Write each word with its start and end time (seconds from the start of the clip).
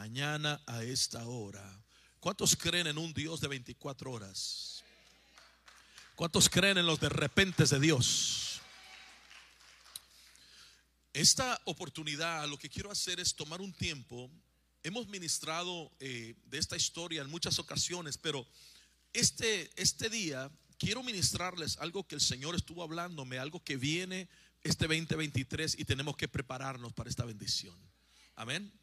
mañana 0.00 0.58
a 0.66 0.82
esta 0.82 1.26
hora. 1.26 1.62
¿Cuántos 2.20 2.56
creen 2.56 2.86
en 2.86 2.96
un 2.96 3.12
Dios 3.12 3.38
de 3.38 3.48
24 3.48 4.10
horas? 4.10 4.82
¿Cuántos 6.14 6.48
creen 6.48 6.78
en 6.78 6.86
los 6.86 6.98
de 6.98 7.10
repente 7.10 7.66
de 7.66 7.78
Dios? 7.78 8.62
Esta 11.12 11.60
oportunidad, 11.66 12.48
lo 12.48 12.56
que 12.56 12.70
quiero 12.70 12.90
hacer 12.90 13.20
es 13.20 13.34
tomar 13.34 13.60
un 13.60 13.74
tiempo. 13.74 14.30
Hemos 14.82 15.06
ministrado 15.06 15.92
eh, 16.00 16.34
de 16.46 16.56
esta 16.56 16.76
historia 16.76 17.20
en 17.20 17.28
muchas 17.28 17.58
ocasiones, 17.58 18.16
pero 18.16 18.46
este, 19.12 19.70
este 19.76 20.08
día 20.08 20.50
quiero 20.78 21.02
ministrarles 21.02 21.76
algo 21.76 22.08
que 22.08 22.14
el 22.14 22.22
Señor 22.22 22.54
estuvo 22.54 22.82
hablándome, 22.82 23.38
algo 23.38 23.62
que 23.62 23.76
viene 23.76 24.30
este 24.62 24.86
2023 24.86 25.78
y 25.78 25.84
tenemos 25.84 26.16
que 26.16 26.26
prepararnos 26.26 26.94
para 26.94 27.10
esta 27.10 27.26
bendición. 27.26 27.76
Amén. 28.34 28.79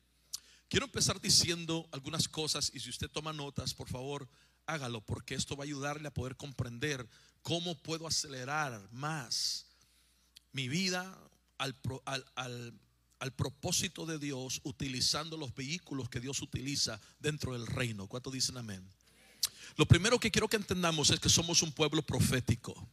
Quiero 0.69 0.85
empezar 0.85 1.21
diciendo 1.21 1.87
algunas 1.91 2.27
cosas 2.27 2.71
y 2.73 2.79
si 2.79 2.89
usted 2.89 3.09
toma 3.09 3.31
notas, 3.31 3.73
por 3.73 3.87
favor, 3.87 4.27
hágalo 4.65 5.01
porque 5.01 5.35
esto 5.35 5.55
va 5.55 5.63
a 5.63 5.65
ayudarle 5.65 6.09
a 6.09 6.13
poder 6.13 6.35
comprender 6.35 7.07
cómo 7.41 7.75
puedo 7.75 8.05
acelerar 8.05 8.87
más 8.91 9.65
mi 10.51 10.67
vida 10.67 11.17
al, 11.57 11.75
al, 12.35 13.33
propósito 13.35 14.05
de 14.05 14.19
Dios 14.19 14.59
utilizando 14.63 15.37
los 15.37 15.55
vehículos 15.55 16.09
que 16.09 16.19
Dios 16.19 16.41
utiliza 16.41 16.99
dentro 17.19 17.53
del 17.53 17.65
reino. 17.65 18.07
¿Cuánto 18.07 18.29
dicen 18.29 18.57
amén? 18.57 18.85
Lo 19.77 19.85
primero 19.85 20.19
que 20.19 20.31
quiero 20.31 20.49
que 20.49 20.57
entendamos 20.57 21.11
es 21.11 21.19
que 21.19 21.29
somos 21.29 21.61
un 21.61 21.71
pueblo 21.71 22.01
profético. 22.01 22.89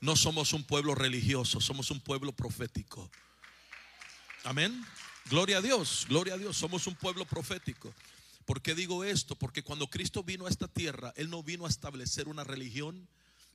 No 0.00 0.16
somos 0.16 0.52
un 0.52 0.64
pueblo 0.64 0.94
religioso, 0.94 1.60
somos 1.60 1.90
un 1.90 2.00
pueblo 2.00 2.32
profético. 2.32 3.10
Amén. 4.44 4.86
Gloria 5.28 5.58
a 5.58 5.60
Dios, 5.60 6.06
gloria 6.08 6.34
a 6.34 6.38
Dios. 6.38 6.56
Somos 6.56 6.86
un 6.86 6.94
pueblo 6.94 7.24
profético. 7.24 7.94
¿Por 8.44 8.62
qué 8.62 8.74
digo 8.74 9.04
esto? 9.04 9.36
Porque 9.36 9.62
cuando 9.62 9.88
Cristo 9.88 10.24
vino 10.24 10.46
a 10.46 10.50
esta 10.50 10.66
tierra, 10.66 11.12
Él 11.16 11.30
no 11.30 11.42
vino 11.42 11.66
a 11.66 11.68
establecer 11.68 12.26
una 12.26 12.42
religión, 12.42 13.08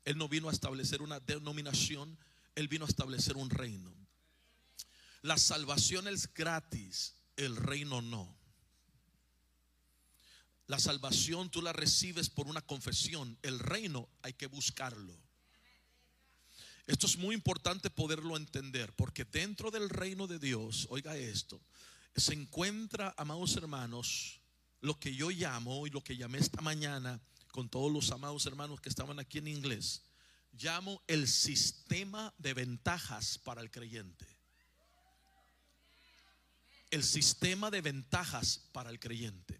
Él 0.05 0.17
no 0.17 0.30
vino 0.30 0.47
a 0.47 0.52
establecer 0.53 1.02
una 1.02 1.19
denominación, 1.19 2.17
Él 2.55 2.67
vino 2.67 2.85
a 2.85 2.88
establecer 2.88 3.35
un 3.35 3.49
reino. 3.49 3.94
La 5.22 5.38
salvación 5.38 6.07
es 6.07 6.33
gratis, 6.33 7.16
el 7.35 7.55
reino 7.55 8.02
no. 8.02 8.38
La 10.67 10.79
salvación 10.79 11.50
tú 11.50 11.61
la 11.61 11.73
recibes 11.73 12.29
por 12.29 12.47
una 12.47 12.61
confesión, 12.61 13.38
el 13.41 13.59
reino 13.59 14.07
hay 14.22 14.33
que 14.33 14.47
buscarlo. 14.47 15.24
Esto 16.88 17.08
es 17.08 17.17
muy 17.17 17.33
importante 17.33 17.89
poderlo 17.89 18.38
entender, 18.38 18.94
porque 18.94 19.25
dentro 19.25 19.72
del 19.72 19.89
reino 19.89 20.28
de 20.28 20.38
Dios, 20.38 20.86
oiga 20.89 21.17
esto, 21.17 21.59
se 22.16 22.33
encuentra, 22.33 23.14
amados 23.17 23.55
hermanos, 23.55 24.39
lo 24.81 25.00
que 25.00 25.16
yo 25.16 25.31
llamo 25.31 25.88
y 25.88 25.89
lo 25.89 26.03
que 26.03 26.16
llamé 26.16 26.38
esta 26.38 26.61
mañana 26.61 27.19
con 27.52 27.69
todos 27.69 27.91
los 27.91 28.11
amados 28.11 28.45
hermanos 28.45 28.81
que 28.81 28.89
estaban 28.89 29.19
aquí 29.19 29.39
en 29.39 29.47
inglés, 29.47 30.03
llamo 30.53 31.02
el 31.08 31.28
sistema 31.28 32.33
de 32.38 32.53
ventajas 32.53 33.39
para 33.39 33.61
el 33.61 33.72
creyente. 33.72 34.25
El 36.91 37.03
sistema 37.03 37.72
de 37.72 37.81
ventajas 37.81 38.61
para 38.72 38.89
el 38.91 39.00
creyente. 39.00 39.59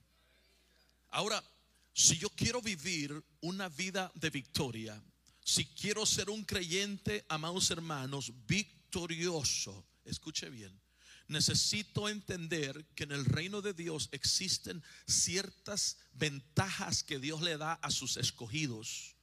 Ahora, 1.10 1.44
si 1.94 2.18
yo 2.18 2.30
quiero 2.30 2.62
vivir 2.62 3.24
una 3.42 3.68
vida 3.70 4.12
de 4.16 4.30
victoria, 4.30 5.02
si 5.46 5.64
quiero 5.64 6.08
ser 6.08 6.32
un 6.32 6.44
creyente, 6.44 7.24
amados 7.30 7.70
hermanos, 7.70 8.34
victorioso, 8.48 9.86
escuche 10.04 10.50
bien, 10.50 10.74
necesito 11.28 12.10
entender 12.10 12.84
que 12.96 13.04
en 13.04 13.12
el 13.12 13.26
reino 13.26 13.62
de 13.62 13.76
Dios 13.76 14.10
existen 14.12 14.84
ciertas 15.08 15.98
ventajas 16.14 17.04
que 17.04 17.20
Dios 17.20 17.44
le 17.44 17.58
da 17.58 17.74
a 17.74 17.92
sus 17.92 18.18
escogidos, 18.18 19.14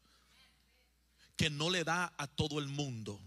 que 1.36 1.50
no 1.50 1.70
le 1.70 1.82
da 1.82 2.14
a 2.16 2.28
todo 2.28 2.61
el 2.61 2.68
mundo. 2.68 3.20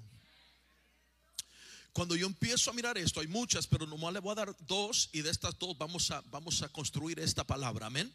Cuando 1.91 2.15
yo 2.15 2.27
empiezo 2.27 2.71
a 2.71 2.73
mirar 2.73 2.97
esto, 2.97 3.19
hay 3.19 3.27
muchas, 3.27 3.67
pero 3.67 3.85
nomás 3.85 4.13
le 4.13 4.19
voy 4.19 4.31
a 4.31 4.35
dar 4.35 4.55
dos 4.67 5.09
y 5.11 5.21
de 5.21 5.31
estas 5.31 5.59
dos 5.59 5.77
vamos 5.77 6.11
a, 6.11 6.21
vamos 6.31 6.61
a 6.61 6.69
construir 6.69 7.19
esta 7.19 7.43
palabra. 7.43 7.87
Amén. 7.87 8.09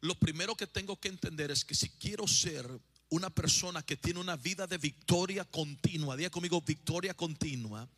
Lo 0.00 0.14
primero 0.14 0.54
que 0.54 0.66
tengo 0.66 0.98
que 0.98 1.08
entender 1.08 1.50
es 1.50 1.62
que 1.62 1.74
si 1.74 1.90
quiero 1.90 2.26
ser 2.26 2.66
una 3.08 3.30
persona 3.30 3.82
que 3.82 3.96
tiene 3.96 4.20
una 4.20 4.36
vida 4.36 4.66
de 4.66 4.78
victoria 4.78 5.44
continua, 5.44 6.16
diga 6.16 6.30
conmigo 6.30 6.60
victoria 6.60 7.14
continua, 7.14 7.88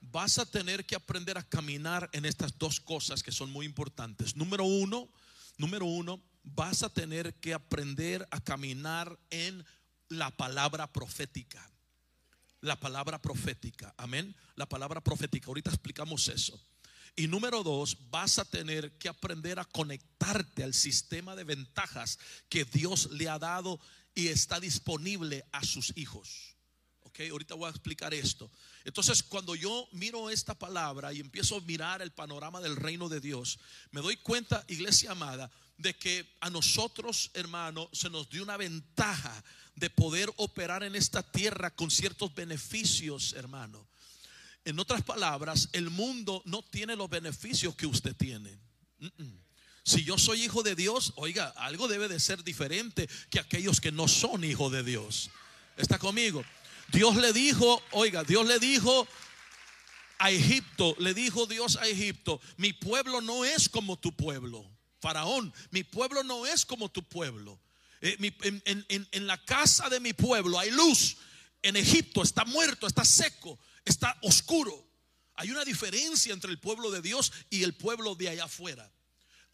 vas 0.00 0.38
a 0.38 0.46
tener 0.46 0.84
que 0.84 0.94
aprender 0.94 1.38
a 1.38 1.42
caminar 1.42 2.08
en 2.12 2.24
estas 2.24 2.56
dos 2.58 2.80
cosas 2.80 3.22
que 3.22 3.32
son 3.32 3.50
muy 3.50 3.66
importantes. 3.66 4.36
Número 4.36 4.64
uno, 4.64 5.08
número 5.58 5.86
uno, 5.86 6.22
vas 6.42 6.82
a 6.82 6.88
tener 6.88 7.34
que 7.34 7.54
aprender 7.54 8.26
a 8.30 8.40
caminar 8.40 9.18
en 9.30 9.64
la 10.08 10.30
palabra 10.30 10.92
profética. 10.92 11.70
La 12.60 12.78
palabra 12.80 13.20
profética, 13.20 13.94
amén. 13.98 14.34
La 14.56 14.66
palabra 14.66 15.02
profética, 15.02 15.48
ahorita 15.48 15.70
explicamos 15.70 16.28
eso. 16.28 16.58
Y 17.16 17.28
número 17.28 17.62
dos, 17.62 17.96
vas 18.10 18.38
a 18.38 18.44
tener 18.44 18.96
que 18.98 19.08
aprender 19.08 19.58
a 19.58 19.64
conectarte 19.64 20.64
al 20.64 20.74
sistema 20.74 21.36
de 21.36 21.44
ventajas 21.44 22.18
que 22.48 22.64
Dios 22.64 23.10
le 23.12 23.28
ha 23.28 23.38
dado 23.38 23.78
y 24.14 24.28
está 24.28 24.60
disponible 24.60 25.44
a 25.52 25.64
sus 25.64 25.92
hijos. 25.96 26.54
Ok, 27.02 27.20
ahorita 27.30 27.54
voy 27.54 27.66
a 27.66 27.70
explicar 27.70 28.12
esto. 28.14 28.50
Entonces, 28.84 29.22
cuando 29.22 29.54
yo 29.54 29.88
miro 29.92 30.30
esta 30.30 30.58
palabra 30.58 31.12
y 31.12 31.20
empiezo 31.20 31.56
a 31.56 31.60
mirar 31.60 32.02
el 32.02 32.12
panorama 32.12 32.60
del 32.60 32.76
reino 32.76 33.08
de 33.08 33.20
Dios, 33.20 33.58
me 33.90 34.00
doy 34.00 34.16
cuenta, 34.16 34.64
iglesia 34.68 35.12
amada, 35.12 35.50
de 35.76 35.94
que 35.94 36.26
a 36.40 36.50
nosotros, 36.50 37.30
hermano, 37.34 37.88
se 37.92 38.10
nos 38.10 38.28
dio 38.28 38.42
una 38.42 38.56
ventaja 38.56 39.44
de 39.76 39.90
poder 39.90 40.32
operar 40.36 40.82
en 40.82 40.94
esta 40.94 41.22
tierra 41.22 41.74
con 41.74 41.90
ciertos 41.90 42.34
beneficios, 42.34 43.32
hermano. 43.34 43.86
En 44.64 44.78
otras 44.78 45.02
palabras, 45.02 45.68
el 45.72 45.90
mundo 45.90 46.42
no 46.46 46.62
tiene 46.62 46.96
los 46.96 47.10
beneficios 47.10 47.74
que 47.74 47.86
usted 47.86 48.16
tiene. 48.16 48.58
Si 49.84 50.02
yo 50.02 50.16
soy 50.16 50.42
hijo 50.42 50.62
de 50.62 50.74
Dios, 50.74 51.12
oiga, 51.16 51.52
algo 51.56 51.88
debe 51.88 52.08
de 52.08 52.18
ser 52.18 52.42
diferente 52.42 53.08
que 53.30 53.38
aquellos 53.38 53.82
que 53.82 53.92
no 53.92 54.08
son 54.08 54.42
hijos 54.42 54.72
de 54.72 54.82
Dios. 54.82 55.30
¿Está 55.76 55.98
conmigo? 55.98 56.42
Dios 56.90 57.16
le 57.16 57.34
dijo, 57.34 57.82
oiga, 57.90 58.24
Dios 58.24 58.46
le 58.46 58.58
dijo 58.58 59.06
a 60.18 60.30
Egipto, 60.30 60.96
le 60.98 61.12
dijo 61.12 61.46
Dios 61.46 61.76
a 61.76 61.86
Egipto, 61.86 62.40
mi 62.56 62.72
pueblo 62.72 63.20
no 63.20 63.44
es 63.44 63.68
como 63.68 63.98
tu 63.98 64.16
pueblo. 64.16 64.64
Faraón, 65.00 65.52
mi 65.70 65.84
pueblo 65.84 66.24
no 66.24 66.46
es 66.46 66.64
como 66.64 66.90
tu 66.90 67.02
pueblo. 67.02 67.60
Eh, 68.00 68.16
en 69.12 69.26
la 69.26 69.42
casa 69.44 69.90
de 69.90 70.00
mi 70.00 70.14
pueblo 70.14 70.58
hay 70.58 70.70
luz. 70.70 71.18
En 71.62 71.76
Egipto 71.76 72.22
está 72.22 72.46
muerto, 72.46 72.86
está 72.86 73.04
seco, 73.04 73.58
está 73.84 74.16
oscuro. 74.22 74.86
Hay 75.34 75.50
una 75.50 75.64
diferencia 75.64 76.32
entre 76.32 76.50
el 76.50 76.58
pueblo 76.58 76.90
de 76.90 77.02
Dios 77.02 77.32
y 77.50 77.64
el 77.64 77.74
pueblo 77.74 78.14
de 78.14 78.30
allá 78.30 78.44
afuera. 78.44 78.90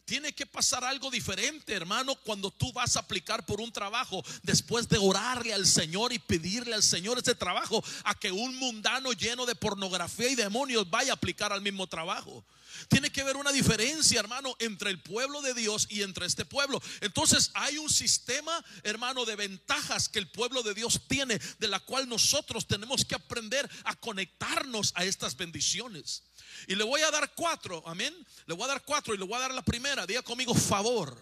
Tiene 0.05 0.33
que 0.33 0.45
pasar 0.45 0.83
algo 0.83 1.09
diferente, 1.09 1.73
hermano, 1.73 2.15
cuando 2.15 2.51
tú 2.51 2.73
vas 2.73 2.95
a 2.97 3.01
aplicar 3.01 3.45
por 3.45 3.61
un 3.61 3.71
trabajo 3.71 4.23
después 4.43 4.89
de 4.89 4.97
orarle 4.97 5.53
al 5.53 5.65
Señor 5.65 6.11
y 6.11 6.19
pedirle 6.19 6.73
al 6.73 6.83
Señor 6.83 7.19
ese 7.19 7.35
trabajo 7.35 7.83
a 8.03 8.15
que 8.15 8.31
un 8.31 8.57
mundano 8.57 9.13
lleno 9.13 9.45
de 9.45 9.55
pornografía 9.55 10.29
y 10.29 10.35
demonios 10.35 10.89
vaya 10.89 11.13
a 11.13 11.15
aplicar 11.15 11.53
al 11.53 11.61
mismo 11.61 11.87
trabajo. 11.87 12.43
Tiene 12.89 13.11
que 13.11 13.21
haber 13.21 13.37
una 13.37 13.51
diferencia, 13.51 14.19
hermano, 14.19 14.55
entre 14.59 14.89
el 14.89 15.01
pueblo 15.01 15.41
de 15.41 15.53
Dios 15.53 15.87
y 15.89 16.01
entre 16.01 16.25
este 16.25 16.45
pueblo. 16.45 16.81
Entonces 17.01 17.51
hay 17.53 17.77
un 17.77 17.89
sistema, 17.89 18.63
hermano, 18.83 19.25
de 19.25 19.35
ventajas 19.35 20.09
que 20.09 20.19
el 20.19 20.29
pueblo 20.29 20.63
de 20.63 20.73
Dios 20.73 21.01
tiene, 21.07 21.39
de 21.59 21.67
la 21.67 21.79
cual 21.79 22.07
nosotros 22.07 22.67
tenemos 22.67 23.05
que 23.05 23.15
aprender 23.15 23.69
a 23.83 23.95
conectarnos 23.95 24.91
a 24.95 25.05
estas 25.05 25.35
bendiciones. 25.37 26.23
Y 26.67 26.75
le 26.75 26.83
voy 26.83 27.01
a 27.01 27.11
dar 27.11 27.33
cuatro, 27.33 27.83
amén. 27.85 28.13
Le 28.45 28.53
voy 28.53 28.65
a 28.65 28.69
dar 28.69 28.83
cuatro 28.83 29.13
y 29.13 29.17
le 29.17 29.25
voy 29.25 29.35
a 29.35 29.39
dar 29.39 29.53
la 29.53 29.63
primera. 29.63 30.05
Diga 30.05 30.21
conmigo 30.21 30.53
favor. 30.53 31.17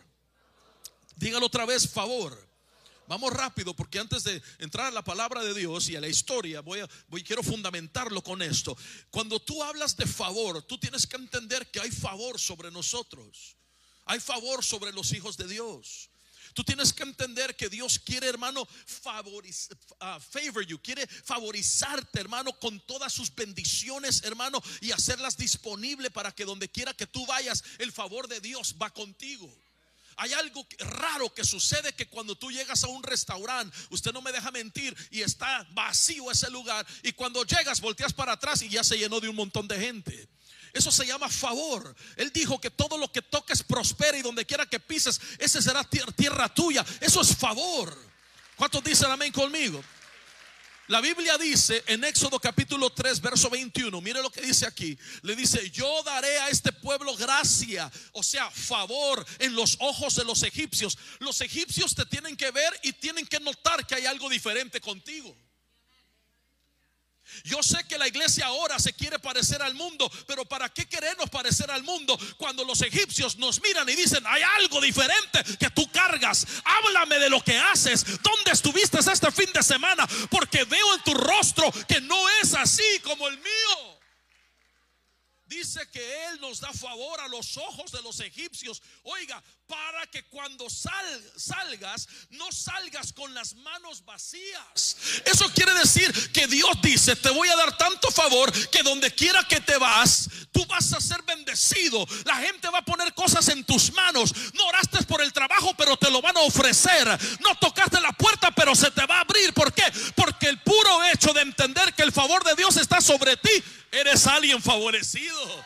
Dígalo 1.16 1.46
otra 1.46 1.66
vez, 1.66 1.90
favor. 1.90 2.49
Vamos 3.10 3.34
rápido 3.34 3.76
porque 3.76 3.98
antes 3.98 4.24
de 4.24 4.40
entrar 4.60 4.86
a 4.86 4.92
la 4.92 5.04
palabra 5.04 5.44
de 5.44 5.56
Dios 5.56 5.90
y 5.90 5.96
a 5.96 6.00
la 6.00 6.08
historia, 6.08 6.62
voy 6.62 6.82
a, 6.82 6.88
quiero 7.26 7.42
fundamentarlo 7.42 8.22
con 8.22 8.44
esto. 8.44 8.78
Cuando 9.10 9.40
tú 9.40 9.64
hablas 9.64 9.98
de 9.98 10.06
favor, 10.06 10.62
tú 10.62 10.78
tienes 10.78 11.08
que 11.08 11.16
entender 11.16 11.72
que 11.72 11.80
hay 11.80 11.90
favor 11.90 12.40
sobre 12.40 12.70
nosotros. 12.70 13.56
Hay 14.06 14.20
favor 14.20 14.64
sobre 14.64 14.92
los 14.92 15.12
hijos 15.12 15.38
de 15.38 15.48
Dios. 15.48 16.12
Tú 16.54 16.64
tienes 16.64 16.94
que 16.94 17.02
entender 17.02 17.56
que 17.56 17.68
Dios 17.68 17.98
quiere, 17.98 18.28
hermano, 18.28 18.68
favorizar, 18.86 19.76
uh, 20.02 20.20
favor 20.20 20.64
you, 20.64 20.80
quiere 20.80 21.08
favorizarte, 21.08 22.20
hermano, 22.20 22.54
con 22.60 22.80
todas 22.82 23.12
sus 23.12 23.34
bendiciones, 23.34 24.22
hermano, 24.24 24.62
y 24.82 24.92
hacerlas 24.92 25.36
disponibles 25.36 26.12
para 26.12 26.32
que 26.32 26.46
donde 26.46 26.70
quiera 26.70 26.94
que 26.94 27.08
tú 27.08 27.26
vayas, 27.26 27.64
el 27.80 27.92
favor 27.92 28.28
de 28.28 28.40
Dios 28.40 28.76
va 28.80 28.92
contigo. 28.92 29.52
Hay 30.22 30.34
algo 30.34 30.68
raro 30.80 31.34
que 31.34 31.46
sucede 31.46 31.94
que 31.94 32.08
cuando 32.08 32.36
tú 32.36 32.52
llegas 32.52 32.84
a 32.84 32.88
un 32.88 33.02
restaurante, 33.04 33.76
usted 33.90 34.12
no 34.12 34.22
me 34.22 34.34
deja 34.34 34.52
mentir, 34.52 34.96
y 35.12 35.22
está 35.22 35.66
vacío 35.72 36.30
ese 36.30 36.50
lugar, 36.50 36.86
y 37.04 37.14
cuando 37.14 37.46
llegas 37.46 37.80
volteas 37.80 38.12
para 38.12 38.34
atrás 38.34 38.62
y 38.62 38.68
ya 38.68 38.84
se 38.84 38.98
llenó 38.98 39.22
de 39.22 39.30
un 39.30 39.36
montón 39.38 39.66
de 39.66 39.80
gente. 39.80 40.28
Eso 40.74 40.92
se 40.92 41.06
llama 41.06 41.30
favor. 41.30 41.96
Él 42.18 42.32
dijo 42.34 42.60
que 42.60 42.70
todo 42.70 42.98
lo 42.98 43.10
que 43.10 43.22
toques 43.22 43.64
prospera 43.64 44.18
y 44.18 44.22
donde 44.22 44.46
quiera 44.46 44.66
que 44.66 44.82
pises, 44.82 45.22
ese 45.38 45.62
será 45.62 45.84
tierra 45.84 46.54
tuya. 46.54 46.86
Eso 47.00 47.22
es 47.22 47.36
favor. 47.36 47.98
¿Cuántos 48.58 48.84
dicen 48.84 49.10
amén 49.10 49.32
conmigo? 49.32 49.82
La 50.90 51.02
Biblia 51.02 51.38
dice 51.38 51.84
en 51.86 52.04
Éxodo 52.04 52.40
capítulo 52.40 52.90
3, 52.90 53.22
verso 53.22 53.48
21, 53.52 54.02
mire 54.02 54.24
lo 54.24 54.32
que 54.32 54.42
dice 54.42 54.66
aquí. 54.66 54.98
Le 55.22 55.36
dice, 55.36 55.70
yo 55.70 56.02
daré 56.02 56.40
a 56.40 56.50
este 56.50 56.72
pueblo 56.72 57.16
gracia, 57.16 57.92
o 58.14 58.24
sea, 58.24 58.50
favor 58.50 59.24
en 59.38 59.54
los 59.54 59.78
ojos 59.82 60.16
de 60.16 60.24
los 60.26 60.42
egipcios. 60.42 60.98
Los 61.20 61.42
egipcios 61.42 61.94
te 61.94 62.08
tienen 62.08 62.36
que 62.36 62.50
ver 62.50 62.74
y 62.82 62.94
tienen 62.94 63.28
que 63.28 63.40
notar 63.40 63.86
que 63.86 63.94
hay 63.94 64.08
algo 64.08 64.30
diferente 64.30 64.82
contigo. 64.82 65.38
Yo 67.44 67.62
sé 67.64 67.84
que 67.88 67.98
la 67.98 68.08
iglesia 68.08 68.46
ahora 68.46 68.80
se 68.80 68.94
quiere 68.94 69.20
parecer 69.20 69.62
al 69.62 69.74
mundo, 69.74 70.12
pero 70.28 70.46
¿para 70.46 70.70
qué 70.70 70.88
queremos 70.88 71.30
parecer 71.30 71.70
al 71.72 71.84
mundo 71.84 72.18
cuando 72.38 72.64
los 72.64 72.82
egipcios 72.82 73.38
nos 73.38 73.62
miran 73.62 73.88
y 73.90 73.96
dicen, 73.96 74.24
hay 74.26 74.42
algo 74.58 74.82
diferente 74.82 75.44
que 75.60 75.70
tú 75.70 75.90
cargas? 75.92 76.46
Háblame 76.64 77.20
de 77.20 77.30
lo 77.30 77.44
que 77.44 77.58
haces. 77.58 78.06
¿Dónde 78.22 78.52
estuviste 78.52 79.00
este 79.00 79.32
fin 79.32 79.52
de 79.54 79.64
semana? 79.64 80.08
Porque 80.30 80.64
veo 80.64 80.96
en 80.96 81.04
tu 81.04 81.14
rostro 81.14 81.72
que 81.88 82.02
no 82.02 82.30
es 82.42 82.54
así 82.54 83.00
como 83.04 83.28
el 83.28 83.38
mío. 83.38 83.99
Dice 85.50 85.82
que 85.90 86.28
Él 86.28 86.40
nos 86.42 86.60
da 86.60 86.72
favor 86.72 87.20
a 87.22 87.28
los 87.28 87.58
ojos 87.58 87.92
de 87.92 88.04
los 88.04 88.20
egipcios. 88.20 88.84
Oiga, 89.02 89.42
para 89.66 90.06
que 90.06 90.24
cuando 90.26 90.68
salgas, 90.70 92.08
no 92.30 92.52
salgas 92.52 93.12
con 93.14 93.34
las 93.34 93.56
manos 93.56 94.06
vacías. 94.06 94.98
Eso 95.26 95.52
quiere 95.56 95.74
decir 95.74 96.32
que 96.32 96.46
Dios 96.46 96.70
dice, 96.84 97.16
te 97.16 97.32
voy 97.32 97.50
a 97.50 97.56
dar 97.56 97.76
tanto 97.78 98.12
favor 98.12 98.52
que 98.70 98.84
donde 98.84 99.14
quiera 99.14 99.44
que 99.48 99.60
te 99.60 99.76
vas, 99.78 100.30
tú 100.52 100.64
vas 100.68 100.94
a 100.94 101.02
ser 101.02 101.24
bendecido. 101.24 102.06
La 102.26 102.36
gente 102.36 102.70
va 102.70 102.80
a 102.80 102.86
poner 102.86 103.12
cosas 103.16 103.48
en 103.50 103.64
tus 103.64 103.92
manos. 103.94 104.32
No 104.54 104.68
oraste 104.68 105.02
por 105.06 105.20
el 105.24 105.34
trabajo, 105.34 105.74
pero 105.76 105.98
te 105.98 106.12
lo 106.12 106.22
van 106.22 106.38
a 106.38 106.42
ofrecer. 106.42 107.08
No 107.42 107.56
tocaste 107.58 108.00
la 108.02 108.12
puerta, 108.12 108.52
pero 108.52 108.76
se 108.76 108.92
te 108.92 109.04
va 109.08 109.18
a 109.18 109.22
abrir. 109.22 109.52
¿Por 109.56 109.74
qué? 109.74 109.84
Porque 110.16 110.48
el 110.48 110.62
puro 110.62 111.04
hecho 111.06 111.34
de 111.34 111.42
entender 111.42 111.96
que 111.96 112.04
el 112.04 112.12
favor 112.12 112.44
de 112.44 112.54
Dios 112.54 112.78
está 112.78 113.02
sobre 113.02 113.36
ti 113.38 113.50
Eres 113.92 114.28
alguien 114.28 114.62
favorecido. 114.62 115.66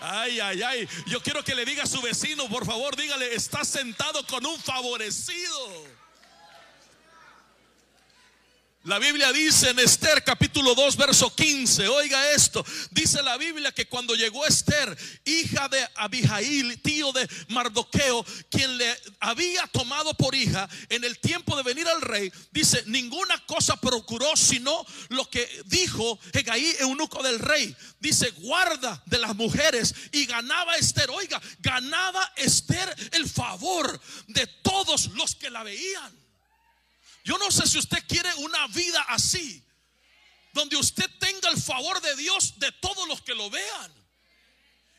Ay, 0.00 0.40
ay, 0.40 0.62
ay. 0.62 0.88
Yo 1.06 1.22
quiero 1.22 1.44
que 1.44 1.54
le 1.54 1.64
diga 1.64 1.82
a 1.82 1.86
su 1.86 2.00
vecino, 2.00 2.48
por 2.48 2.64
favor, 2.64 2.96
dígale, 2.96 3.34
está 3.34 3.64
sentado 3.64 4.26
con 4.26 4.44
un 4.46 4.58
favorecido. 4.58 5.99
La 8.84 8.98
Biblia 8.98 9.30
dice 9.30 9.68
en 9.68 9.78
Esther 9.78 10.24
capítulo 10.24 10.74
2 10.74 10.96
verso 10.96 11.34
15, 11.36 11.86
oiga 11.88 12.30
esto, 12.30 12.64
dice 12.90 13.22
la 13.22 13.36
Biblia 13.36 13.72
que 13.72 13.86
cuando 13.86 14.14
llegó 14.14 14.46
Esther, 14.46 14.96
hija 15.26 15.68
de 15.68 15.86
Abijail, 15.96 16.80
tío 16.80 17.12
de 17.12 17.28
Mardoqueo, 17.48 18.24
quien 18.48 18.78
le 18.78 18.98
había 19.20 19.66
tomado 19.66 20.14
por 20.14 20.34
hija 20.34 20.66
en 20.88 21.04
el 21.04 21.18
tiempo 21.18 21.56
de 21.56 21.62
venir 21.62 21.86
al 21.88 22.00
rey, 22.00 22.32
dice, 22.52 22.82
ninguna 22.86 23.36
cosa 23.44 23.76
procuró 23.76 24.34
sino 24.34 24.86
lo 25.10 25.28
que 25.28 25.46
dijo 25.66 26.18
Hegaí, 26.32 26.76
eunuco 26.78 27.22
del 27.22 27.38
rey. 27.38 27.76
Dice, 27.98 28.30
guarda 28.38 29.02
de 29.04 29.18
las 29.18 29.36
mujeres 29.36 29.94
y 30.10 30.24
ganaba 30.24 30.76
Esther, 30.76 31.10
oiga, 31.10 31.38
ganaba 31.58 32.32
Esther 32.34 32.96
el 33.12 33.28
favor 33.28 34.00
de 34.28 34.46
todos 34.62 35.08
los 35.08 35.34
que 35.34 35.50
la 35.50 35.64
veían. 35.64 36.19
Yo 37.24 37.38
no 37.38 37.50
sé 37.50 37.66
si 37.66 37.78
usted 37.78 38.04
quiere 38.06 38.32
una 38.36 38.66
vida 38.68 39.02
así, 39.08 39.64
donde 40.52 40.76
usted 40.76 41.08
tenga 41.18 41.50
el 41.50 41.60
favor 41.60 42.00
de 42.00 42.16
Dios 42.16 42.58
de 42.58 42.72
todos 42.72 43.06
los 43.08 43.20
que 43.22 43.34
lo 43.34 43.50
vean. 43.50 43.99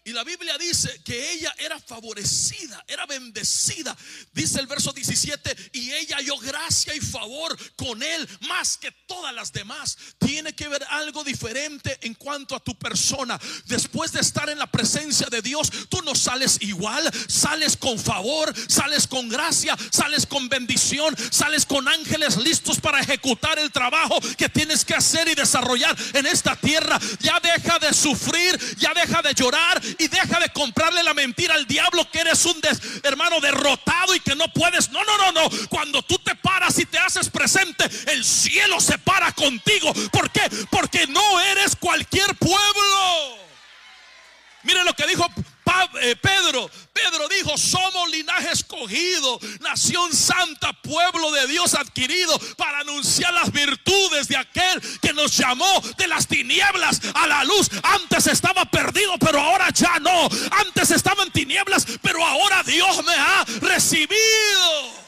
Y 0.03 0.13
la 0.13 0.23
Biblia 0.23 0.57
dice 0.57 0.99
que 1.03 1.31
ella 1.33 1.53
era 1.59 1.79
favorecida, 1.79 2.83
era 2.87 3.05
bendecida. 3.05 3.95
Dice 4.33 4.59
el 4.59 4.65
verso 4.65 4.91
17, 4.91 5.55
y 5.73 5.91
ella 5.91 6.15
halló 6.15 6.37
gracia 6.39 6.95
y 6.95 6.99
favor 6.99 7.55
con 7.75 8.01
él 8.01 8.27
más 8.47 8.77
que 8.77 8.91
todas 9.05 9.31
las 9.31 9.53
demás. 9.53 9.95
Tiene 10.17 10.55
que 10.55 10.67
ver 10.67 10.83
algo 10.89 11.23
diferente 11.23 11.99
en 12.01 12.15
cuanto 12.15 12.55
a 12.55 12.59
tu 12.59 12.75
persona. 12.79 13.39
Después 13.65 14.11
de 14.11 14.21
estar 14.21 14.49
en 14.49 14.57
la 14.57 14.65
presencia 14.65 15.27
de 15.29 15.43
Dios, 15.43 15.69
tú 15.87 16.01
no 16.01 16.15
sales 16.15 16.57
igual, 16.61 17.07
sales 17.27 17.77
con 17.77 17.99
favor, 17.99 18.51
sales 18.67 19.05
con 19.05 19.29
gracia, 19.29 19.77
sales 19.91 20.25
con 20.25 20.49
bendición, 20.49 21.15
sales 21.29 21.63
con 21.63 21.87
ángeles 21.87 22.37
listos 22.37 22.79
para 22.79 23.01
ejecutar 23.01 23.59
el 23.59 23.71
trabajo 23.71 24.19
que 24.35 24.49
tienes 24.49 24.83
que 24.83 24.95
hacer 24.95 25.27
y 25.27 25.35
desarrollar 25.35 25.95
en 26.13 26.25
esta 26.25 26.55
tierra. 26.55 26.99
Ya 27.19 27.39
deja 27.39 27.77
de 27.77 27.93
sufrir, 27.93 28.59
ya 28.77 28.95
deja 28.95 29.21
de 29.21 29.35
llorar 29.35 29.90
y 29.97 30.07
deja 30.07 30.39
de 30.39 30.49
comprarle 30.49 31.03
la 31.03 31.13
mentira 31.13 31.55
al 31.55 31.65
diablo 31.67 32.09
que 32.11 32.19
eres 32.21 32.45
un 32.45 32.59
hermano 33.03 33.39
derrotado 33.39 34.15
y 34.15 34.19
que 34.19 34.35
no 34.35 34.51
puedes. 34.53 34.89
No, 34.89 35.03
no, 35.03 35.17
no, 35.17 35.31
no. 35.31 35.49
Cuando 35.69 36.01
tú 36.03 36.17
te 36.19 36.35
paras 36.35 36.77
y 36.79 36.85
te 36.85 36.97
haces 36.97 37.29
presente, 37.29 37.85
el 38.07 38.23
cielo 38.23 38.79
se 38.79 38.97
para 38.97 39.31
contigo. 39.31 39.93
¿Por 40.11 40.29
qué? 40.31 40.41
Porque 40.69 41.07
no 41.07 41.39
eres 41.41 41.75
cualquier 41.75 42.35
pueblo. 42.35 43.37
Mire 44.63 44.83
lo 44.83 44.93
que 44.93 45.07
dijo 45.07 45.27
Pedro, 46.21 46.69
Pedro 46.93 47.27
dijo, 47.29 47.57
somos 47.57 48.09
linaje 48.09 48.51
escogido, 48.51 49.39
nación 49.59 50.13
santa, 50.13 50.73
pueblo 50.81 51.31
de 51.31 51.47
Dios 51.47 51.73
adquirido 51.73 52.37
para 52.57 52.79
anunciar 52.79 53.33
las 53.33 53.51
virtudes 53.51 54.27
de 54.27 54.37
aquel 54.37 54.81
que 55.01 55.13
nos 55.13 55.37
llamó 55.37 55.81
de 55.97 56.07
las 56.07 56.27
tinieblas 56.27 57.01
a 57.13 57.27
la 57.27 57.43
luz. 57.43 57.69
Antes 57.83 58.27
estaba 58.27 58.65
perdido, 58.65 59.17
pero 59.19 59.39
ahora 59.39 59.69
ya 59.71 59.99
no. 59.99 60.29
Antes 60.51 60.91
estaba 60.91 61.23
en 61.23 61.31
tinieblas, 61.31 61.85
pero 62.01 62.25
ahora 62.25 62.63
Dios 62.63 63.03
me 63.03 63.13
ha 63.13 63.43
recibido. 63.61 65.01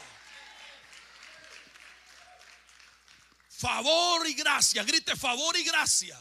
Favor 3.48 4.28
y 4.28 4.34
gracia, 4.34 4.82
grite 4.84 5.16
favor 5.16 5.56
y 5.56 5.64
gracia. 5.64 6.18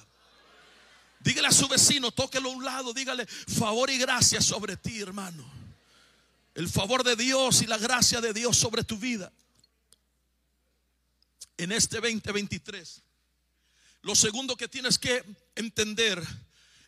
Dígale 1.23 1.47
a 1.47 1.51
su 1.53 1.69
vecino, 1.69 2.11
tóquelo 2.11 2.49
a 2.49 2.53
un 2.53 2.65
lado, 2.65 2.93
dígale 2.93 3.25
favor 3.25 3.89
y 3.89 3.97
gracia 3.97 4.41
sobre 4.41 4.75
ti, 4.75 4.99
hermano. 4.99 5.49
El 6.53 6.67
favor 6.67 7.03
de 7.03 7.15
Dios 7.15 7.61
y 7.61 7.65
la 7.65 7.77
gracia 7.77 8.19
de 8.19 8.33
Dios 8.33 8.57
sobre 8.57 8.83
tu 8.83 8.97
vida. 8.97 9.31
En 11.55 11.71
este 11.71 12.01
2023. 12.01 13.01
Lo 14.01 14.15
segundo 14.15 14.57
que 14.57 14.67
tienes 14.67 14.99
que 14.99 15.23
entender 15.55 16.21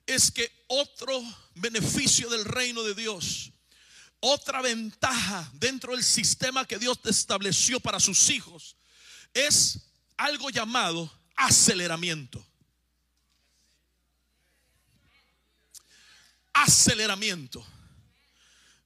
es 0.06 0.32
que 0.32 0.52
otro 0.68 1.24
beneficio 1.56 2.30
del 2.30 2.44
reino 2.44 2.84
de 2.84 2.94
Dios, 2.94 3.54
otra 4.20 4.62
ventaja 4.62 5.50
dentro 5.54 5.94
del 5.94 6.04
sistema 6.04 6.66
que 6.66 6.78
Dios 6.78 7.00
estableció 7.06 7.80
para 7.80 8.02
sus 8.02 8.30
hijos, 8.30 8.76
es 9.34 9.80
algo 10.18 10.50
llamado 10.50 11.10
aceleramiento. 11.38 12.46
Aceleramiento. 16.56 17.66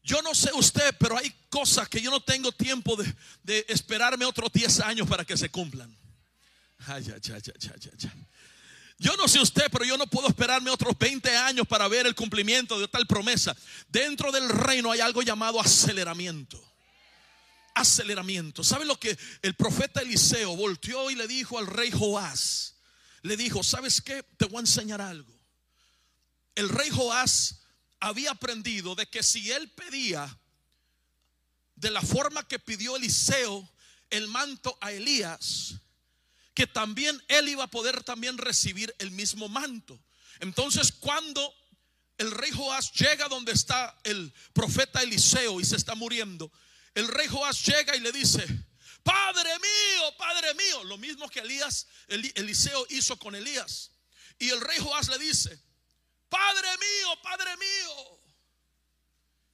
Yo 0.03 0.21
no 0.21 0.33
sé 0.33 0.51
usted, 0.53 0.95
pero 0.99 1.17
hay 1.17 1.31
cosas 1.49 1.87
que 1.87 2.01
yo 2.01 2.09
no 2.09 2.19
tengo 2.19 2.51
tiempo 2.51 2.97
de, 3.43 3.65
esperarme 3.67 4.25
otros 4.25 4.51
10 4.51 4.79
años 4.81 5.07
para 5.07 5.23
que 5.23 5.37
se 5.37 5.49
cumplan. 5.49 5.95
yo 8.97 9.15
no 9.17 9.27
sé 9.27 9.39
usted, 9.39 9.69
pero 9.71 9.85
yo 9.85 9.97
no 9.97 10.07
puedo 10.07 10.27
esperarme 10.27 10.71
otros 10.71 10.97
20 10.97 11.37
años 11.37 11.67
para 11.67 11.87
ver 11.87 12.07
el 12.07 12.15
cumplimiento 12.15 12.79
de 12.79 12.87
tal 12.87 13.05
promesa. 13.05 13.55
Dentro 13.87 14.31
del 14.31 14.49
reino 14.49 14.91
hay 14.91 14.99
algo 14.99 15.21
llamado 15.21 15.61
aceleramiento. 15.61 16.59
Aceleramiento. 17.75 18.63
¿Sabe 18.63 18.85
lo 18.85 18.99
que 18.99 19.15
el 19.43 19.53
profeta 19.53 20.01
Eliseo 20.01 20.55
volteó 20.55 21.11
y 21.11 21.15
le 21.15 21.27
dijo 21.27 21.59
al 21.59 21.67
rey 21.67 21.91
Joás? 21.91 22.77
Le 23.21 23.37
dijo, 23.37 23.63
¿sabes 23.63 24.01
qué? 24.01 24.23
Te 24.37 24.45
voy 24.45 24.57
a 24.57 24.61
enseñar 24.61 25.01
algo. 25.01 25.31
El 26.55 26.67
rey 26.69 26.89
Joás 26.89 27.58
había 27.99 28.31
aprendido 28.31 28.95
de 28.95 29.07
que 29.07 29.23
si 29.23 29.51
él 29.51 29.69
pedía 29.71 30.37
de 31.75 31.91
la 31.91 32.01
forma 32.01 32.47
que 32.47 32.59
pidió 32.59 32.95
Eliseo 32.95 33.69
el 34.09 34.27
manto 34.27 34.77
a 34.81 34.91
Elías, 34.91 35.75
que 36.53 36.67
también 36.67 37.21
él 37.27 37.47
iba 37.49 37.63
a 37.63 37.71
poder 37.71 38.03
también 38.03 38.37
recibir 38.37 38.93
el 38.99 39.11
mismo 39.11 39.47
manto. 39.47 39.99
Entonces 40.39 40.91
cuando 40.91 41.53
el 42.17 42.31
rey 42.31 42.51
Joás 42.51 42.91
llega 42.91 43.29
donde 43.29 43.53
está 43.53 43.97
el 44.03 44.33
profeta 44.53 45.01
Eliseo 45.01 45.61
y 45.61 45.65
se 45.65 45.77
está 45.77 45.95
muriendo, 45.95 46.51
el 46.95 47.07
rey 47.07 47.27
Joás 47.27 47.65
llega 47.65 47.95
y 47.95 48.01
le 48.01 48.11
dice, 48.11 48.45
Padre 49.03 49.51
mío, 49.59 50.17
Padre 50.17 50.53
mío, 50.55 50.83
lo 50.83 50.97
mismo 50.97 51.29
que 51.29 51.39
Elías, 51.39 51.87
Eliseo 52.07 52.85
hizo 52.89 53.17
con 53.17 53.35
Elías. 53.35 53.91
Y 54.37 54.49
el 54.49 54.59
rey 54.61 54.79
Joás 54.79 55.07
le 55.07 55.17
dice, 55.17 55.61
Padre 56.29 56.69
mío, 56.77 57.21
Padre 57.21 57.57
mío. 57.57 58.19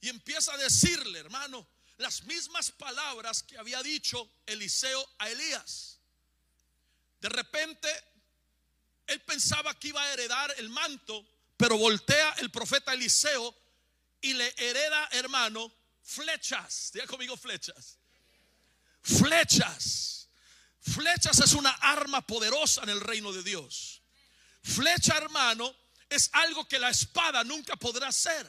Y 0.00 0.08
empieza 0.08 0.52
a 0.52 0.58
decirle, 0.58 1.18
hermano, 1.18 1.66
las 1.98 2.22
mismas 2.24 2.70
palabras 2.70 3.42
que 3.42 3.58
había 3.58 3.82
dicho 3.82 4.30
Eliseo 4.46 5.08
a 5.18 5.30
Elías. 5.30 5.98
De 7.20 7.28
repente, 7.28 7.88
él 9.06 9.20
pensaba 9.22 9.78
que 9.78 9.88
iba 9.88 10.02
a 10.02 10.12
heredar 10.12 10.54
el 10.58 10.68
manto, 10.68 11.26
Pero 11.56 11.78
voltea 11.78 12.34
el 12.34 12.50
profeta 12.50 12.92
Eliseo 12.92 13.56
y 14.20 14.34
le 14.34 14.54
hereda, 14.58 15.08
hermano, 15.12 15.72
flechas. 16.02 16.90
Diga 16.92 17.06
conmigo 17.06 17.34
flechas. 17.36 17.98
Flechas. 19.02 20.28
Flechas 20.80 21.40
es 21.40 21.54
una 21.54 21.70
arma 21.70 22.20
poderosa 22.26 22.82
en 22.82 22.90
el 22.90 23.00
reino 23.00 23.32
de 23.32 23.42
Dios. 23.42 24.02
Flecha, 24.62 25.16
hermano, 25.16 25.74
es 26.08 26.30
algo 26.32 26.66
que 26.66 26.78
la 26.78 26.90
espada 26.90 27.44
nunca 27.44 27.76
podrá 27.76 28.08
hacer. 28.08 28.46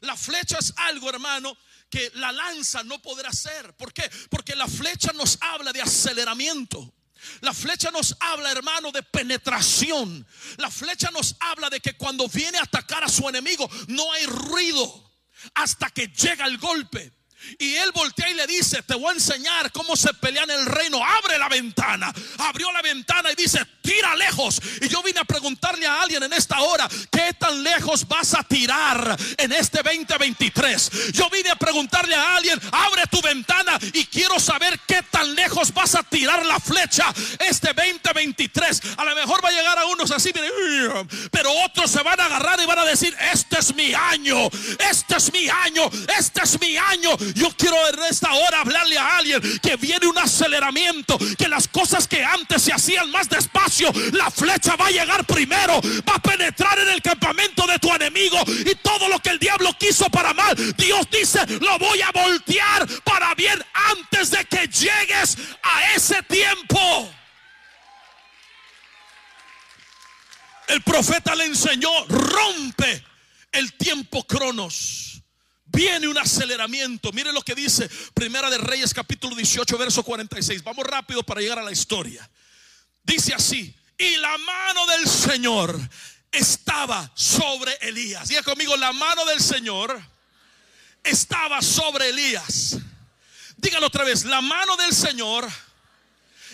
La 0.00 0.16
flecha 0.16 0.58
es 0.58 0.72
algo, 0.76 1.08
hermano, 1.08 1.56
que 1.88 2.10
la 2.14 2.32
lanza 2.32 2.82
no 2.82 3.00
podrá 3.00 3.30
hacer. 3.30 3.74
¿Por 3.76 3.92
qué? 3.92 4.10
Porque 4.30 4.56
la 4.56 4.66
flecha 4.66 5.12
nos 5.12 5.38
habla 5.40 5.72
de 5.72 5.82
aceleramiento. 5.82 6.94
La 7.40 7.54
flecha 7.54 7.90
nos 7.90 8.14
habla, 8.20 8.50
hermano, 8.50 8.92
de 8.92 9.02
penetración. 9.02 10.26
La 10.56 10.70
flecha 10.70 11.10
nos 11.10 11.36
habla 11.40 11.70
de 11.70 11.80
que 11.80 11.96
cuando 11.96 12.28
viene 12.28 12.58
a 12.58 12.62
atacar 12.62 13.04
a 13.04 13.08
su 13.08 13.28
enemigo 13.28 13.68
no 13.88 14.12
hay 14.12 14.26
ruido 14.26 15.12
hasta 15.54 15.90
que 15.90 16.08
llega 16.08 16.46
el 16.46 16.58
golpe. 16.58 17.12
Y 17.58 17.74
él 17.74 17.90
voltea 17.92 18.28
y 18.30 18.34
le 18.34 18.46
dice, 18.46 18.82
te 18.82 18.94
voy 18.94 19.10
a 19.10 19.12
enseñar 19.12 19.70
cómo 19.72 19.96
se 19.96 20.12
pelea 20.14 20.44
en 20.44 20.50
el 20.50 20.66
reino. 20.66 21.04
Abre 21.04 21.38
la 21.38 21.48
ventana. 21.48 22.12
Abrió 22.38 22.70
la 22.72 22.82
ventana 22.82 23.30
y 23.32 23.34
dice, 23.34 23.64
tira 23.82 24.16
lejos. 24.16 24.60
Y 24.80 24.88
yo 24.88 25.02
vine 25.02 25.20
a 25.20 25.24
preguntarle 25.24 25.86
a 25.86 26.02
alguien 26.02 26.22
en 26.22 26.32
esta 26.32 26.60
hora, 26.60 26.88
¿qué 27.10 27.34
tan 27.38 27.62
lejos 27.62 28.06
vas 28.08 28.34
a 28.34 28.42
tirar 28.42 29.16
en 29.36 29.52
este 29.52 29.82
2023? 29.82 31.12
Yo 31.12 31.28
vine 31.30 31.50
a 31.50 31.56
preguntarle 31.56 32.14
a 32.14 32.36
alguien, 32.36 32.60
abre 32.72 33.02
tu 33.10 33.20
ventana 33.20 33.78
y 33.92 34.04
quiero 34.06 34.40
saber 34.40 34.80
qué 34.86 35.02
tan 35.10 35.34
lejos 35.34 35.72
vas 35.72 35.94
a 35.94 36.02
tirar 36.02 36.44
la 36.46 36.58
flecha 36.58 37.12
este 37.38 37.72
2023. 37.72 38.82
A 38.96 39.04
lo 39.04 39.14
mejor 39.14 39.44
va 39.44 39.48
a 39.48 39.52
llegar 39.52 39.78
a 39.78 39.86
unos 39.86 40.10
así, 40.10 40.32
pero 41.30 41.52
otros 41.64 41.90
se 41.90 42.02
van 42.02 42.20
a 42.20 42.26
agarrar 42.26 42.60
y 42.60 42.66
van 42.66 42.78
a 42.78 42.84
decir, 42.84 43.14
este 43.32 43.58
es 43.58 43.74
mi 43.74 43.94
año, 43.94 44.48
este 44.90 45.16
es 45.16 45.32
mi 45.32 45.48
año, 45.48 45.90
este 46.18 46.42
es 46.42 46.60
mi 46.60 46.76
año. 46.76 47.10
Yo 47.34 47.50
quiero 47.56 47.76
en 47.88 47.98
esta 48.04 48.32
hora 48.32 48.60
hablarle 48.60 48.96
a 48.96 49.18
alguien 49.18 49.40
que 49.60 49.76
viene 49.76 50.06
un 50.06 50.18
aceleramiento, 50.18 51.18
que 51.36 51.48
las 51.48 51.66
cosas 51.68 52.06
que 52.06 52.24
antes 52.24 52.62
se 52.62 52.72
hacían 52.72 53.10
más 53.10 53.28
despacio, 53.28 53.92
la 54.12 54.30
flecha 54.30 54.76
va 54.76 54.86
a 54.86 54.90
llegar 54.90 55.24
primero, 55.24 55.80
va 56.08 56.14
a 56.14 56.22
penetrar 56.22 56.78
en 56.78 56.90
el 56.90 57.02
campamento 57.02 57.66
de 57.66 57.78
tu 57.78 57.92
enemigo 57.92 58.38
y 58.46 58.74
todo 58.76 59.08
lo 59.08 59.18
que 59.18 59.30
el 59.30 59.38
diablo 59.38 59.76
quiso 59.78 60.08
para 60.10 60.32
mal, 60.32 60.54
Dios 60.76 61.08
dice, 61.10 61.44
lo 61.60 61.78
voy 61.78 62.00
a 62.02 62.10
voltear 62.12 62.86
para 63.02 63.34
bien 63.34 63.62
antes 63.72 64.30
de 64.30 64.44
que 64.44 64.68
llegues 64.68 65.36
a 65.62 65.92
ese 65.94 66.22
tiempo. 66.22 67.10
El 70.68 70.82
profeta 70.82 71.34
le 71.34 71.44
enseñó, 71.46 71.90
rompe 72.06 73.04
el 73.52 73.72
tiempo 73.74 74.24
cronos 74.24 75.13
viene 75.74 76.08
un 76.08 76.16
aceleramiento. 76.16 77.12
Mire 77.12 77.32
lo 77.32 77.42
que 77.42 77.54
dice 77.54 77.88
Primera 78.14 78.48
de 78.48 78.58
Reyes 78.58 78.94
capítulo 78.94 79.34
18 79.34 79.76
verso 79.76 80.02
46. 80.02 80.62
Vamos 80.62 80.86
rápido 80.86 81.22
para 81.22 81.40
llegar 81.40 81.58
a 81.58 81.62
la 81.62 81.72
historia. 81.72 82.28
Dice 83.02 83.34
así, 83.34 83.74
y 83.98 84.16
la 84.16 84.38
mano 84.38 84.86
del 84.86 85.08
Señor 85.08 85.78
estaba 86.32 87.10
sobre 87.14 87.74
Elías. 87.82 88.28
Diga 88.28 88.42
conmigo, 88.42 88.76
la 88.76 88.92
mano 88.92 89.24
del 89.26 89.40
Señor 89.40 90.00
estaba 91.02 91.60
sobre 91.60 92.08
Elías. 92.08 92.78
Dígalo 93.56 93.86
otra 93.86 94.04
vez, 94.04 94.24
la 94.24 94.40
mano 94.40 94.76
del 94.76 94.94
Señor 94.94 95.48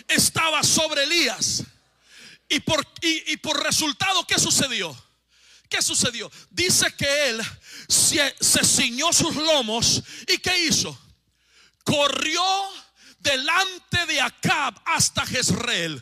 estaba 0.07 0.63
sobre 0.63 1.03
Elías. 1.03 1.63
Y 2.49 2.59
por, 2.59 2.85
y, 3.01 3.31
y 3.31 3.37
por 3.37 3.63
resultado, 3.63 4.27
¿qué 4.27 4.37
sucedió? 4.37 4.95
¿Qué 5.69 5.81
sucedió? 5.81 6.29
Dice 6.49 6.93
que 6.97 7.29
él 7.29 7.41
se, 7.91 8.63
ciñó 8.63 9.11
sus 9.11 9.35
lomos 9.35 10.01
y 10.27 10.37
¿qué 10.37 10.65
hizo? 10.65 10.97
Corrió 11.83 12.41
delante 13.19 14.05
de 14.07 14.21
Acab 14.21 14.81
hasta 14.85 15.25
Jezreel. 15.25 16.01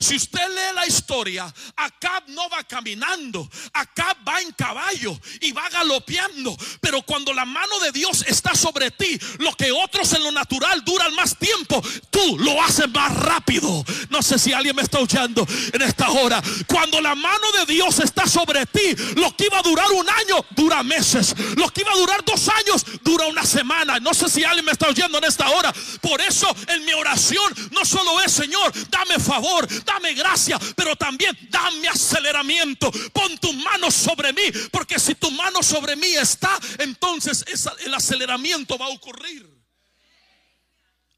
Si 0.00 0.16
usted 0.16 0.46
lee 0.48 0.74
la 0.74 0.86
historia, 0.86 1.52
Acab 1.76 2.28
no 2.28 2.48
va 2.48 2.62
caminando, 2.64 3.48
Acab 3.72 4.16
va 4.26 4.40
en 4.40 4.52
caballo 4.52 5.18
y 5.40 5.52
va 5.52 5.68
galopeando. 5.68 6.56
Pero 6.80 7.02
cuando 7.02 7.32
la 7.32 7.44
mano 7.44 7.78
de 7.80 7.92
Dios 7.92 8.24
está 8.26 8.54
sobre 8.54 8.90
ti, 8.90 9.18
lo 9.38 9.52
que 9.54 9.72
otros 9.72 10.12
en 10.12 10.22
lo 10.22 10.32
natural 10.32 10.84
duran 10.84 11.14
más 11.14 11.36
tiempo, 11.36 11.82
tú 12.10 12.38
lo 12.38 12.62
haces 12.62 12.88
más 12.90 13.14
rápido. 13.16 13.84
No 14.10 14.22
sé 14.22 14.38
si 14.38 14.52
alguien 14.52 14.76
me 14.76 14.82
está 14.82 14.98
oyendo 14.98 15.46
en 15.72 15.82
esta 15.82 16.10
hora. 16.10 16.42
Cuando 16.66 17.00
la 17.00 17.14
mano 17.14 17.52
de 17.52 17.72
Dios 17.72 17.98
está 18.00 18.26
sobre 18.26 18.66
ti, 18.66 18.94
lo 19.16 19.34
que 19.36 19.46
iba 19.46 19.58
a 19.58 19.62
durar 19.62 19.90
un 19.92 20.08
año 20.08 20.44
dura 20.50 20.82
meses. 20.82 21.34
Lo 21.56 21.68
que 21.68 21.82
iba 21.82 21.92
a 21.92 21.96
durar 21.96 22.24
dos 22.24 22.48
años 22.48 22.84
dura 23.02 23.26
una 23.26 23.44
semana. 23.44 23.98
No 24.00 24.14
sé 24.14 24.28
si 24.28 24.44
alguien 24.44 24.64
me 24.64 24.72
está 24.72 24.88
oyendo 24.88 25.18
en 25.18 25.24
esta 25.24 25.48
hora. 25.50 25.72
Por 26.00 26.20
eso 26.20 26.54
en 26.68 26.84
mi 26.84 26.92
oración 26.92 27.54
no 27.72 27.84
solo 27.84 28.20
es 28.20 28.32
Señor, 28.32 28.72
dame 28.90 29.18
favor, 29.18 29.66
dame 29.86 30.12
gracia, 30.12 30.58
pero 30.76 30.94
también 30.96 31.34
dame 31.50 31.88
aceleramiento. 31.88 32.90
Pon 33.12 33.38
tu 33.38 33.52
mano 33.54 33.90
sobre 33.90 34.32
mí, 34.32 34.42
porque 34.70 34.98
si 34.98 35.14
tu 35.14 35.30
mano 35.30 35.62
sobre 35.62 35.96
mí 35.96 36.14
está, 36.14 36.58
entonces 36.80 37.44
el 37.80 37.94
aceleramiento 37.94 38.76
va 38.76 38.86
a 38.86 38.90
ocurrir. 38.90 39.48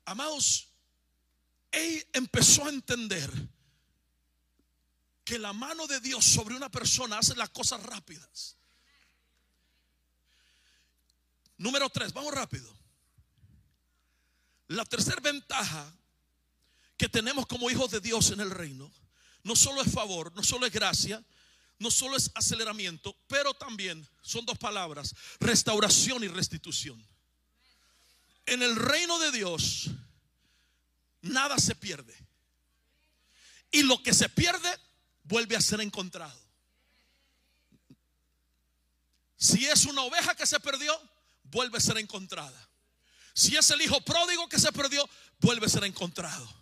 Amados, 0.04 0.68
él 1.72 2.06
empezó 2.12 2.66
a 2.66 2.70
entender 2.70 3.30
que 5.24 5.38
la 5.38 5.52
mano 5.52 5.86
de 5.86 6.00
Dios 6.00 6.24
sobre 6.24 6.54
una 6.54 6.70
persona 6.70 7.18
hace 7.18 7.34
las 7.36 7.50
cosas 7.50 7.82
rápidas. 7.82 8.56
Número 11.58 11.90
tres, 11.90 12.12
vamos 12.12 12.32
rápido. 12.32 12.72
La 14.68 14.84
tercera 14.84 15.20
ventaja 15.20 15.92
que 16.98 17.08
tenemos 17.08 17.46
como 17.46 17.70
hijos 17.70 17.90
de 17.92 18.00
Dios 18.00 18.30
en 18.32 18.40
el 18.40 18.50
reino, 18.50 18.92
no 19.44 19.56
solo 19.56 19.80
es 19.80 19.90
favor, 19.90 20.34
no 20.34 20.42
solo 20.42 20.66
es 20.66 20.72
gracia, 20.72 21.24
no 21.78 21.90
solo 21.90 22.16
es 22.16 22.30
aceleramiento, 22.34 23.16
pero 23.28 23.54
también 23.54 24.06
son 24.20 24.44
dos 24.44 24.58
palabras, 24.58 25.14
restauración 25.38 26.24
y 26.24 26.28
restitución. 26.28 27.02
En 28.46 28.62
el 28.62 28.74
reino 28.74 29.18
de 29.20 29.30
Dios, 29.30 29.90
nada 31.22 31.56
se 31.58 31.76
pierde. 31.76 32.14
Y 33.70 33.82
lo 33.82 34.02
que 34.02 34.12
se 34.12 34.28
pierde, 34.28 34.68
vuelve 35.22 35.54
a 35.54 35.60
ser 35.60 35.80
encontrado. 35.80 36.40
Si 39.36 39.66
es 39.66 39.84
una 39.84 40.02
oveja 40.02 40.34
que 40.34 40.46
se 40.46 40.58
perdió, 40.58 41.00
vuelve 41.44 41.78
a 41.78 41.80
ser 41.80 41.98
encontrada. 41.98 42.68
Si 43.34 43.54
es 43.56 43.70
el 43.70 43.80
hijo 43.82 44.00
pródigo 44.00 44.48
que 44.48 44.58
se 44.58 44.72
perdió, 44.72 45.08
vuelve 45.38 45.66
a 45.66 45.68
ser 45.68 45.84
encontrado. 45.84 46.57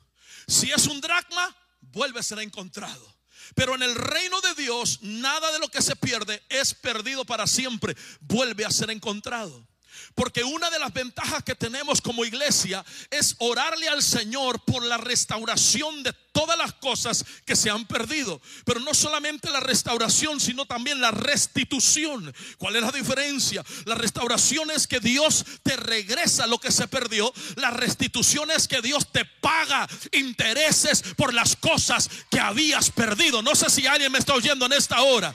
Si 0.47 0.71
es 0.71 0.87
un 0.87 1.01
dracma, 1.01 1.57
vuelve 1.81 2.21
a 2.21 2.23
ser 2.23 2.39
encontrado. 2.39 3.15
Pero 3.55 3.75
en 3.75 3.83
el 3.83 3.95
reino 3.95 4.41
de 4.41 4.55
Dios, 4.55 5.01
nada 5.03 5.53
de 5.53 5.59
lo 5.59 5.69
que 5.69 5.83
se 5.83 5.97
pierde 5.97 6.43
es 6.49 6.75
perdido 6.75 7.25
para 7.25 7.47
siempre, 7.47 7.97
vuelve 8.21 8.65
a 8.65 8.71
ser 8.71 8.91
encontrado. 8.91 9.67
Porque 10.15 10.45
una 10.45 10.71
de 10.71 10.79
las 10.79 10.93
ventajas 10.93 11.43
que 11.43 11.55
tenemos 11.55 12.01
como 12.01 12.25
iglesia 12.25 12.85
es 13.11 13.37
orarle 13.39 13.89
al 13.89 14.03
Señor 14.03 14.61
por 14.65 14.85
la 14.85 14.97
restauración 14.97 16.03
de 16.03 16.13
todas 16.33 16.59
las 16.59 16.75
cosas 16.75 17.25
que 17.45 17.57
se 17.57 17.71
han 17.71 17.87
perdido. 17.87 18.41
Pero 18.65 18.81
no 18.81 18.93
solamente 18.93 19.51
la 19.51 19.61
restauración, 19.61 20.39
sino 20.39 20.67
también 20.67 21.01
la 21.01 21.11
restitución. 21.11 22.35
¿Cuál 22.59 22.77
es 22.77 22.83
la 22.83 22.93
diferencia? 22.93 23.65
La 23.87 23.95
restauración 23.95 24.71
es 24.71 24.87
que 24.87 25.01
Dios 25.01 25.45
te 25.63 25.77
regresa 25.77 26.47
lo 26.47 26.59
que 26.59 26.71
se 26.71 26.89
perdió. 26.89 27.33
La 27.57 27.71
restitución 27.71 28.51
es 28.51 28.69
que 28.69 28.83
Dios 28.83 29.11
te 29.11 29.25
paga 29.25 29.89
intereses 30.13 31.03
por 31.17 31.33
las 31.33 31.57
cosas 31.57 32.11
que 32.31 32.41
habías 32.41 32.91
perdido. 32.91 33.43
No 33.43 33.55
sé 33.55 33.71
si 33.71 33.87
alguien 33.87 34.13
me 34.13 34.19
está 34.19 34.35
oyendo 34.35 34.67
en 34.67 34.73
esta 34.73 35.01
hora. 35.03 35.35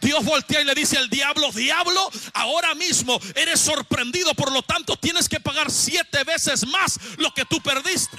Dios 0.00 0.24
voltea 0.24 0.60
y 0.60 0.64
le 0.64 0.74
dice 0.74 0.98
al 0.98 1.08
diablo, 1.08 1.50
diablo, 1.52 2.10
ahora 2.34 2.74
mismo 2.74 3.18
eres 3.34 3.60
sorprendido, 3.60 4.01
por 4.36 4.52
lo 4.52 4.62
tanto 4.62 4.96
tienes 4.96 5.28
que 5.28 5.40
pagar 5.40 5.70
siete 5.70 6.24
veces 6.24 6.66
más 6.66 6.98
lo 7.18 7.32
que 7.32 7.44
tú 7.44 7.60
perdiste. 7.60 8.18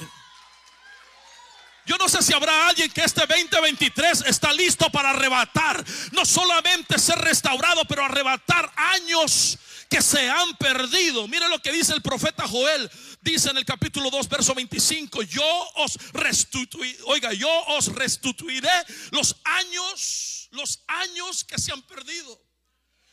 Yo 1.85 1.97
no 1.97 2.07
sé 2.07 2.21
si 2.21 2.33
habrá 2.33 2.69
alguien 2.69 2.89
que 2.91 3.03
este 3.03 3.25
2023 3.25 4.23
está 4.27 4.53
listo 4.53 4.89
para 4.89 5.09
arrebatar, 5.09 5.83
no 6.13 6.25
solamente 6.25 6.97
ser 6.97 7.17
restaurado, 7.17 7.83
pero 7.85 8.05
arrebatar 8.05 8.71
años 8.75 9.57
que 9.89 10.01
se 10.01 10.29
han 10.29 10.55
perdido. 10.55 11.27
Mire 11.27 11.49
lo 11.49 11.59
que 11.59 11.73
dice 11.73 11.93
el 11.93 12.01
profeta 12.01 12.47
Joel. 12.47 12.89
Dice 13.21 13.49
en 13.49 13.57
el 13.57 13.65
capítulo 13.65 14.09
2, 14.09 14.29
verso 14.29 14.53
25, 14.53 15.23
yo 15.23 15.69
os 15.75 15.97
restituiré, 16.13 16.97
oiga, 17.05 17.31
yo 17.33 17.49
os 17.67 17.87
restituiré 17.87 18.69
los 19.11 19.35
años, 19.43 20.49
los 20.51 20.83
años 20.87 21.43
que 21.43 21.57
se 21.57 21.71
han 21.71 21.81
perdido. 21.83 22.41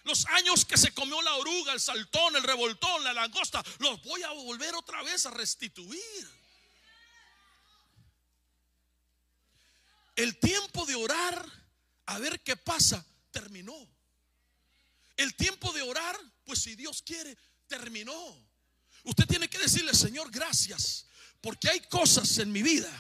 Los 0.05 0.27
años 0.27 0.65
que 0.65 0.79
se 0.79 0.93
comió 0.95 1.21
la 1.23 1.35
oruga, 1.37 1.73
el 1.73 1.81
saltón, 1.81 2.35
el 2.37 2.43
revoltón, 2.43 3.05
la 3.05 3.13
langosta, 3.13 3.63
los 3.79 4.03
voy 4.03 4.23
a 4.23 4.31
volver 4.33 4.75
otra 4.75 5.03
vez 5.03 5.27
a 5.27 5.31
restituir. 5.31 6.29
El 10.17 10.39
tiempo 10.39 10.87
de 10.87 10.95
orar 10.95 11.47
a 12.07 12.19
ver 12.19 12.43
qué 12.43 12.57
pasa 12.57 13.05
terminó. 13.31 13.77
el 15.17 15.35
tiempo 15.35 15.71
de 15.73 15.83
orar, 15.83 16.19
pues 16.45 16.61
si 16.61 16.75
Dios 16.75 17.03
quiere, 17.03 17.37
terminó. 17.67 18.51
Usted 19.05 19.27
tiene 19.27 19.49
que 19.49 19.59
decirle, 19.59 19.95
Señor, 19.95 20.31
gracias, 20.31 21.07
porque 21.43 21.69
hay 21.69 21.81
cosas 21.81 22.39
en 22.39 22.51
mi 22.51 22.63
vida 22.63 22.91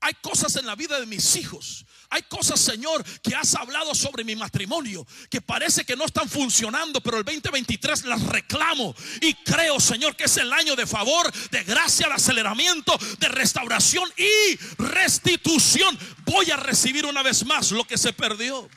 hay 0.00 0.14
cosas 0.22 0.56
en 0.56 0.66
la 0.66 0.74
vida 0.74 0.98
de 0.98 1.06
mis 1.06 1.36
hijos. 1.36 1.84
Hay 2.08 2.22
cosas, 2.22 2.58
Señor, 2.58 3.04
que 3.22 3.36
has 3.36 3.54
hablado 3.54 3.94
sobre 3.94 4.24
mi 4.24 4.34
matrimonio, 4.34 5.06
que 5.28 5.40
parece 5.40 5.84
que 5.84 5.94
no 5.94 6.06
están 6.06 6.28
funcionando, 6.28 7.00
pero 7.00 7.18
el 7.18 7.24
2023 7.24 8.04
las 8.06 8.22
reclamo. 8.22 8.94
Y 9.20 9.34
creo, 9.34 9.78
Señor, 9.78 10.16
que 10.16 10.24
es 10.24 10.36
el 10.38 10.52
año 10.52 10.74
de 10.74 10.86
favor, 10.86 11.30
de 11.50 11.62
gracia, 11.62 12.08
de 12.08 12.14
aceleramiento, 12.14 12.98
de 13.18 13.28
restauración 13.28 14.10
y 14.16 14.56
restitución. 14.78 15.96
Voy 16.24 16.50
a 16.50 16.56
recibir 16.56 17.06
una 17.06 17.22
vez 17.22 17.44
más 17.44 17.70
lo 17.70 17.84
que 17.84 17.98
se 17.98 18.12
perdió. 18.12 18.68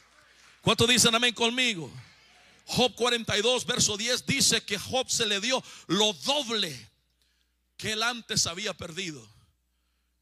¿Cuánto 0.61 0.85
dicen 0.85 1.15
amén 1.15 1.33
conmigo? 1.33 1.91
Job 2.65 2.93
42, 2.95 3.65
verso 3.65 3.97
10 3.97 4.25
dice 4.25 4.61
que 4.61 4.77
Job 4.77 5.09
se 5.09 5.25
le 5.25 5.41
dio 5.41 5.63
lo 5.87 6.13
doble 6.13 6.89
que 7.77 7.93
él 7.93 8.03
antes 8.03 8.45
había 8.45 8.73
perdido. 8.73 9.32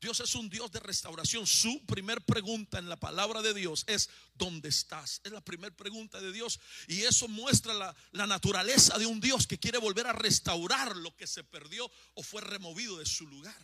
Dios 0.01 0.20
es 0.20 0.34
un 0.34 0.50
Dios 0.50 0.72
de 0.72 0.79
restauración. 0.79 1.46
Su 1.46 1.86
primer 1.86 2.22
pregunta 2.22 2.79
en 2.79 2.89
la 2.89 3.00
palabra 3.00 3.43
de 3.43 3.53
Dios 3.53 3.84
es, 3.86 4.10
¿dónde 4.34 4.70
estás? 4.70 5.22
Es 5.24 5.31
la 5.31 5.41
primera 5.41 5.75
pregunta 5.75 6.20
de 6.20 6.31
Dios. 6.31 6.60
Y 6.88 7.03
eso 7.03 7.27
muestra 7.27 7.75
la, 7.75 7.96
la, 8.12 8.25
naturaleza 8.25 8.98
de 8.98 9.05
un 9.05 9.22
Dios 9.22 9.46
que 9.46 9.60
quiere 9.60 9.77
volver 9.77 10.08
a 10.08 10.13
restaurar 10.13 10.98
lo 10.98 11.15
que 11.15 11.27
se 11.27 11.43
perdió 11.43 11.89
o 12.15 12.24
fue 12.24 12.41
removido 12.41 12.98
de 12.98 13.05
su 13.05 13.27
lugar. 13.27 13.55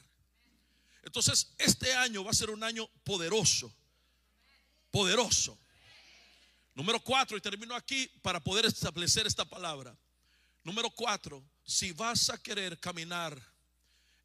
Entonces, 1.01 1.55
este 1.57 1.95
año 1.95 2.23
va 2.23 2.29
a 2.29 2.35
ser 2.35 2.51
un 2.51 2.63
año 2.63 2.87
poderoso. 3.03 3.73
Poderoso. 4.91 5.57
Número 6.75 6.99
cuatro, 6.99 7.35
y 7.35 7.41
termino 7.41 7.73
aquí 7.73 8.07
para 8.21 8.43
poder 8.43 8.67
establecer 8.67 9.25
esta 9.25 9.43
palabra. 9.43 9.97
Número 10.63 10.91
cuatro, 10.91 11.43
si 11.65 11.93
vas 11.93 12.29
a 12.29 12.37
querer 12.37 12.79
caminar 12.79 13.41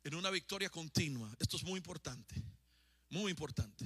en 0.04 0.14
una 0.14 0.30
victoria 0.30 0.68
continua. 0.70 1.34
Esto 1.38 1.56
es 1.56 1.64
muy 1.64 1.78
importante, 1.78 2.34
muy 3.10 3.30
importante. 3.30 3.84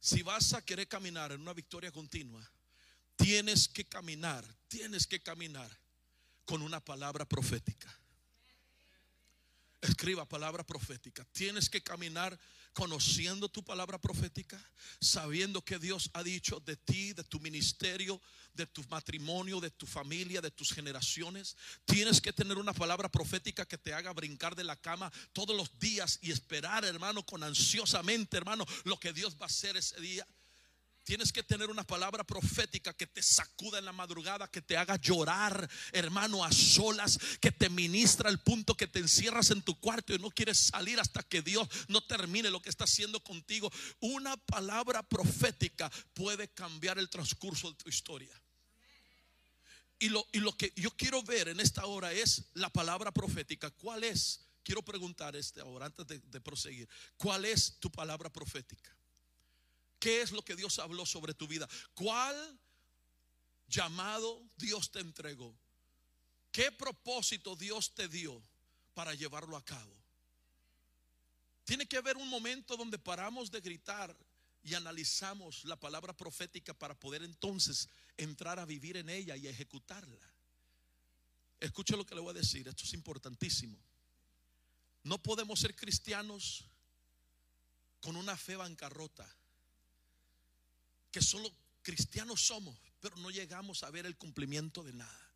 Si 0.00 0.22
vas 0.22 0.52
a 0.52 0.64
querer 0.64 0.88
caminar 0.88 1.32
en 1.32 1.40
una 1.40 1.52
victoria 1.52 1.92
continua, 1.92 2.48
tienes 3.16 3.68
que 3.68 3.84
caminar, 3.84 4.44
tienes 4.68 5.06
que 5.06 5.20
caminar 5.20 5.70
con 6.44 6.62
una 6.62 6.80
palabra 6.80 7.24
profética. 7.24 7.92
Escriba 9.80 10.24
palabra 10.24 10.64
profética. 10.64 11.24
Tienes 11.32 11.68
que 11.68 11.82
caminar 11.82 12.38
conociendo 12.72 13.48
tu 13.48 13.64
palabra 13.64 13.98
profética, 13.98 14.62
sabiendo 15.00 15.64
que 15.64 15.78
Dios 15.78 16.10
ha 16.12 16.22
dicho 16.22 16.60
de 16.60 16.76
ti, 16.76 17.12
de 17.12 17.24
tu 17.24 17.40
ministerio, 17.40 18.20
de 18.54 18.66
tu 18.66 18.82
matrimonio, 18.88 19.60
de 19.60 19.70
tu 19.70 19.86
familia, 19.86 20.40
de 20.40 20.50
tus 20.50 20.72
generaciones. 20.72 21.56
Tienes 21.84 22.20
que 22.20 22.32
tener 22.32 22.58
una 22.58 22.72
palabra 22.72 23.08
profética 23.08 23.66
que 23.66 23.78
te 23.78 23.92
haga 23.94 24.12
brincar 24.12 24.54
de 24.54 24.64
la 24.64 24.76
cama 24.76 25.12
todos 25.32 25.56
los 25.56 25.78
días 25.78 26.18
y 26.22 26.30
esperar, 26.30 26.84
hermano, 26.84 27.24
con 27.24 27.42
ansiosamente, 27.42 28.36
hermano, 28.36 28.66
lo 28.84 28.98
que 28.98 29.12
Dios 29.12 29.36
va 29.36 29.44
a 29.44 29.46
hacer 29.46 29.76
ese 29.76 30.00
día. 30.00 30.26
Tienes 31.08 31.32
que 31.32 31.42
tener 31.42 31.70
una 31.70 31.84
palabra 31.84 32.22
profética 32.22 32.92
que 32.92 33.06
te 33.06 33.22
sacuda 33.22 33.78
en 33.78 33.86
la 33.86 33.94
madrugada, 33.94 34.46
que 34.50 34.60
te 34.60 34.76
haga 34.76 34.96
llorar, 34.96 35.66
hermano, 35.90 36.44
a 36.44 36.52
solas, 36.52 37.18
que 37.40 37.50
te 37.50 37.70
ministra 37.70 38.28
al 38.28 38.40
punto 38.40 38.74
que 38.74 38.86
te 38.86 38.98
encierras 38.98 39.50
en 39.50 39.62
tu 39.62 39.80
cuarto 39.80 40.12
y 40.12 40.18
no 40.18 40.28
quieres 40.30 40.58
salir 40.58 41.00
hasta 41.00 41.22
que 41.22 41.40
Dios 41.40 41.66
no 41.88 42.02
termine 42.02 42.50
lo 42.50 42.60
que 42.60 42.68
está 42.68 42.84
haciendo 42.84 43.20
contigo. 43.24 43.72
Una 44.00 44.36
palabra 44.36 45.02
profética 45.02 45.90
puede 46.12 46.48
cambiar 46.48 46.98
el 46.98 47.08
transcurso 47.08 47.70
de 47.70 47.76
tu 47.78 47.88
historia. 47.88 48.38
Y 49.98 50.10
lo, 50.10 50.26
y 50.32 50.40
lo 50.40 50.52
que 50.52 50.74
yo 50.76 50.90
quiero 50.90 51.22
ver 51.22 51.48
en 51.48 51.60
esta 51.60 51.86
hora 51.86 52.12
es 52.12 52.50
la 52.52 52.68
palabra 52.68 53.12
profética. 53.12 53.70
¿Cuál 53.70 54.04
es? 54.04 54.42
Quiero 54.62 54.82
preguntar 54.82 55.36
esta 55.36 55.64
hora 55.64 55.86
antes 55.86 56.06
de 56.06 56.40
proseguir. 56.42 56.86
¿Cuál 57.16 57.46
es 57.46 57.78
tu 57.80 57.90
palabra 57.90 58.30
profética? 58.30 58.97
¿Qué 59.98 60.22
es 60.22 60.30
lo 60.30 60.42
que 60.42 60.56
Dios 60.56 60.78
habló 60.78 61.04
sobre 61.04 61.34
tu 61.34 61.46
vida? 61.46 61.68
¿Cuál 61.94 62.58
llamado 63.66 64.42
Dios 64.56 64.90
te 64.90 65.00
entregó? 65.00 65.54
¿Qué 66.52 66.70
propósito 66.72 67.56
Dios 67.56 67.94
te 67.94 68.08
dio 68.08 68.40
para 68.94 69.14
llevarlo 69.14 69.56
a 69.56 69.64
cabo? 69.64 69.96
Tiene 71.64 71.86
que 71.86 71.96
haber 71.96 72.16
un 72.16 72.28
momento 72.28 72.76
donde 72.76 72.98
paramos 72.98 73.50
de 73.50 73.60
gritar 73.60 74.16
y 74.62 74.74
analizamos 74.74 75.64
la 75.64 75.76
palabra 75.76 76.16
profética 76.16 76.74
para 76.74 76.98
poder 76.98 77.22
entonces 77.22 77.88
entrar 78.16 78.58
a 78.58 78.64
vivir 78.64 78.96
en 78.96 79.08
ella 79.08 79.36
y 79.36 79.48
ejecutarla. 79.48 80.26
Escuche 81.60 81.96
lo 81.96 82.06
que 82.06 82.14
le 82.14 82.20
voy 82.20 82.30
a 82.30 82.40
decir, 82.40 82.68
esto 82.68 82.84
es 82.84 82.94
importantísimo. 82.94 83.76
No 85.02 85.22
podemos 85.22 85.60
ser 85.60 85.74
cristianos 85.74 86.64
con 88.00 88.16
una 88.16 88.36
fe 88.36 88.56
bancarrota 88.56 89.37
que 91.10 91.22
solo 91.22 91.50
cristianos 91.82 92.46
somos, 92.46 92.76
pero 93.00 93.16
no 93.16 93.30
llegamos 93.30 93.82
a 93.82 93.90
ver 93.90 94.06
el 94.06 94.16
cumplimiento 94.16 94.82
de 94.82 94.92
nada. 94.92 95.32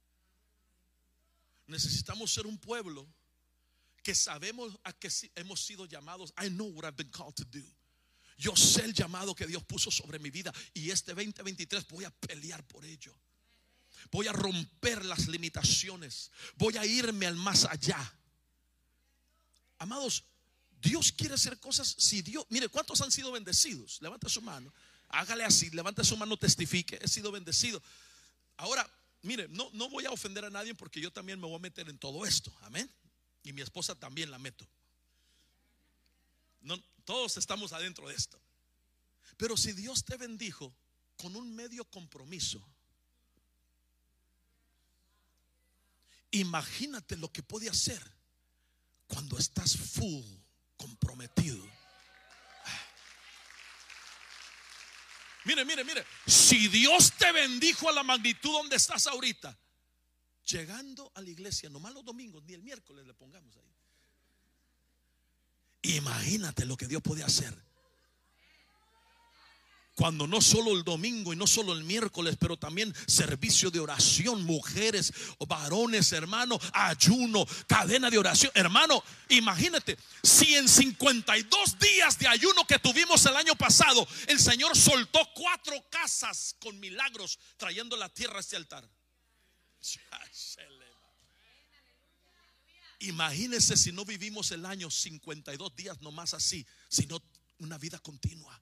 Necesitamos 1.66 2.32
ser 2.32 2.46
un 2.46 2.58
pueblo 2.58 3.06
que 4.02 4.14
sabemos 4.14 4.78
a 4.84 4.92
que 4.92 5.08
hemos 5.36 5.64
sido 5.64 5.86
llamados. 5.86 6.32
I 6.42 6.48
know 6.50 6.68
what 6.68 6.84
I've 6.84 6.96
been 6.96 7.10
called 7.10 7.34
to 7.36 7.44
do. 7.44 7.64
Yo 8.36 8.56
sé 8.56 8.84
el 8.84 8.92
llamado 8.92 9.34
que 9.34 9.46
Dios 9.46 9.62
puso 9.64 9.90
sobre 9.90 10.18
mi 10.18 10.30
vida 10.30 10.52
y 10.74 10.90
este 10.90 11.14
2023 11.14 11.86
voy 11.88 12.04
a 12.04 12.10
pelear 12.10 12.66
por 12.66 12.84
ello. 12.84 13.14
Voy 14.10 14.26
a 14.26 14.32
romper 14.32 15.04
las 15.04 15.28
limitaciones. 15.28 16.30
Voy 16.56 16.76
a 16.76 16.84
irme 16.84 17.26
al 17.26 17.36
más 17.36 17.64
allá. 17.64 18.18
Amados, 19.78 20.24
Dios 20.80 21.12
quiere 21.12 21.34
hacer 21.34 21.60
cosas. 21.60 21.94
Si 21.98 22.22
Dios, 22.22 22.44
mire, 22.50 22.68
¿cuántos 22.68 23.00
han 23.00 23.12
sido 23.12 23.30
bendecidos? 23.30 24.02
Levanta 24.02 24.28
su 24.28 24.42
mano. 24.42 24.72
Hágale 25.12 25.44
así, 25.44 25.70
levante 25.70 26.02
su 26.04 26.16
mano, 26.16 26.38
testifique. 26.38 26.98
He 27.02 27.06
sido 27.06 27.30
bendecido. 27.30 27.82
Ahora, 28.56 28.88
mire, 29.20 29.46
no, 29.48 29.68
no 29.74 29.90
voy 29.90 30.06
a 30.06 30.10
ofender 30.10 30.44
a 30.44 30.50
nadie 30.50 30.74
porque 30.74 31.00
yo 31.00 31.12
también 31.12 31.38
me 31.38 31.46
voy 31.46 31.56
a 31.56 31.60
meter 31.60 31.88
en 31.90 31.98
todo 31.98 32.24
esto. 32.24 32.52
Amén. 32.62 32.90
Y 33.44 33.52
mi 33.52 33.60
esposa 33.60 33.94
también 33.94 34.30
la 34.30 34.38
meto. 34.38 34.66
No, 36.62 36.82
todos 37.04 37.36
estamos 37.36 37.74
adentro 37.74 38.08
de 38.08 38.14
esto. 38.14 38.40
Pero 39.36 39.56
si 39.56 39.72
Dios 39.72 40.02
te 40.02 40.16
bendijo 40.16 40.74
con 41.18 41.36
un 41.36 41.54
medio 41.54 41.84
compromiso, 41.84 42.64
imagínate 46.30 47.16
lo 47.16 47.30
que 47.30 47.42
puede 47.42 47.68
hacer 47.68 48.02
cuando 49.08 49.36
estás 49.36 49.76
full 49.76 50.24
comprometido. 50.78 51.81
Mire, 55.44 55.64
mire, 55.64 55.84
mire. 55.84 56.04
Si 56.26 56.68
Dios 56.68 57.12
te 57.18 57.32
bendijo 57.32 57.88
a 57.88 57.92
la 57.92 58.02
magnitud 58.02 58.52
donde 58.52 58.76
estás 58.76 59.06
ahorita, 59.06 59.58
llegando 60.46 61.10
a 61.14 61.20
la 61.20 61.30
iglesia, 61.30 61.68
nomás 61.70 61.92
los 61.94 62.04
domingos, 62.04 62.42
ni 62.44 62.54
el 62.54 62.62
miércoles 62.62 63.06
le 63.06 63.14
pongamos 63.14 63.56
ahí. 63.56 63.72
Imagínate 65.96 66.64
lo 66.64 66.76
que 66.76 66.86
Dios 66.86 67.02
puede 67.02 67.24
hacer 67.24 67.71
cuando 69.94 70.26
no 70.26 70.40
solo 70.40 70.72
el 70.72 70.84
domingo 70.84 71.32
y 71.32 71.36
no 71.36 71.46
solo 71.46 71.72
el 71.72 71.84
miércoles, 71.84 72.36
pero 72.38 72.56
también 72.56 72.94
servicio 73.06 73.70
de 73.70 73.80
oración, 73.80 74.42
mujeres 74.44 75.12
varones, 75.46 76.12
hermano, 76.12 76.58
ayuno, 76.72 77.46
cadena 77.66 78.10
de 78.10 78.18
oración. 78.18 78.50
Hermano, 78.54 79.02
imagínate, 79.28 79.98
si 80.22 80.54
en 80.54 80.68
52 80.68 81.78
días 81.78 82.18
de 82.18 82.28
ayuno 82.28 82.66
que 82.66 82.78
tuvimos 82.78 83.24
el 83.26 83.36
año 83.36 83.54
pasado, 83.54 84.06
el 84.28 84.38
Señor 84.38 84.76
soltó 84.76 85.20
cuatro 85.34 85.74
casas 85.90 86.56
con 86.60 86.78
milagros 86.80 87.38
trayendo 87.56 87.96
la 87.96 88.08
tierra 88.08 88.38
a 88.38 88.40
este 88.40 88.56
altar. 88.56 88.88
Imagínese 93.00 93.76
si 93.76 93.90
no 93.90 94.04
vivimos 94.04 94.52
el 94.52 94.64
año 94.64 94.90
52 94.90 95.74
días 95.74 96.00
nomás 96.00 96.34
así, 96.34 96.64
sino 96.88 97.20
una 97.58 97.76
vida 97.76 97.98
continua. 97.98 98.60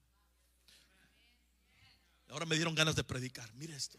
Ahora 2.31 2.47
me 2.47 2.57
dieron 2.57 2.75
ganas 2.75 2.97
de 2.97 3.05
predicar. 3.05 3.53
Mire 3.55 3.75
esto. 3.75 3.99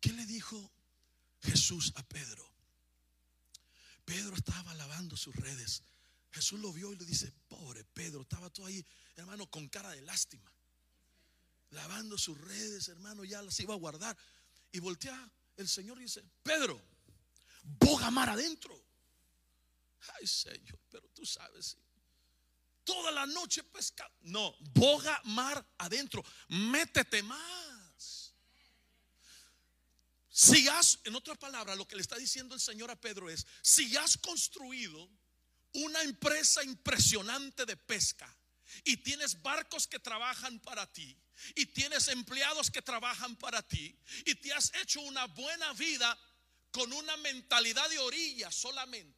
¿Qué 0.00 0.12
le 0.12 0.26
dijo 0.26 0.70
Jesús 1.42 1.92
a 1.96 2.02
Pedro? 2.02 2.44
Pedro 4.04 4.36
estaba 4.36 4.74
lavando 4.74 5.16
sus 5.16 5.34
redes. 5.34 5.82
Jesús 6.32 6.60
lo 6.60 6.72
vio 6.72 6.92
y 6.92 6.96
le 6.96 7.04
dice, 7.04 7.32
pobre 7.48 7.84
Pedro, 7.84 8.22
estaba 8.22 8.50
todo 8.50 8.66
ahí, 8.66 8.84
hermano, 9.16 9.46
con 9.46 9.68
cara 9.68 9.90
de 9.90 10.02
lástima. 10.02 10.52
Lavando 11.70 12.18
sus 12.18 12.38
redes, 12.40 12.88
hermano, 12.88 13.24
ya 13.24 13.42
las 13.42 13.58
iba 13.60 13.74
a 13.74 13.78
guardar. 13.78 14.16
Y 14.70 14.78
voltea 14.78 15.30
el 15.56 15.68
Señor 15.68 15.98
y 15.98 16.02
dice, 16.02 16.22
Pedro, 16.42 16.80
boga 17.62 18.10
mar 18.10 18.30
adentro. 18.30 18.80
Ay, 20.18 20.26
Señor, 20.26 20.78
pero 20.90 21.08
tú 21.08 21.24
sabes, 21.24 21.76
toda 22.86 23.10
la 23.10 23.26
noche 23.26 23.62
pesca. 23.64 24.10
No, 24.22 24.56
boga 24.72 25.20
mar 25.24 25.62
adentro. 25.76 26.24
Métete 26.48 27.22
más. 27.22 28.32
Si 30.30 30.68
has, 30.68 30.98
en 31.04 31.14
otras 31.14 31.38
palabras, 31.38 31.76
lo 31.76 31.86
que 31.88 31.96
le 31.96 32.02
está 32.02 32.16
diciendo 32.16 32.54
el 32.54 32.60
Señor 32.60 32.90
a 32.90 33.00
Pedro 33.00 33.28
es, 33.28 33.46
si 33.62 33.94
has 33.96 34.16
construido 34.18 35.10
una 35.72 36.02
empresa 36.02 36.62
impresionante 36.62 37.64
de 37.64 37.76
pesca 37.76 38.34
y 38.84 38.98
tienes 38.98 39.40
barcos 39.42 39.86
que 39.86 39.98
trabajan 39.98 40.60
para 40.60 40.90
ti 40.92 41.18
y 41.54 41.66
tienes 41.66 42.08
empleados 42.08 42.70
que 42.70 42.82
trabajan 42.82 43.36
para 43.36 43.62
ti 43.66 43.98
y 44.26 44.34
te 44.34 44.52
has 44.52 44.72
hecho 44.74 45.00
una 45.00 45.26
buena 45.26 45.72
vida 45.72 46.18
con 46.70 46.92
una 46.92 47.16
mentalidad 47.16 47.88
de 47.88 47.98
orilla 47.98 48.50
solamente, 48.50 49.15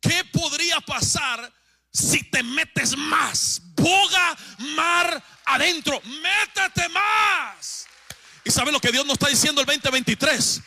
¿qué 0.00 0.24
podría 0.32 0.80
pasar 0.80 1.52
si 1.92 2.22
te 2.24 2.42
metes 2.42 2.96
más? 2.96 3.60
Boga, 3.74 4.36
mar, 4.76 5.22
adentro. 5.44 6.00
Métete 6.04 6.88
más. 6.88 7.86
¿Y 8.44 8.50
sabe 8.50 8.72
lo 8.72 8.80
que 8.80 8.92
Dios 8.92 9.04
nos 9.04 9.14
está 9.14 9.28
diciendo 9.28 9.60
el 9.60 9.66
2023? 9.66 10.62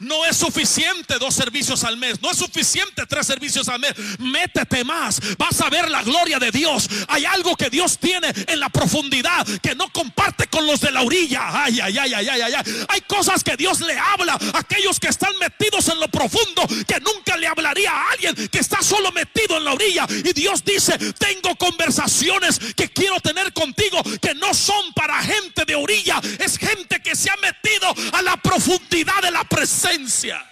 No 0.00 0.24
es 0.24 0.38
suficiente 0.38 1.18
dos 1.18 1.34
servicios 1.34 1.84
al 1.84 1.98
mes. 1.98 2.22
No 2.22 2.30
es 2.30 2.38
suficiente 2.38 3.04
tres 3.06 3.26
servicios 3.26 3.68
al 3.68 3.80
mes. 3.80 3.92
Métete 4.18 4.82
más. 4.82 5.20
Vas 5.36 5.60
a 5.60 5.68
ver 5.68 5.90
la 5.90 6.02
gloria 6.02 6.38
de 6.38 6.50
Dios. 6.50 6.88
Hay 7.06 7.26
algo 7.26 7.54
que 7.54 7.68
Dios 7.68 7.98
tiene 7.98 8.32
en 8.48 8.60
la 8.60 8.70
profundidad 8.70 9.46
que 9.60 9.74
no 9.74 9.92
comparte 9.92 10.46
con 10.46 10.66
los 10.66 10.80
de 10.80 10.90
la 10.90 11.02
orilla. 11.02 11.64
Ay, 11.64 11.80
ay, 11.80 11.98
ay, 11.98 12.14
ay, 12.14 12.28
ay, 12.28 12.40
ay. 12.40 12.84
Hay 12.88 13.00
cosas 13.02 13.44
que 13.44 13.58
Dios 13.58 13.80
le 13.80 13.98
habla 13.98 14.38
a 14.54 14.58
aquellos 14.58 14.98
que 14.98 15.08
están 15.08 15.36
metidos 15.38 15.86
en 15.88 16.00
lo 16.00 16.08
profundo 16.08 16.66
que 16.88 16.98
nunca 17.00 17.19
hablaría 17.60 17.90
a 17.90 18.10
alguien 18.12 18.48
que 18.48 18.58
está 18.58 18.82
solo 18.82 19.12
metido 19.12 19.56
en 19.58 19.64
la 19.64 19.72
orilla. 19.72 20.06
Y 20.08 20.32
Dios 20.32 20.64
dice, 20.64 20.98
tengo 21.14 21.54
conversaciones 21.56 22.58
que 22.74 22.88
quiero 22.88 23.20
tener 23.20 23.52
contigo 23.52 24.02
que 24.20 24.34
no 24.34 24.52
son 24.54 24.92
para 24.94 25.22
gente 25.22 25.64
de 25.64 25.74
orilla. 25.74 26.20
Es 26.38 26.58
gente 26.58 27.00
que 27.02 27.14
se 27.14 27.30
ha 27.30 27.36
metido 27.36 27.94
a 28.12 28.22
la 28.22 28.36
profundidad 28.36 29.22
de 29.22 29.30
la 29.30 29.44
presencia 29.44 30.46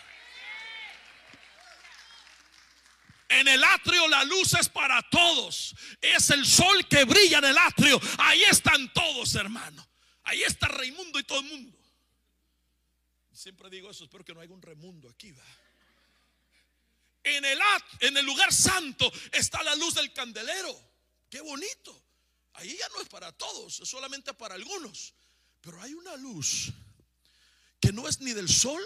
en 3.28 3.46
el 3.46 3.62
atrio 3.62 4.08
la 4.08 4.24
luz 4.24 4.54
es 4.54 4.68
para 4.68 5.02
todos. 5.10 5.74
Es 6.00 6.30
el 6.30 6.44
sol 6.46 6.86
que 6.88 7.04
brilla 7.04 7.38
en 7.38 7.44
el 7.44 7.58
atrio. 7.58 8.00
Ahí 8.18 8.42
están 8.44 8.92
todos, 8.92 9.34
hermano. 9.34 9.86
Ahí 10.24 10.42
está 10.42 10.68
Raimundo 10.68 11.18
y 11.18 11.24
todo 11.24 11.40
el 11.40 11.46
mundo. 11.46 11.78
Siempre 13.32 13.70
digo 13.70 13.90
eso, 13.90 14.04
espero 14.04 14.24
que 14.24 14.34
no 14.34 14.40
haya 14.40 14.52
un 14.52 14.62
Raimundo 14.62 15.08
aquí. 15.08 15.30
¿va? 15.32 15.44
En 17.36 18.16
el, 18.16 18.24
lugar 18.24 18.52
santo 18.52 19.10
está 19.32 19.62
la 19.62 19.74
luz 19.74 19.94
del 19.94 20.12
candelero. 20.12 20.74
Qué 21.28 21.40
bonito. 21.40 22.04
Ahí 22.54 22.76
ya 22.76 22.88
no 22.94 23.00
es 23.00 23.08
para 23.08 23.30
todos, 23.32 23.80
es 23.80 23.88
solamente 23.88 24.34
para 24.34 24.54
algunos. 24.54 25.14
Pero 25.60 25.80
hay 25.82 25.94
una 25.94 26.16
luz 26.16 26.72
que 27.80 27.92
no 27.92 28.08
es 28.08 28.20
ni 28.20 28.32
del 28.32 28.48
sol 28.48 28.82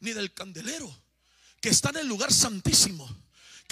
ni 0.00 0.12
del 0.12 0.34
candelero, 0.34 0.94
que 1.60 1.68
está 1.68 1.90
en 1.90 1.98
el 1.98 2.08
lugar 2.08 2.32
santísimo 2.32 3.08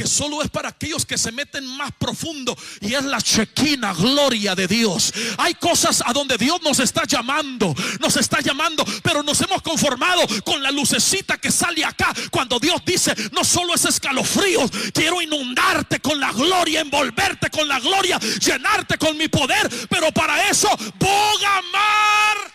que 0.00 0.06
solo 0.06 0.40
es 0.40 0.48
para 0.48 0.70
aquellos 0.70 1.04
que 1.04 1.18
se 1.18 1.30
meten 1.30 1.66
más 1.76 1.92
profundo 1.92 2.56
y 2.80 2.94
es 2.94 3.04
la 3.04 3.20
chequina, 3.20 3.92
gloria 3.92 4.54
de 4.54 4.66
Dios. 4.66 5.12
Hay 5.36 5.52
cosas 5.56 6.02
a 6.06 6.14
donde 6.14 6.38
Dios 6.38 6.58
nos 6.62 6.78
está 6.78 7.04
llamando, 7.04 7.74
nos 8.00 8.16
está 8.16 8.40
llamando, 8.40 8.82
pero 9.02 9.22
nos 9.22 9.38
hemos 9.42 9.60
conformado 9.60 10.22
con 10.42 10.62
la 10.62 10.70
lucecita 10.70 11.36
que 11.36 11.52
sale 11.52 11.84
acá 11.84 12.14
cuando 12.30 12.58
Dios 12.58 12.82
dice, 12.82 13.14
no 13.32 13.44
solo 13.44 13.74
es 13.74 13.84
escalofríos, 13.84 14.70
quiero 14.94 15.20
inundarte 15.20 16.00
con 16.00 16.18
la 16.18 16.32
gloria, 16.32 16.80
envolverte 16.80 17.50
con 17.50 17.68
la 17.68 17.78
gloria, 17.78 18.18
llenarte 18.18 18.96
con 18.96 19.18
mi 19.18 19.28
poder, 19.28 19.68
pero 19.90 20.10
para 20.12 20.48
eso 20.48 20.70
boga 20.98 21.60
mar 21.70 22.54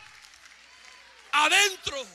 adentro. 1.31 2.08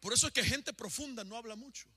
Por 0.00 0.14
eso 0.14 0.28
es 0.28 0.32
que 0.32 0.42
gente 0.42 0.72
profunda 0.72 1.24
no 1.24 1.36
habla 1.36 1.56
mucho. 1.56 1.91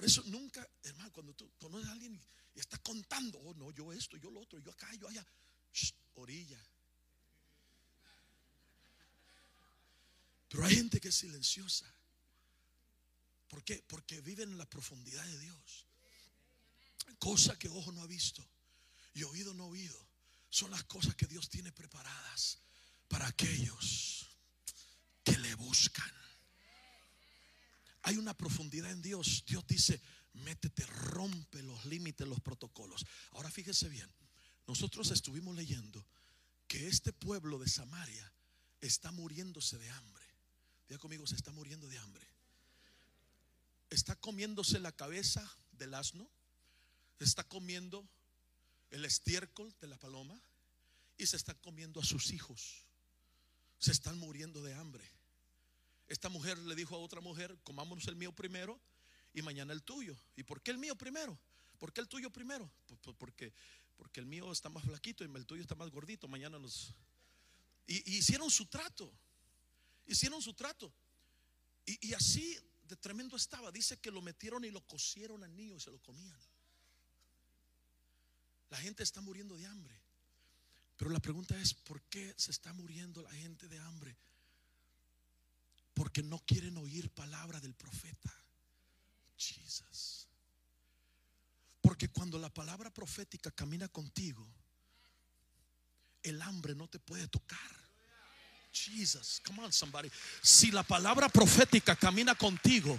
Por 0.00 0.06
eso 0.06 0.22
nunca, 0.28 0.66
hermano, 0.82 1.12
cuando 1.12 1.34
tú 1.34 1.52
conoces 1.58 1.86
a 1.86 1.92
alguien 1.92 2.18
y 2.54 2.58
está 2.58 2.78
contando, 2.78 3.38
oh 3.40 3.52
no, 3.52 3.70
yo 3.70 3.92
esto, 3.92 4.16
yo 4.16 4.30
lo 4.30 4.40
otro, 4.40 4.58
yo 4.58 4.70
acá, 4.70 4.88
yo 4.94 5.06
allá, 5.06 5.22
orilla. 6.14 6.58
Pero 10.48 10.64
hay 10.64 10.76
gente 10.76 10.98
que 11.02 11.08
es 11.08 11.14
silenciosa. 11.14 11.84
¿Por 13.46 13.62
qué? 13.62 13.84
Porque 13.86 14.22
viven 14.22 14.52
en 14.52 14.56
la 14.56 14.64
profundidad 14.64 15.22
de 15.22 15.38
Dios. 15.38 15.86
Cosa 17.18 17.58
que 17.58 17.68
ojo 17.68 17.92
no 17.92 18.00
ha 18.00 18.06
visto 18.06 18.42
y 19.12 19.22
oído 19.24 19.52
no 19.52 19.64
ha 19.64 19.66
oído 19.66 20.08
son 20.48 20.70
las 20.70 20.84
cosas 20.84 21.14
que 21.14 21.26
Dios 21.26 21.50
tiene 21.50 21.72
preparadas 21.72 22.56
para 23.06 23.26
aquellos 23.26 24.30
que 25.22 25.36
le 25.36 25.54
buscan. 25.56 26.10
Hay 28.02 28.16
una 28.16 28.36
profundidad 28.36 28.90
en 28.90 29.02
Dios. 29.02 29.44
Dios 29.46 29.66
dice, 29.66 30.00
métete, 30.32 30.86
rompe 30.86 31.62
los 31.62 31.84
límites, 31.84 32.26
los 32.26 32.40
protocolos. 32.40 33.04
Ahora 33.32 33.50
fíjese 33.50 33.88
bien, 33.88 34.10
nosotros 34.66 35.10
estuvimos 35.10 35.54
leyendo 35.56 36.06
que 36.66 36.86
este 36.86 37.12
pueblo 37.12 37.58
de 37.58 37.68
Samaria 37.68 38.32
está 38.80 39.10
muriéndose 39.10 39.78
de 39.78 39.90
hambre. 39.90 40.24
Diga 40.88 40.98
conmigo, 40.98 41.26
se 41.26 41.36
está 41.36 41.52
muriendo 41.52 41.88
de 41.88 41.98
hambre. 41.98 42.26
Está 43.90 44.14
comiéndose 44.16 44.78
la 44.78 44.92
cabeza 44.92 45.48
del 45.72 45.94
asno. 45.94 46.30
Está 47.18 47.44
comiendo 47.44 48.08
el 48.90 49.04
estiércol 49.04 49.74
de 49.80 49.88
la 49.88 49.98
paloma 49.98 50.40
y 51.18 51.26
se 51.26 51.36
están 51.36 51.56
comiendo 51.58 52.00
a 52.00 52.04
sus 52.04 52.30
hijos. 52.30 52.86
Se 53.78 53.92
están 53.92 54.18
muriendo 54.18 54.62
de 54.62 54.74
hambre. 54.74 55.04
Esta 56.10 56.28
mujer 56.28 56.58
le 56.58 56.74
dijo 56.74 56.96
a 56.96 56.98
otra 56.98 57.20
mujer, 57.20 57.56
comámonos 57.62 58.08
el 58.08 58.16
mío 58.16 58.32
primero 58.32 58.80
y 59.32 59.42
mañana 59.42 59.72
el 59.72 59.84
tuyo. 59.84 60.16
¿Y 60.34 60.42
por 60.42 60.60
qué 60.60 60.72
el 60.72 60.78
mío 60.78 60.96
primero? 60.96 61.38
¿Por 61.78 61.92
qué 61.92 62.00
el 62.00 62.08
tuyo 62.08 62.30
primero? 62.30 62.68
Porque, 63.16 63.52
porque 63.96 64.18
el 64.18 64.26
mío 64.26 64.50
está 64.50 64.68
más 64.68 64.84
flaquito 64.84 65.24
y 65.24 65.28
el 65.32 65.46
tuyo 65.46 65.62
está 65.62 65.76
más 65.76 65.88
gordito. 65.88 66.26
Mañana 66.26 66.58
nos... 66.58 66.92
Y, 67.86 68.16
hicieron 68.16 68.50
su 68.50 68.66
trato. 68.66 69.08
Hicieron 70.04 70.42
su 70.42 70.52
trato. 70.52 70.92
Y, 71.86 72.08
y 72.08 72.12
así 72.14 72.58
de 72.88 72.96
tremendo 72.96 73.36
estaba. 73.36 73.70
Dice 73.70 73.96
que 73.98 74.10
lo 74.10 74.20
metieron 74.20 74.64
y 74.64 74.70
lo 74.72 74.80
cocieron 74.80 75.44
al 75.44 75.54
niño 75.54 75.76
y 75.76 75.80
se 75.80 75.92
lo 75.92 76.00
comían. 76.00 76.40
La 78.68 78.78
gente 78.78 79.04
está 79.04 79.20
muriendo 79.20 79.56
de 79.56 79.64
hambre. 79.64 79.94
Pero 80.96 81.12
la 81.12 81.20
pregunta 81.20 81.56
es, 81.60 81.72
¿por 81.72 82.02
qué 82.02 82.34
se 82.36 82.50
está 82.50 82.72
muriendo 82.72 83.22
la 83.22 83.30
gente 83.30 83.68
de 83.68 83.78
hambre? 83.78 84.16
Porque 86.00 86.22
no 86.22 86.38
quieren 86.46 86.78
oír 86.78 87.10
palabra 87.10 87.60
del 87.60 87.74
profeta. 87.74 88.32
Jesus. 89.36 90.26
Porque 91.82 92.08
cuando 92.08 92.38
la 92.38 92.48
palabra 92.48 92.88
profética 92.88 93.50
camina 93.50 93.86
contigo, 93.86 94.50
el 96.22 96.40
hambre 96.40 96.74
no 96.74 96.88
te 96.88 96.98
puede 96.98 97.28
tocar. 97.28 97.58
Jesus, 98.72 99.42
come 99.44 99.62
on 99.62 99.74
somebody. 99.74 100.10
Si 100.40 100.70
la 100.70 100.84
palabra 100.84 101.28
profética 101.28 101.94
camina 101.94 102.34
contigo, 102.34 102.98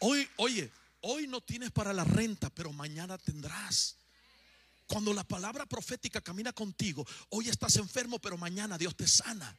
hoy, 0.00 0.26
oye, 0.38 0.72
Hoy 1.02 1.26
no 1.26 1.42
tienes 1.42 1.70
para 1.70 1.92
la 1.92 2.04
renta, 2.04 2.48
pero 2.48 2.72
mañana 2.72 3.18
tendrás. 3.18 3.96
Cuando 4.86 5.12
la 5.12 5.22
palabra 5.24 5.66
profética 5.66 6.22
camina 6.22 6.54
contigo, 6.54 7.06
hoy 7.28 7.50
estás 7.50 7.76
enfermo, 7.76 8.18
pero 8.18 8.38
mañana 8.38 8.78
Dios 8.78 8.96
te 8.96 9.06
sana. 9.06 9.54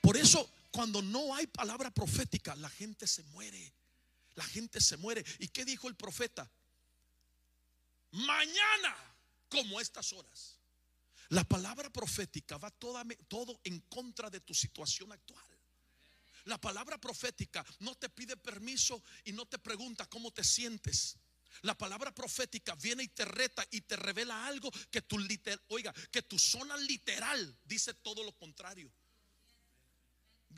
Por 0.00 0.16
eso, 0.16 0.50
cuando 0.70 1.02
no 1.02 1.34
hay 1.34 1.46
palabra 1.46 1.90
profética, 1.90 2.54
la 2.56 2.70
gente 2.70 3.06
se 3.06 3.22
muere. 3.24 3.72
La 4.34 4.44
gente 4.44 4.80
se 4.80 4.96
muere. 4.96 5.24
¿Y 5.38 5.48
qué 5.48 5.64
dijo 5.64 5.88
el 5.88 5.96
profeta? 5.96 6.50
Mañana, 8.12 8.96
como 9.48 9.80
estas 9.80 10.12
horas. 10.12 10.58
La 11.30 11.44
palabra 11.44 11.90
profética 11.90 12.56
va 12.56 12.70
toda, 12.70 13.04
todo 13.28 13.60
en 13.64 13.80
contra 13.80 14.30
de 14.30 14.40
tu 14.40 14.54
situación 14.54 15.12
actual. 15.12 15.44
La 16.44 16.58
palabra 16.58 16.98
profética 16.98 17.64
no 17.80 17.94
te 17.94 18.08
pide 18.08 18.36
permiso 18.36 19.02
y 19.24 19.32
no 19.32 19.44
te 19.46 19.58
pregunta 19.58 20.08
cómo 20.08 20.30
te 20.30 20.42
sientes. 20.42 21.16
La 21.62 21.76
palabra 21.76 22.14
profética 22.14 22.74
viene 22.76 23.02
y 23.02 23.08
te 23.08 23.24
reta 23.24 23.66
y 23.70 23.82
te 23.82 23.96
revela 23.96 24.46
algo 24.46 24.70
que 24.90 25.02
tu 25.02 25.18
literal, 25.18 25.60
oiga, 25.68 25.92
que 26.10 26.22
tu 26.22 26.38
zona 26.38 26.76
literal 26.76 27.58
dice 27.64 27.92
todo 27.94 28.22
lo 28.22 28.32
contrario. 28.32 28.90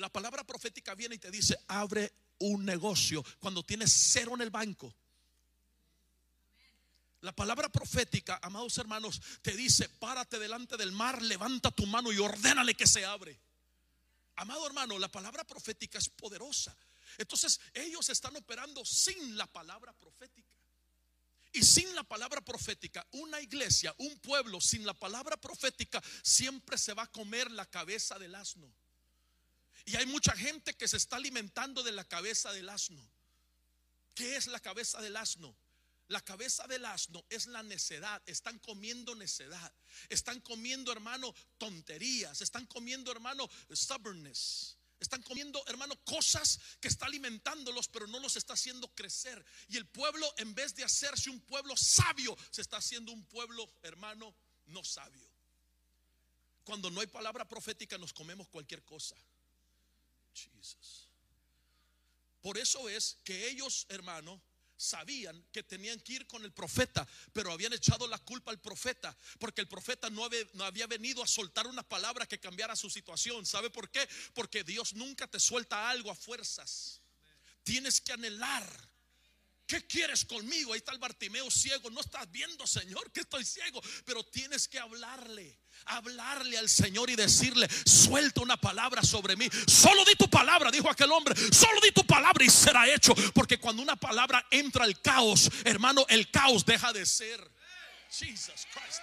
La 0.00 0.08
palabra 0.08 0.44
profética 0.44 0.94
viene 0.94 1.16
y 1.16 1.18
te 1.18 1.30
dice, 1.30 1.58
abre 1.68 2.10
un 2.38 2.64
negocio 2.64 3.22
cuando 3.38 3.62
tienes 3.62 3.92
cero 3.92 4.32
en 4.34 4.40
el 4.40 4.50
banco. 4.50 4.94
La 7.20 7.36
palabra 7.36 7.68
profética, 7.68 8.40
amados 8.42 8.78
hermanos, 8.78 9.20
te 9.42 9.54
dice, 9.54 9.90
párate 9.90 10.38
delante 10.38 10.78
del 10.78 10.90
mar, 10.90 11.20
levanta 11.20 11.70
tu 11.70 11.84
mano 11.86 12.10
y 12.12 12.18
ordénale 12.18 12.74
que 12.74 12.86
se 12.86 13.04
abre. 13.04 13.38
Amado 14.36 14.66
hermano, 14.66 14.98
la 14.98 15.08
palabra 15.08 15.44
profética 15.44 15.98
es 15.98 16.08
poderosa. 16.08 16.74
Entonces 17.18 17.60
ellos 17.74 18.08
están 18.08 18.34
operando 18.36 18.82
sin 18.86 19.36
la 19.36 19.46
palabra 19.46 19.92
profética. 19.92 20.56
Y 21.52 21.62
sin 21.62 21.94
la 21.94 22.04
palabra 22.04 22.40
profética, 22.40 23.06
una 23.10 23.38
iglesia, 23.42 23.94
un 23.98 24.18
pueblo 24.20 24.62
sin 24.62 24.86
la 24.86 24.94
palabra 24.94 25.36
profética 25.36 26.02
siempre 26.22 26.78
se 26.78 26.94
va 26.94 27.02
a 27.02 27.12
comer 27.12 27.50
la 27.50 27.66
cabeza 27.66 28.18
del 28.18 28.34
asno. 28.34 28.72
Y 29.84 29.96
hay 29.96 30.06
mucha 30.06 30.36
gente 30.36 30.74
que 30.74 30.88
se 30.88 30.96
está 30.96 31.16
alimentando 31.16 31.82
de 31.82 31.92
la 31.92 32.04
cabeza 32.04 32.52
del 32.52 32.68
asno. 32.68 33.02
¿Qué 34.14 34.36
es 34.36 34.46
la 34.46 34.60
cabeza 34.60 35.00
del 35.00 35.16
asno? 35.16 35.56
La 36.08 36.20
cabeza 36.20 36.66
del 36.66 36.84
asno 36.84 37.24
es 37.28 37.46
la 37.46 37.62
necedad. 37.62 38.20
Están 38.26 38.58
comiendo 38.58 39.14
necedad. 39.14 39.72
Están 40.08 40.40
comiendo, 40.40 40.90
hermano, 40.90 41.32
tonterías. 41.56 42.40
Están 42.40 42.66
comiendo, 42.66 43.12
hermano, 43.12 43.48
stubbornness. 43.72 44.76
Están 44.98 45.22
comiendo, 45.22 45.62
hermano, 45.66 45.96
cosas 46.04 46.58
que 46.80 46.88
está 46.88 47.06
alimentándolos, 47.06 47.88
pero 47.88 48.06
no 48.06 48.18
los 48.18 48.36
está 48.36 48.52
haciendo 48.52 48.88
crecer. 48.88 49.42
Y 49.68 49.78
el 49.78 49.86
pueblo, 49.86 50.30
en 50.36 50.54
vez 50.54 50.74
de 50.74 50.84
hacerse 50.84 51.30
un 51.30 51.40
pueblo 51.40 51.74
sabio, 51.76 52.36
se 52.50 52.60
está 52.60 52.76
haciendo 52.76 53.12
un 53.12 53.24
pueblo, 53.24 53.72
hermano, 53.82 54.34
no 54.66 54.84
sabio. 54.84 55.26
Cuando 56.64 56.90
no 56.90 57.00
hay 57.00 57.06
palabra 57.06 57.48
profética, 57.48 57.96
nos 57.96 58.12
comemos 58.12 58.48
cualquier 58.48 58.84
cosa. 58.84 59.16
Por 62.40 62.56
eso 62.56 62.88
es 62.88 63.18
que 63.22 63.48
ellos, 63.48 63.86
hermano, 63.90 64.42
sabían 64.76 65.44
que 65.52 65.62
tenían 65.62 66.00
que 66.00 66.14
ir 66.14 66.26
con 66.26 66.42
el 66.42 66.52
profeta, 66.52 67.06
pero 67.34 67.52
habían 67.52 67.74
echado 67.74 68.08
la 68.08 68.18
culpa 68.18 68.50
al 68.50 68.60
profeta, 68.60 69.14
porque 69.38 69.60
el 69.60 69.68
profeta 69.68 70.08
no 70.08 70.24
había, 70.24 70.46
no 70.54 70.64
había, 70.64 70.86
venido 70.86 71.22
a 71.22 71.26
soltar 71.26 71.66
una 71.66 71.82
palabra 71.82 72.26
que 72.26 72.40
cambiara 72.40 72.74
su 72.74 72.88
situación. 72.88 73.44
¿Sabe 73.44 73.68
por 73.68 73.90
qué? 73.90 74.08
Porque 74.32 74.64
Dios 74.64 74.94
nunca 74.94 75.26
te 75.26 75.38
suelta 75.38 75.90
algo 75.90 76.10
a 76.10 76.14
fuerzas. 76.14 77.02
Tienes 77.62 78.00
que 78.00 78.12
anhelar 78.12 78.90
¿Qué 79.70 79.86
quieres 79.86 80.24
conmigo? 80.24 80.72
Ahí 80.72 80.78
está 80.78 80.90
el 80.90 80.98
Bartimeo 80.98 81.48
ciego. 81.48 81.90
No 81.90 82.00
estás 82.00 82.28
viendo, 82.32 82.66
Señor, 82.66 83.12
que 83.12 83.20
estoy 83.20 83.44
ciego. 83.44 83.80
Pero 84.04 84.24
tienes 84.24 84.66
que 84.66 84.80
hablarle. 84.80 85.59
Hablarle 85.86 86.58
al 86.58 86.68
Señor 86.68 87.10
y 87.10 87.16
decirle, 87.16 87.68
suelta 87.84 88.40
una 88.40 88.56
palabra 88.56 89.02
sobre 89.02 89.36
mí. 89.36 89.48
Solo 89.66 90.04
di 90.04 90.14
tu 90.14 90.28
palabra, 90.28 90.70
dijo 90.70 90.90
aquel 90.90 91.10
hombre. 91.12 91.34
Solo 91.52 91.80
di 91.80 91.92
tu 91.92 92.04
palabra 92.04 92.44
y 92.44 92.50
será 92.50 92.88
hecho. 92.88 93.14
Porque 93.34 93.58
cuando 93.58 93.82
una 93.82 93.96
palabra 93.96 94.44
entra 94.50 94.84
al 94.84 95.00
caos, 95.00 95.50
hermano, 95.64 96.04
el 96.08 96.30
caos 96.30 96.64
deja 96.64 96.92
de 96.92 97.06
ser. 97.06 97.40
Jesus 98.10 98.66
Christ. 98.72 99.00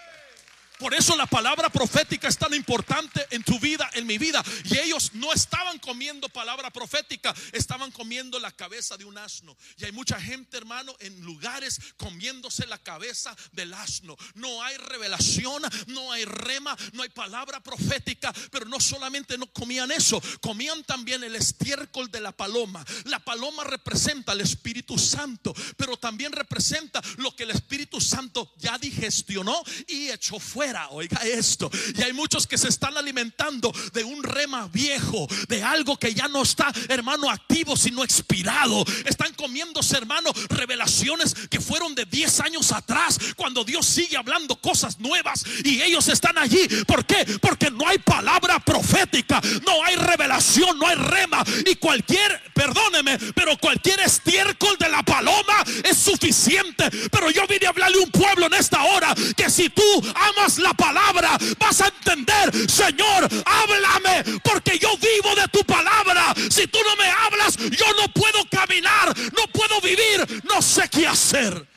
Por 0.79 0.93
eso 0.93 1.15
la 1.15 1.25
palabra 1.25 1.69
profética 1.69 2.27
es 2.27 2.37
tan 2.37 2.53
importante 2.53 3.25
en 3.31 3.43
tu 3.43 3.59
vida, 3.59 3.89
en 3.93 4.05
mi 4.05 4.17
vida. 4.17 4.43
Y 4.65 4.77
ellos 4.77 5.11
no 5.13 5.33
estaban 5.33 5.79
comiendo 5.79 6.29
palabra 6.29 6.69
profética, 6.69 7.33
estaban 7.51 7.91
comiendo 7.91 8.39
la 8.39 8.51
cabeza 8.51 8.95
de 8.95 9.05
un 9.05 9.17
asno. 9.17 9.57
Y 9.77 9.85
hay 9.85 9.91
mucha 9.91 10.21
gente, 10.21 10.55
hermano, 10.57 10.95
en 10.99 11.19
lugares 11.21 11.79
comiéndose 11.97 12.67
la 12.67 12.77
cabeza 12.77 13.35
del 13.53 13.73
asno. 13.73 14.15
No 14.35 14.61
hay 14.61 14.77
revelación, 14.77 15.63
no 15.87 16.11
hay 16.11 16.25
rema, 16.25 16.77
no 16.93 17.01
hay 17.01 17.09
palabra 17.09 17.59
profética. 17.61 18.31
Pero 18.51 18.65
no 18.65 18.79
solamente 18.79 19.37
no 19.37 19.47
comían 19.47 19.91
eso, 19.91 20.21
comían 20.41 20.83
también 20.83 21.23
el 21.23 21.35
estiércol 21.35 22.11
de 22.11 22.21
la 22.21 22.31
paloma. 22.31 22.85
La 23.05 23.19
paloma 23.19 23.63
representa 23.63 24.33
al 24.33 24.41
Espíritu 24.41 24.97
Santo, 24.99 25.55
pero 25.75 25.97
también 25.97 26.31
representa 26.31 27.01
lo 27.17 27.35
que 27.35 27.43
el 27.43 27.51
Espíritu 27.51 27.99
Santo 27.99 28.53
ya 28.57 28.77
digestionó 28.77 29.63
y 29.87 30.09
echó 30.09 30.39
fuera. 30.39 30.66
Oiga 30.91 31.21
esto. 31.23 31.69
Y 31.95 32.01
hay 32.01 32.13
muchos 32.13 32.45
que 32.45 32.57
se 32.57 32.67
están 32.67 32.97
alimentando 32.97 33.71
de 33.93 34.03
un 34.03 34.21
rema 34.21 34.67
viejo, 34.67 35.27
de 35.47 35.63
algo 35.63 35.97
que 35.97 36.13
ya 36.13 36.27
no 36.27 36.41
está, 36.43 36.71
hermano, 36.89 37.29
activo, 37.29 37.77
sino 37.77 38.03
expirado. 38.03 38.83
Están 39.05 39.33
comiéndose, 39.33 39.95
hermano, 39.95 40.29
revelaciones 40.49 41.33
que 41.49 41.61
fueron 41.61 41.95
de 41.95 42.05
10 42.05 42.39
años 42.41 42.71
atrás, 42.71 43.17
cuando 43.35 43.63
Dios 43.63 43.85
sigue 43.85 44.17
hablando 44.17 44.55
cosas 44.57 44.99
nuevas 44.99 45.45
y 45.63 45.81
ellos 45.81 46.07
están 46.09 46.37
allí. 46.37 46.67
¿Por 46.85 47.05
qué? 47.05 47.25
Porque 47.41 47.71
no 47.71 47.87
hay 47.87 47.99
palabra 47.99 48.59
profética, 48.59 49.41
no 49.65 49.83
hay 49.85 49.95
revelación, 49.95 50.77
no 50.77 50.87
hay 50.87 50.95
rema. 50.95 51.43
Y 51.65 51.75
cualquier, 51.75 52.51
perdóneme, 52.53 53.17
pero 53.33 53.57
cualquier 53.57 54.01
estiércol 54.01 54.77
de 54.77 54.89
la 54.89 55.03
paloma 55.17 55.63
es 55.83 55.97
suficiente. 55.97 56.89
Pero 57.11 57.31
yo 57.31 57.47
vine 57.47 57.65
a 57.65 57.69
hablarle 57.69 57.97
a 57.97 58.03
un 58.03 58.11
pueblo 58.11 58.45
en 58.45 58.53
esta 58.53 58.83
hora 58.83 59.15
que 59.35 59.49
si 59.49 59.69
tú 59.69 59.83
amas 60.15 60.59
la 60.59 60.73
palabra, 60.73 61.37
vas 61.57 61.81
a 61.81 61.87
entender, 61.87 62.69
Señor, 62.69 63.27
háblame, 63.45 64.39
porque 64.43 64.77
yo 64.77 64.89
vivo 64.97 65.35
de 65.35 65.47
tu 65.47 65.63
palabra. 65.63 66.33
Si 66.49 66.67
tú 66.67 66.79
no 66.83 66.95
me 66.95 67.09
hablas, 67.09 67.57
yo 67.57 67.85
no 67.99 68.07
puedo 68.13 68.47
caminar, 68.49 69.17
no 69.33 69.47
puedo 69.51 69.81
vivir, 69.81 70.43
no 70.43 70.61
sé 70.61 70.87
qué 70.89 71.07
hacer. 71.07 71.67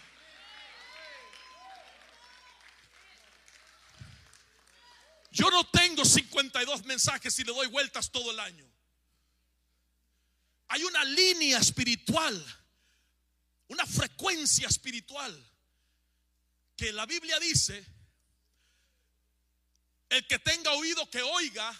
Yo 5.32 5.48
no 5.50 5.64
tengo 5.68 6.04
52 6.04 6.84
mensajes 6.84 7.38
y 7.38 7.44
le 7.44 7.52
doy 7.52 7.68
vueltas 7.68 8.10
todo 8.10 8.30
el 8.32 8.40
año. 8.40 8.66
Hay 10.68 10.84
una 10.84 11.02
línea 11.04 11.58
espiritual, 11.58 12.59
una 13.70 13.86
frecuencia 13.86 14.66
espiritual 14.66 15.32
que 16.76 16.92
la 16.92 17.06
Biblia 17.06 17.38
dice 17.38 17.86
el 20.08 20.26
que 20.26 20.40
tenga 20.40 20.72
oído 20.72 21.08
que 21.08 21.22
oiga 21.22 21.72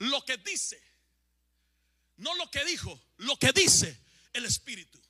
lo 0.00 0.22
que 0.22 0.36
dice. 0.36 0.80
No 2.18 2.34
lo 2.34 2.50
que 2.50 2.62
dijo, 2.66 3.00
lo 3.16 3.38
que 3.38 3.52
dice 3.52 3.98
el 4.34 4.44
Espíritu. 4.44 5.00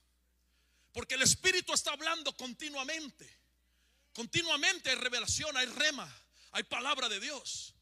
Porque 0.93 1.17
el 1.17 1.23
Espíritu 1.23 1.73
está 1.73 1.91
hablando 1.91 2.37
continuamente. 2.37 3.29
Continuamente 4.13 4.91
hay 4.91 4.97
revelación, 4.97 5.57
hay 5.57 5.67
rema, 5.67 6.09
hay 6.53 6.63
palabra 6.63 7.09
de 7.09 7.19
Dios. 7.19 7.75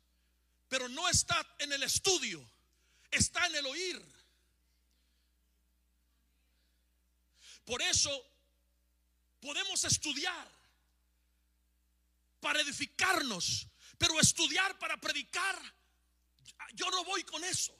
Pero 0.68 0.88
no 0.88 1.06
está 1.10 1.46
en 1.58 1.74
el 1.74 1.82
estudio, 1.82 2.42
está 3.10 3.46
en 3.46 3.56
el 3.56 3.66
oír. 3.66 4.18
Por 7.66 7.82
eso 7.82 8.27
podemos 9.40 9.84
estudiar 9.84 10.48
para 12.40 12.60
edificarnos, 12.60 13.66
pero 13.96 14.18
estudiar 14.20 14.78
para 14.78 14.96
predicar, 15.00 15.60
yo 16.74 16.90
no 16.90 17.04
voy 17.04 17.24
con 17.24 17.42
eso. 17.44 17.76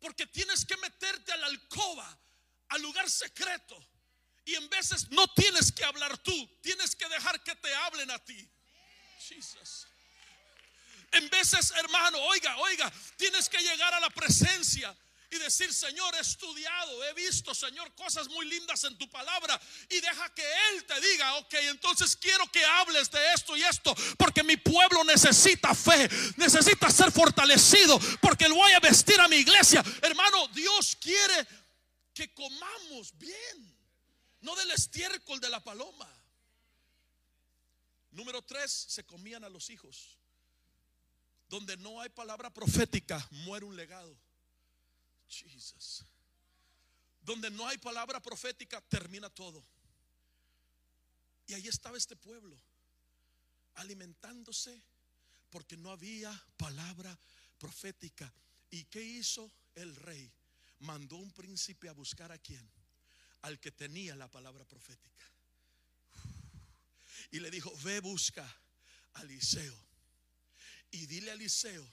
Porque 0.00 0.26
tienes 0.26 0.64
que 0.66 0.76
meterte 0.76 1.32
a 1.32 1.36
la 1.36 1.46
alcoba, 1.46 2.18
al 2.68 2.82
lugar 2.82 3.08
secreto. 3.08 3.82
Y 4.44 4.54
en 4.54 4.68
veces 4.68 5.10
no 5.10 5.26
tienes 5.28 5.72
que 5.72 5.84
hablar 5.84 6.18
tú, 6.18 6.58
tienes 6.60 6.94
que 6.94 7.08
dejar 7.08 7.42
que 7.42 7.54
te 7.56 7.74
hablen 7.74 8.10
a 8.10 8.18
ti. 8.18 8.46
En 11.12 11.30
veces, 11.30 11.70
hermano, 11.70 12.18
oiga, 12.18 12.56
oiga, 12.58 12.92
tienes 13.16 13.48
que 13.48 13.58
llegar 13.58 13.94
a 13.94 14.00
la 14.00 14.10
presencia 14.10 14.94
y 15.30 15.38
decir, 15.38 15.72
Señor, 15.72 16.14
he 16.14 16.20
estudiado, 16.20 17.04
he 17.04 17.14
visto, 17.14 17.54
Señor, 17.54 17.94
cosas 17.94 18.28
muy 18.28 18.46
lindas 18.46 18.84
en 18.84 18.96
tu 18.96 19.08
palabra. 19.08 19.60
Y 19.88 20.00
deja 20.00 20.32
que 20.34 20.42
Él 20.42 20.84
te 20.84 21.00
diga, 21.00 21.34
ok, 21.36 21.54
entonces 21.70 22.16
quiero 22.16 22.46
que 22.52 22.64
hables 22.64 23.10
de 23.10 23.32
esto 23.32 23.56
y 23.56 23.62
esto, 23.62 23.94
porque 24.16 24.42
mi 24.42 24.56
pueblo 24.56 25.02
necesita 25.04 25.74
fe, 25.74 26.08
necesita 26.36 26.90
ser 26.90 27.10
fortalecido, 27.10 27.98
porque 28.20 28.48
lo 28.48 28.56
voy 28.56 28.72
a 28.72 28.80
vestir 28.80 29.20
a 29.20 29.28
mi 29.28 29.36
iglesia. 29.36 29.82
Hermano, 30.02 30.48
Dios 30.48 30.96
quiere 31.00 31.46
que 32.12 32.32
comamos 32.32 33.16
bien, 33.18 33.76
no 34.40 34.54
del 34.56 34.70
estiércol 34.70 35.40
de 35.40 35.48
la 35.48 35.62
paloma. 35.62 36.08
Número 38.12 38.40
tres, 38.42 38.70
se 38.70 39.04
comían 39.04 39.42
a 39.42 39.48
los 39.48 39.70
hijos. 39.70 40.16
Donde 41.48 41.76
no 41.76 42.00
hay 42.00 42.08
palabra 42.08 42.52
profética, 42.52 43.26
muere 43.30 43.66
un 43.66 43.76
legado. 43.76 44.16
Donde 47.22 47.50
no 47.50 47.66
hay 47.66 47.78
palabra 47.78 48.20
profética, 48.20 48.80
termina 48.82 49.30
todo. 49.30 49.64
Y 51.46 51.54
ahí 51.54 51.68
estaba 51.68 51.96
este 51.96 52.16
pueblo, 52.16 52.58
alimentándose 53.74 54.82
porque 55.50 55.76
no 55.76 55.90
había 55.90 56.30
palabra 56.56 57.18
profética. 57.58 58.32
¿Y 58.70 58.84
qué 58.84 59.02
hizo 59.02 59.52
el 59.74 59.94
rey? 59.96 60.32
Mandó 60.80 61.16
un 61.16 61.30
príncipe 61.30 61.88
a 61.88 61.92
buscar 61.92 62.32
a 62.32 62.38
quién? 62.38 62.68
Al 63.42 63.60
que 63.60 63.70
tenía 63.70 64.16
la 64.16 64.30
palabra 64.30 64.64
profética. 64.64 65.24
Y 67.30 67.40
le 67.40 67.50
dijo, 67.50 67.72
ve 67.82 68.00
busca 68.00 68.44
a 69.14 69.22
Eliseo. 69.22 69.76
Y 70.90 71.06
dile 71.06 71.30
a 71.30 71.34
Eliseo 71.34 71.86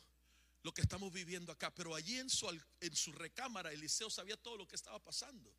lo 0.64 0.74
que 0.74 0.82
estamos 0.82 1.12
viviendo 1.12 1.52
acá. 1.52 1.74
Pero 1.74 1.96
allí 1.96 2.20
en 2.20 2.30
su, 2.30 2.48
en 2.80 2.96
su 2.96 3.12
recámara, 3.14 3.72
Eliseo 3.72 4.10
sabía 4.10 4.38
todo 4.38 4.58
lo 4.58 4.68
que 4.68 4.76
estaba 4.76 5.00
pasando. 5.00 5.52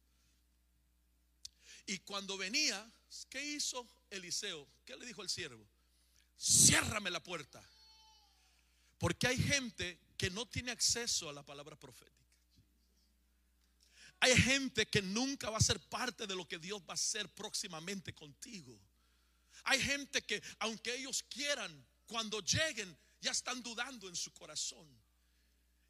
Y 1.86 1.98
cuando 1.98 2.36
venía, 2.36 2.90
¿qué 3.28 3.44
hizo 3.44 3.86
Eliseo? 4.10 4.68
¿Qué 4.84 4.96
le 4.96 5.06
dijo 5.06 5.22
el 5.22 5.28
siervo? 5.28 5.66
Ciérrame 6.38 7.10
la 7.10 7.22
puerta. 7.22 7.62
Porque 8.98 9.26
hay 9.26 9.36
gente 9.36 9.98
que 10.16 10.30
no 10.30 10.46
tiene 10.46 10.70
acceso 10.70 11.28
a 11.28 11.32
la 11.32 11.42
palabra 11.42 11.76
profética. 11.76 12.12
Hay 14.20 14.36
gente 14.36 14.86
que 14.86 15.02
nunca 15.02 15.50
va 15.50 15.58
a 15.58 15.62
ser 15.62 15.80
parte 15.80 16.28
de 16.28 16.36
lo 16.36 16.46
que 16.46 16.58
Dios 16.58 16.80
va 16.82 16.92
a 16.92 16.94
hacer 16.94 17.28
próximamente 17.34 18.14
contigo. 18.14 18.78
Hay 19.64 19.82
gente 19.82 20.22
que 20.22 20.40
aunque 20.60 20.94
ellos 20.94 21.24
quieran, 21.24 21.84
cuando 22.06 22.40
lleguen, 22.40 22.96
ya 23.22 23.30
están 23.30 23.62
dudando 23.62 24.08
en 24.08 24.16
su 24.16 24.32
corazón. 24.34 24.86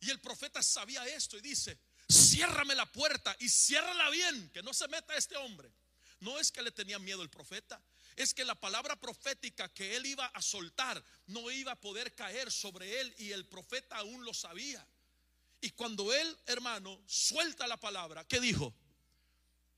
Y 0.01 0.11
el 0.11 0.21
profeta 0.21 0.63
sabía 0.63 1.05
esto 1.07 1.37
y 1.37 1.41
dice, 1.41 1.79
ciérrame 2.11 2.75
la 2.75 2.91
puerta 2.91 3.35
y 3.41 3.49
ciérrala 3.49 4.11
bien, 4.11 4.51
que 4.51 4.63
no 4.63 4.73
se 4.73 4.87
meta 4.89 5.17
este 5.17 5.37
hombre. 5.37 5.73
No 6.21 6.39
es 6.39 6.53
que 6.53 6.63
le 6.63 6.71
tenía 6.71 7.01
miedo 7.01 7.23
el 7.23 7.31
profeta, 7.31 7.83
es 8.15 8.35
que 8.35 8.45
la 8.45 8.55
palabra 8.55 9.01
profética 9.01 9.73
que 9.73 9.97
él 9.97 10.07
iba 10.07 10.27
a 10.27 10.43
soltar 10.43 11.03
no 11.27 11.51
iba 11.51 11.73
a 11.73 11.81
poder 11.81 12.15
caer 12.15 12.53
sobre 12.53 13.01
él 13.01 13.13
y 13.19 13.33
el 13.33 13.47
profeta 13.47 13.97
aún 13.97 14.25
lo 14.25 14.35
sabía. 14.35 14.87
Y 15.61 15.71
cuando 15.71 16.13
él, 16.13 16.39
hermano, 16.47 17.03
suelta 17.07 17.67
la 17.67 17.77
palabra, 17.77 18.27
¿qué 18.27 18.41
dijo? 18.41 18.75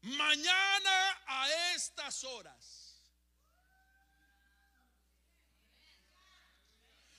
Mañana 0.03 1.23
a 1.27 1.73
estas 1.75 2.25
horas. 2.25 2.84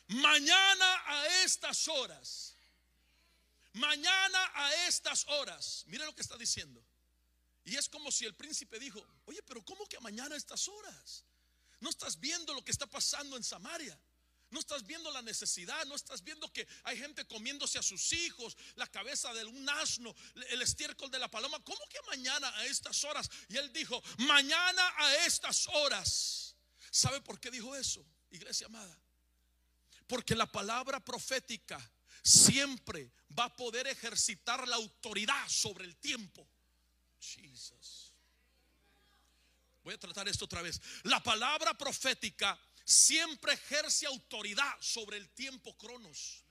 Mañana 0.08 1.04
a 1.06 1.28
estas 1.44 1.88
horas. 1.88 2.56
Mañana 3.74 4.52
a 4.54 4.88
estas 4.88 5.26
horas. 5.28 5.84
Mire 5.88 6.06
lo 6.06 6.16
que 6.16 6.22
está 6.22 6.38
diciendo. 6.38 6.84
Y 7.64 7.76
es 7.76 7.90
como 7.90 8.12
si 8.12 8.26
el 8.26 8.36
príncipe 8.36 8.80
dijo, 8.80 9.04
oye, 9.26 9.42
pero 9.44 9.64
¿cómo 9.66 9.88
que 9.88 10.00
mañana 10.00 10.36
a 10.36 10.38
estas 10.38 10.68
horas? 10.68 11.26
No 11.80 11.90
estás 11.90 12.20
viendo 12.20 12.54
lo 12.54 12.64
que 12.64 12.72
está 12.72 12.86
pasando 12.86 13.36
en 13.36 13.44
Samaria. 13.44 14.00
No 14.52 14.60
estás 14.60 14.86
viendo 14.86 15.12
la 15.12 15.24
necesidad, 15.24 15.86
no 15.88 15.96
estás 15.96 16.24
viendo 16.24 16.52
que 16.54 16.68
hay 16.84 16.98
gente 16.98 17.26
comiéndose 17.26 17.80
a 17.80 17.84
sus 17.84 18.14
hijos, 18.14 18.56
la 18.76 18.88
cabeza 18.88 19.34
de 19.34 19.44
un 19.44 19.68
asno, 19.68 20.16
el 20.50 20.62
estiércol 20.62 21.10
de 21.10 21.20
la 21.20 21.30
paloma. 21.30 21.62
¿Cómo 21.64 21.80
que 21.90 22.00
mañana 22.08 22.56
a 22.56 22.66
estas 22.66 23.04
horas? 23.04 23.30
Y 23.50 23.58
él 23.58 23.74
dijo, 23.74 24.02
mañana 24.20 24.94
a 24.98 25.26
estas 25.26 25.68
horas. 25.68 26.56
¿Sabe 26.92 27.20
por 27.22 27.40
qué 27.40 27.50
dijo 27.50 27.76
eso, 27.76 28.06
iglesia 28.30 28.68
amada? 28.68 29.05
Porque 30.08 30.36
la 30.36 30.46
palabra 30.46 31.00
profética 31.00 31.80
siempre 32.22 33.12
va 33.38 33.46
a 33.46 33.56
poder 33.56 33.88
ejercitar 33.88 34.68
la 34.68 34.76
autoridad 34.76 35.48
sobre 35.48 35.86
el 35.86 35.96
tiempo. 35.98 36.48
Voy 39.84 39.94
a 39.94 40.00
tratar 40.00 40.28
esto 40.28 40.46
otra 40.46 40.62
vez. 40.62 40.82
La 41.04 41.22
palabra 41.22 41.78
profética 41.78 42.60
siempre 42.84 43.54
ejerce 43.54 44.06
autoridad 44.08 44.76
sobre 44.80 45.18
el 45.18 45.30
tiempo 45.30 45.76
cronos. 45.78 46.44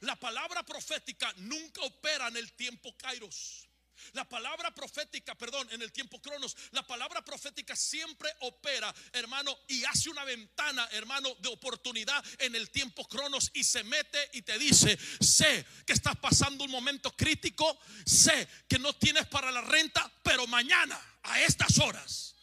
La 0.00 0.16
palabra 0.16 0.62
profética 0.64 1.32
nunca 1.38 1.80
opera 1.82 2.28
en 2.28 2.36
el 2.36 2.52
tiempo 2.52 2.96
kairos. 2.96 3.66
La 4.12 4.28
palabra 4.28 4.74
profética, 4.74 5.34
perdón, 5.34 5.68
en 5.72 5.82
el 5.82 5.92
tiempo 5.92 6.20
cronos, 6.20 6.56
la 6.72 6.86
palabra 6.86 7.24
profética 7.24 7.74
siempre 7.74 8.30
opera, 8.40 8.94
hermano, 9.12 9.56
y 9.68 9.84
hace 9.84 10.10
una 10.10 10.24
ventana, 10.24 10.88
hermano, 10.92 11.34
de 11.40 11.48
oportunidad 11.48 12.24
en 12.38 12.54
el 12.54 12.70
tiempo 12.70 13.06
cronos 13.08 13.50
y 13.54 13.64
se 13.64 13.84
mete 13.84 14.18
y 14.32 14.42
te 14.42 14.58
dice, 14.58 14.98
sé 15.20 15.66
que 15.86 15.92
estás 15.92 16.16
pasando 16.16 16.64
un 16.64 16.70
momento 16.70 17.10
crítico, 17.16 17.78
sé 18.04 18.48
que 18.68 18.78
no 18.78 18.92
tienes 18.92 19.26
para 19.26 19.50
la 19.50 19.60
renta, 19.60 20.10
pero 20.22 20.46
mañana, 20.46 21.00
a 21.22 21.40
estas 21.40 21.78
horas, 21.78 22.35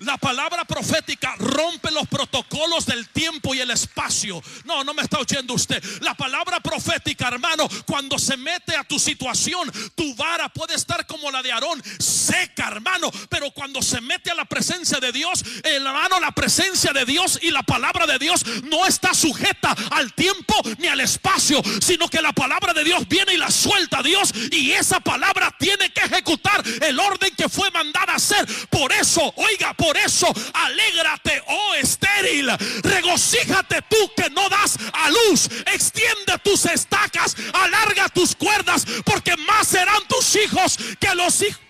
la 0.00 0.16
palabra 0.18 0.64
profética 0.64 1.34
rompe 1.38 1.90
los 1.90 2.06
protocolos 2.08 2.86
del 2.86 3.08
tiempo 3.08 3.54
y 3.54 3.60
el 3.60 3.70
espacio. 3.70 4.42
No, 4.64 4.84
no 4.84 4.94
me 4.94 5.02
está 5.02 5.18
oyendo 5.18 5.54
usted. 5.54 5.82
La 6.00 6.14
palabra 6.14 6.60
profética, 6.60 7.28
hermano, 7.28 7.68
cuando 7.86 8.18
se 8.18 8.36
mete 8.36 8.76
a 8.76 8.84
tu 8.84 8.98
situación, 8.98 9.70
tu 9.94 10.14
vara 10.14 10.48
puede 10.48 10.74
estar 10.74 11.06
como 11.06 11.30
la 11.30 11.42
de 11.42 11.52
Aarón, 11.52 11.82
seca, 11.98 12.68
hermano. 12.68 13.10
Pero 13.28 13.50
cuando 13.52 13.80
se 13.80 14.00
mete 14.00 14.30
a 14.30 14.34
la 14.34 14.44
presencia 14.44 14.98
de 14.98 15.12
Dios, 15.12 15.44
hermano, 15.62 16.20
la 16.20 16.32
presencia 16.32 16.92
de 16.92 17.04
Dios 17.04 17.38
y 17.42 17.50
la 17.50 17.62
palabra 17.62 18.06
de 18.06 18.18
Dios 18.18 18.44
no 18.64 18.86
está 18.86 19.14
sujeta 19.14 19.74
al 19.90 20.12
tiempo 20.14 20.54
ni 20.78 20.88
al 20.88 21.00
espacio, 21.00 21.62
sino 21.80 22.08
que 22.08 22.20
la 22.20 22.32
palabra 22.32 22.72
de 22.72 22.84
Dios 22.84 23.06
viene 23.08 23.34
y 23.34 23.38
la 23.38 23.50
suelta 23.50 24.00
a 24.00 24.02
Dios. 24.02 24.32
Y 24.50 24.72
esa 24.72 25.00
palabra 25.00 25.54
tiene 25.58 25.90
que 25.90 26.00
ejecutar 26.00 26.62
el 26.82 26.98
orden 26.98 27.34
que 27.36 27.48
fue 27.48 27.70
mandada 27.70 28.14
a 28.14 28.16
hacer. 28.16 28.46
Por 28.68 28.92
eso, 28.92 29.32
oiga, 29.36 29.72
por 29.74 29.85
eso, 29.94 30.26
alégrate, 30.54 31.42
oh 31.46 31.74
estéril. 31.74 32.50
Regocíjate 32.82 33.82
tú 33.82 33.96
que 34.16 34.30
no 34.30 34.48
das 34.48 34.78
a 34.92 35.10
luz. 35.10 35.48
Extiende 35.72 36.38
tus 36.42 36.64
estacas, 36.66 37.36
alarga 37.52 38.08
tus 38.08 38.34
cuerdas, 38.34 38.86
porque 39.04 39.36
más 39.36 39.68
serán 39.68 40.02
tus 40.08 40.36
hijos 40.36 40.78
que 40.98 41.14
los 41.14 41.42
hijos. 41.42 41.65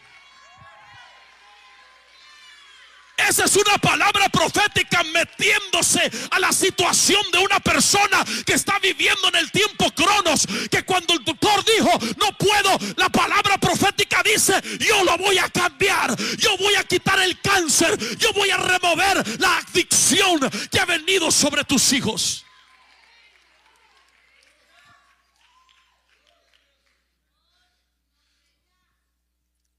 Esa 3.16 3.44
es 3.44 3.56
una 3.56 3.78
palabra 3.78 4.28
profética 4.28 5.02
metiéndose 5.04 6.10
a 6.30 6.38
la 6.38 6.52
situación 6.52 7.22
de 7.32 7.38
una 7.38 7.60
persona 7.60 8.22
que 8.44 8.52
está 8.52 8.78
viviendo 8.78 9.28
en 9.28 9.36
el 9.36 9.50
tiempo 9.50 9.90
cronos. 9.92 10.46
Que 10.70 10.82
cuando 10.84 11.14
el 11.14 11.24
doctor 11.24 11.64
dijo, 11.64 11.90
no 12.18 12.36
puedo, 12.36 12.78
la 12.96 13.08
palabra 13.08 13.56
profética 13.58 14.22
dice, 14.22 14.52
yo 14.78 15.02
lo 15.04 15.16
voy 15.16 15.38
a 15.38 15.48
cambiar. 15.48 16.14
Yo 16.36 16.56
voy 16.58 16.74
a 16.74 16.84
quitar 16.84 17.18
el 17.20 17.40
cáncer. 17.40 17.98
Yo 18.18 18.32
voy 18.34 18.50
a 18.50 18.58
remover 18.58 19.40
la 19.40 19.58
adicción 19.58 20.38
que 20.70 20.78
ha 20.78 20.84
venido 20.84 21.30
sobre 21.30 21.64
tus 21.64 21.92
hijos. 21.94 22.44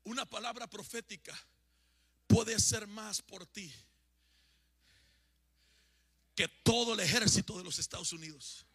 Una 0.03 0.25
palabra 0.25 0.67
profética 0.67 1.37
puede 2.27 2.55
hacer 2.55 2.87
más 2.87 3.21
por 3.21 3.45
ti 3.45 3.73
que 6.35 6.47
todo 6.47 6.93
el 6.93 6.99
ejército 6.99 7.57
de 7.57 7.63
los 7.63 7.79
Estados 7.79 8.13
Unidos. 8.13 8.65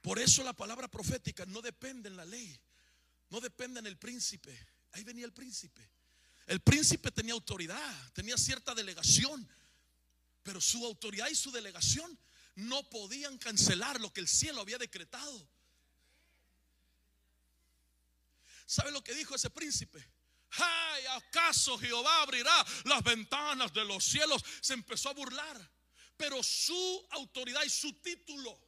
Por 0.00 0.18
eso 0.18 0.42
la 0.42 0.54
palabra 0.54 0.88
profética 0.88 1.44
no 1.44 1.60
depende 1.60 2.08
en 2.08 2.16
la 2.16 2.24
ley, 2.24 2.58
no 3.28 3.40
depende 3.40 3.80
en 3.80 3.86
el 3.86 3.98
príncipe. 3.98 4.58
Ahí 4.92 5.04
venía 5.04 5.26
el 5.26 5.34
príncipe. 5.34 5.86
El 6.46 6.60
príncipe 6.60 7.10
tenía 7.10 7.34
autoridad, 7.34 8.12
tenía 8.14 8.38
cierta 8.38 8.74
delegación, 8.74 9.46
pero 10.42 10.62
su 10.62 10.82
autoridad 10.86 11.28
y 11.28 11.34
su 11.34 11.50
delegación 11.50 12.18
no 12.54 12.88
podían 12.88 13.36
cancelar 13.36 14.00
lo 14.00 14.10
que 14.14 14.20
el 14.20 14.28
cielo 14.28 14.62
había 14.62 14.78
decretado. 14.78 15.46
¿Sabe 18.68 18.90
lo 18.90 19.02
que 19.02 19.14
dijo 19.14 19.34
ese 19.34 19.48
príncipe? 19.48 19.98
Ay, 20.50 21.06
¿acaso 21.06 21.78
Jehová 21.78 22.20
abrirá 22.20 22.66
las 22.84 23.02
ventanas 23.02 23.72
de 23.72 23.82
los 23.82 24.04
cielos? 24.04 24.44
Se 24.60 24.74
empezó 24.74 25.08
a 25.08 25.14
burlar. 25.14 25.72
Pero 26.18 26.42
su 26.42 27.08
autoridad 27.12 27.62
y 27.64 27.70
su 27.70 27.94
título 27.94 28.60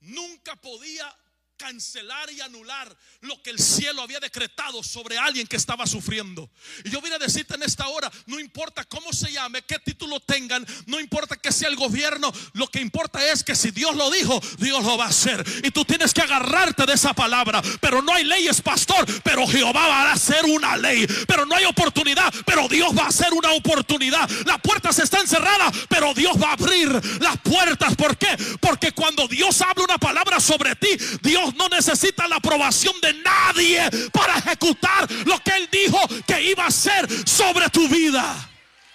nunca 0.00 0.56
podía 0.56 1.14
cancelar 1.60 2.32
y 2.32 2.40
anular 2.40 2.96
lo 3.20 3.40
que 3.42 3.50
el 3.50 3.58
cielo 3.58 4.00
había 4.00 4.18
decretado 4.18 4.82
sobre 4.82 5.18
alguien 5.18 5.46
que 5.46 5.56
estaba 5.56 5.86
sufriendo. 5.86 6.50
Y 6.84 6.90
yo 6.90 7.02
vine 7.02 7.16
a 7.16 7.18
decirte 7.18 7.54
en 7.54 7.62
esta 7.62 7.86
hora, 7.88 8.10
no 8.26 8.40
importa 8.40 8.82
cómo 8.84 9.12
se 9.12 9.30
llame, 9.30 9.60
qué 9.62 9.78
título 9.78 10.20
tengan, 10.20 10.66
no 10.86 10.98
importa 10.98 11.36
que 11.36 11.52
sea 11.52 11.68
el 11.68 11.76
gobierno, 11.76 12.32
lo 12.54 12.66
que 12.66 12.80
importa 12.80 13.30
es 13.30 13.44
que 13.44 13.54
si 13.54 13.72
Dios 13.72 13.94
lo 13.94 14.10
dijo, 14.10 14.40
Dios 14.56 14.82
lo 14.82 14.96
va 14.96 15.04
a 15.04 15.08
hacer. 15.08 15.44
Y 15.62 15.70
tú 15.70 15.84
tienes 15.84 16.14
que 16.14 16.22
agarrarte 16.22 16.86
de 16.86 16.94
esa 16.94 17.12
palabra. 17.12 17.60
Pero 17.80 18.00
no 18.00 18.14
hay 18.14 18.24
leyes, 18.24 18.62
pastor, 18.62 19.04
pero 19.22 19.46
Jehová 19.46 19.86
va 19.86 20.02
a 20.10 20.12
hacer 20.12 20.46
una 20.46 20.78
ley. 20.78 21.06
Pero 21.26 21.44
no 21.44 21.56
hay 21.56 21.66
oportunidad, 21.66 22.32
pero 22.46 22.68
Dios 22.68 22.96
va 22.96 23.04
a 23.04 23.08
hacer 23.08 23.34
una 23.34 23.52
oportunidad. 23.52 24.30
Las 24.46 24.60
puertas 24.62 24.98
están 24.98 25.28
cerradas, 25.28 25.76
pero 25.90 26.14
Dios 26.14 26.40
va 26.42 26.50
a 26.50 26.52
abrir 26.54 26.88
las 27.20 27.36
puertas. 27.38 27.94
¿Por 27.96 28.16
qué? 28.16 28.34
Porque 28.60 28.92
cuando 28.92 29.28
Dios 29.28 29.60
habla 29.60 29.84
una 29.84 29.98
palabra 29.98 30.40
sobre 30.40 30.74
ti, 30.76 30.88
Dios 31.20 31.49
no 31.54 31.68
necesita 31.68 32.26
la 32.28 32.36
aprobación 32.36 32.94
de 33.00 33.14
nadie 33.14 33.88
para 34.12 34.38
ejecutar 34.38 35.10
lo 35.26 35.38
que 35.40 35.50
Él 35.50 35.68
dijo 35.70 35.98
que 36.26 36.42
iba 36.42 36.64
a 36.64 36.68
hacer 36.68 37.08
sobre 37.28 37.68
tu 37.70 37.88
vida. 37.88 38.48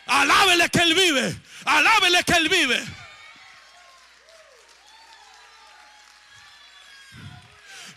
Alábele 0.05 0.69
que 0.69 0.79
Él 0.79 0.93
vive. 0.93 1.35
Alábele 1.65 2.23
que 2.23 2.33
Él 2.33 2.49
vive. 2.49 2.83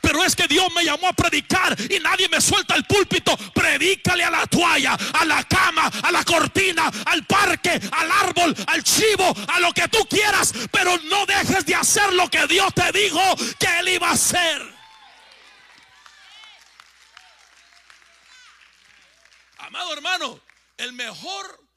Pero 0.08 0.24
es 0.24 0.34
que 0.34 0.48
Dios 0.48 0.72
me 0.74 0.82
llamó 0.82 1.08
a 1.08 1.12
predicar 1.12 1.76
y 1.78 2.00
nadie 2.00 2.30
me 2.30 2.40
suelta 2.40 2.74
el 2.74 2.84
púlpito. 2.86 3.36
Predícale 3.52 4.24
a 4.24 4.30
la 4.30 4.46
toalla, 4.46 4.94
a 4.94 5.22
la 5.26 5.44
cama, 5.44 5.86
a 6.02 6.10
la 6.10 6.24
cortina, 6.24 6.90
al 7.04 7.26
parque, 7.26 7.78
al 7.92 8.10
árbol, 8.10 8.56
al 8.68 8.82
chivo, 8.82 9.34
a 9.46 9.60
lo 9.60 9.70
que 9.74 9.86
tú 9.88 9.98
quieras. 10.08 10.54
Pero 10.72 10.96
no 11.10 11.26
dejes 11.26 11.66
de 11.66 11.74
hacer 11.74 12.10
lo 12.14 12.30
que 12.30 12.46
Dios 12.46 12.72
te 12.72 12.90
dijo 12.90 13.20
que 13.58 13.80
Él 13.80 13.88
iba 13.90 14.08
a 14.08 14.12
hacer. 14.12 14.62
Amado 19.58 19.92
hermano, 19.92 20.40
el 20.78 20.94
mejor, 20.94 21.68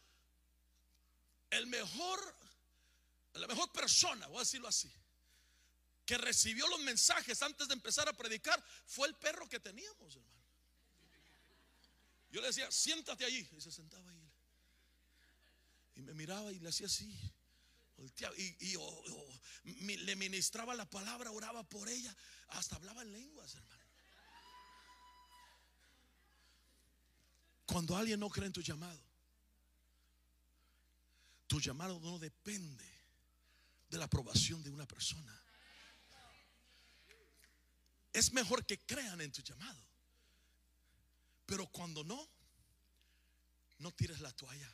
el 1.49 1.67
mejor, 1.67 2.38
la 3.34 3.47
mejor 3.47 3.69
persona, 3.73 4.25
voy 4.27 4.38
a 4.38 4.39
decirlo 4.39 4.69
así, 4.69 4.89
que 6.12 6.18
recibió 6.18 6.68
los 6.68 6.82
mensajes 6.82 7.41
antes 7.41 7.70
de 7.70 7.74
empezar 7.74 8.09
a 8.09 8.12
predicar 8.12 8.62
fue 8.86 9.07
el 9.07 9.16
perro 9.16 9.47
que 9.47 9.62
teníamos, 9.62 10.14
hermano. 10.14 10.45
Yo 12.30 12.41
le 12.41 12.47
decía, 12.47 12.70
siéntate 12.70 13.24
allí. 13.24 13.47
Y 13.55 13.62
se 13.62 13.72
sentaba 13.72 14.12
ahí. 14.12 14.30
Y 15.95 16.01
me 16.01 16.14
miraba 16.14 16.51
y 16.51 16.59
le 16.59 16.68
hacía 16.68 16.88
así. 16.88 17.18
Y, 18.36 19.97
le 19.99 20.16
ministraba 20.18 20.76
la 20.76 20.89
palabra, 20.89 21.32
oraba 21.32 21.64
por 21.64 21.88
ella. 21.88 22.14
Hasta 22.49 22.76
hablaba 22.76 23.03
en 23.03 23.14
lenguas, 23.14 23.55
hermano. 23.55 23.86
Cuando 27.68 27.95
alguien 27.95 28.20
no 28.20 28.30
cree 28.30 28.47
en 28.47 28.53
tu 28.53 28.62
llamado, 28.62 29.01
tu 31.47 31.62
llamado 31.62 32.01
no 32.01 32.20
depende 32.20 32.84
de 33.88 33.97
la 33.97 34.03
aprobación 34.03 34.62
de 34.62 34.72
una 34.72 34.86
persona. 34.86 35.40
Es 38.22 38.32
mejor 38.34 38.63
que 38.63 38.78
crean 38.78 39.19
en 39.19 39.32
tu 39.32 39.41
llamado. 39.41 39.84
Pero 41.47 41.65
cuando 41.72 42.03
no, 42.03 42.30
no 43.80 43.91
tires 43.93 44.19
la 44.19 44.32
toalla 44.32 44.72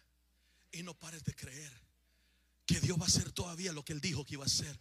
y 0.70 0.84
no 0.84 0.94
pares 0.94 1.24
de 1.24 1.34
creer 1.34 1.72
que 2.66 2.82
Dios 2.82 3.00
va 3.00 3.06
a 3.06 3.08
hacer 3.08 3.32
todavía 3.32 3.72
lo 3.72 3.86
que 3.86 3.94
él 3.94 4.02
dijo 4.02 4.26
que 4.26 4.34
iba 4.34 4.44
a 4.44 4.48
hacer. 4.48 4.78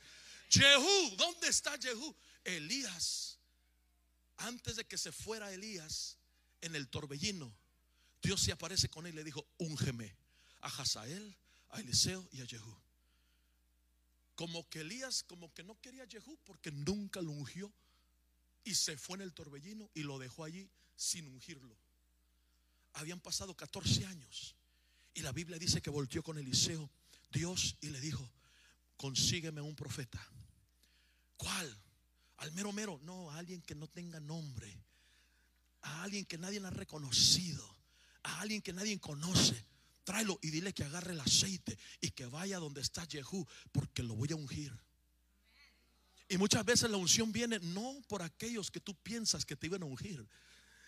Jehú, 0.51 1.15
¿dónde 1.17 1.47
está 1.47 1.79
Jehú? 1.79 2.13
Elías, 2.43 3.39
antes 4.39 4.75
de 4.75 4.85
que 4.85 4.99
se 4.99 5.13
fuera 5.13 5.53
Elías 5.53 6.19
en 6.61 6.75
el 6.75 6.89
torbellino, 6.89 7.57
Dios 8.21 8.43
se 8.43 8.51
aparece 8.51 8.89
con 8.89 9.07
él 9.07 9.13
y 9.13 9.17
le 9.19 9.23
dijo, 9.23 9.47
úngeme 9.59 10.13
a 10.63 10.67
Hazael, 10.67 11.37
a 11.69 11.79
Eliseo 11.79 12.29
y 12.33 12.41
a 12.41 12.47
Jehú. 12.47 12.77
Como 14.35 14.69
que 14.69 14.81
Elías, 14.81 15.23
como 15.23 15.55
que 15.55 15.63
no 15.63 15.81
quería 15.81 16.03
a 16.03 16.09
Jehú 16.09 16.37
porque 16.45 16.73
nunca 16.73 17.23
lo 17.23 17.31
ungió 17.31 17.73
y 18.67 18.75
se 18.75 18.99
fue 18.99 19.17
en 19.17 19.23
el 19.23 19.33
torbellino 19.33 19.89
y 19.95 20.03
lo 20.03 20.19
dejó 20.19 20.45
allí 20.45 20.69
sin 20.97 21.27
ungirlo. 21.29 21.79
Habían 22.95 23.21
pasado 23.21 23.57
14 23.57 24.05
años 24.07 24.57
y 25.15 25.23
la 25.23 25.33
Biblia 25.33 25.59
dice 25.59 25.81
que 25.81 25.89
volteó 25.89 26.23
con 26.23 26.37
Eliseo, 26.37 26.91
Dios, 27.31 27.77
y 27.81 27.91
le 27.91 28.01
dijo, 28.01 28.29
consígueme 28.97 29.61
un 29.61 29.77
profeta. 29.77 30.21
¿Cuál? 31.37 31.79
Al 32.39 32.53
mero 32.53 32.73
mero. 32.73 33.01
No, 33.05 33.31
a 33.31 33.39
alguien 33.39 33.63
que 33.63 33.75
no 33.75 33.87
tenga 33.87 34.19
nombre. 34.21 34.85
A 35.83 36.03
alguien 36.03 36.27
que 36.27 36.39
nadie 36.39 36.61
ha 36.65 36.71
reconocido. 36.71 37.65
A 38.25 38.41
alguien 38.41 38.61
que 38.63 38.73
nadie 38.73 38.99
conoce. 38.99 39.65
Tráelo 40.05 40.39
y 40.43 40.51
dile 40.51 40.75
que 40.75 40.85
agarre 40.85 41.13
el 41.13 41.21
aceite 41.21 41.79
y 42.01 42.11
que 42.11 42.27
vaya 42.27 42.59
donde 42.59 42.81
está 42.81 43.07
Jehú, 43.07 43.47
porque 43.73 44.03
lo 44.03 44.15
voy 44.15 44.33
a 44.33 44.37
ungir. 44.37 44.77
Y 46.29 46.39
muchas 46.39 46.65
veces 46.65 46.91
la 46.91 46.97
unción 46.97 47.33
viene 47.33 47.59
no 47.61 48.01
por 48.09 48.23
aquellos 48.23 48.71
que 48.71 48.81
tú 48.81 48.95
piensas 48.95 49.45
que 49.45 49.55
te 49.55 49.67
iban 49.67 49.83
a 49.83 49.87
ungir, 49.87 50.27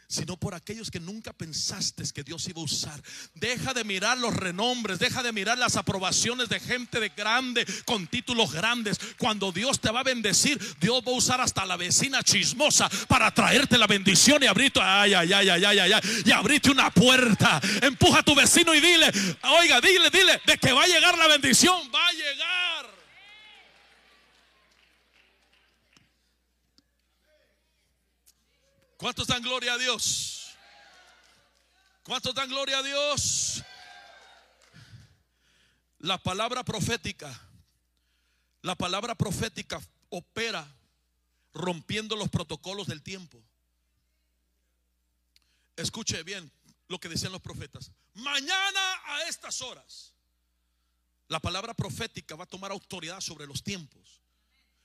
sino 0.09 0.39
por 0.39 0.55
aquellos 0.55 0.91
que 0.91 0.99
nunca 0.99 1.33
pensaste 1.33 2.03
que 2.13 2.25
Dios 2.25 2.49
iba 2.49 2.61
a 2.61 2.65
usar. 2.65 3.01
Deja 3.35 3.75
de 3.75 3.85
mirar 3.85 4.17
los 4.19 4.35
renombres, 4.35 4.99
deja 4.99 5.23
de 5.23 5.33
mirar 5.33 5.59
las 5.59 5.77
aprobaciones 5.77 6.49
de 6.49 6.59
gente 6.59 6.99
de 6.99 7.11
grande, 7.11 7.67
con 7.85 8.07
títulos 8.07 8.53
grandes. 8.53 8.99
Cuando 9.19 9.53
Dios 9.53 9.79
te 9.81 9.91
va 9.91 10.01
a 10.01 10.05
bendecir, 10.05 10.59
Dios 10.81 11.03
va 11.07 11.13
a 11.13 11.17
usar 11.17 11.41
hasta 11.41 11.67
la 11.67 11.77
vecina 11.77 12.23
chismosa 12.23 12.89
para 13.07 13.33
traerte 13.33 13.77
la 13.77 13.87
bendición 13.87 14.43
y 14.43 14.47
abrirte, 14.47 14.81
ay, 14.83 15.13
ay, 15.13 15.33
ay, 15.33 15.49
ay, 15.51 15.65
ay, 15.65 15.79
ay, 15.79 16.03
y 16.25 16.33
abrirte 16.33 16.71
una 16.71 16.91
puerta. 16.91 17.61
Empuja 17.83 18.21
a 18.21 18.25
tu 18.25 18.35
vecino 18.35 18.75
y 18.75 18.81
dile, 18.81 19.13
oiga, 19.61 19.81
dile, 19.81 20.11
dile, 20.11 20.41
de 20.47 20.59
que 20.59 20.73
va 20.73 20.85
a 20.85 20.89
llegar 20.89 21.17
la 21.19 21.29
bendición, 21.29 21.77
va 21.95 22.09
a 22.09 22.13
llegar. 22.13 22.78
¿Cuántos 28.99 29.29
dan 29.29 29.41
gloria 29.41 29.75
a 29.75 29.79
Dios? 29.79 30.57
¿Cuántos 32.03 32.35
dan 32.35 32.49
gloria 32.49 32.79
a 32.79 32.83
Dios? 32.83 33.63
La 36.01 36.19
palabra 36.19 36.65
profética, 36.65 37.31
la 38.63 38.75
palabra 38.75 39.15
profética 39.15 39.81
opera 40.09 40.67
rompiendo 41.55 42.17
los 42.17 42.29
protocolos 42.29 42.89
del 42.89 43.01
tiempo. 43.01 43.41
Escuche 45.77 46.25
bien 46.25 46.51
lo 46.89 46.99
que 46.99 47.09
decían 47.09 47.31
los 47.31 47.41
profetas. 47.41 47.93
Mañana 48.15 48.81
a 49.05 49.23
estas 49.29 49.63
horas, 49.63 50.13
la 51.29 51.39
palabra 51.39 51.73
profética 51.73 52.35
va 52.35 52.45
a 52.45 52.49
tomar 52.49 52.73
autoridad 52.73 53.21
sobre 53.21 53.47
los 53.47 53.63
tiempos. 53.63 54.21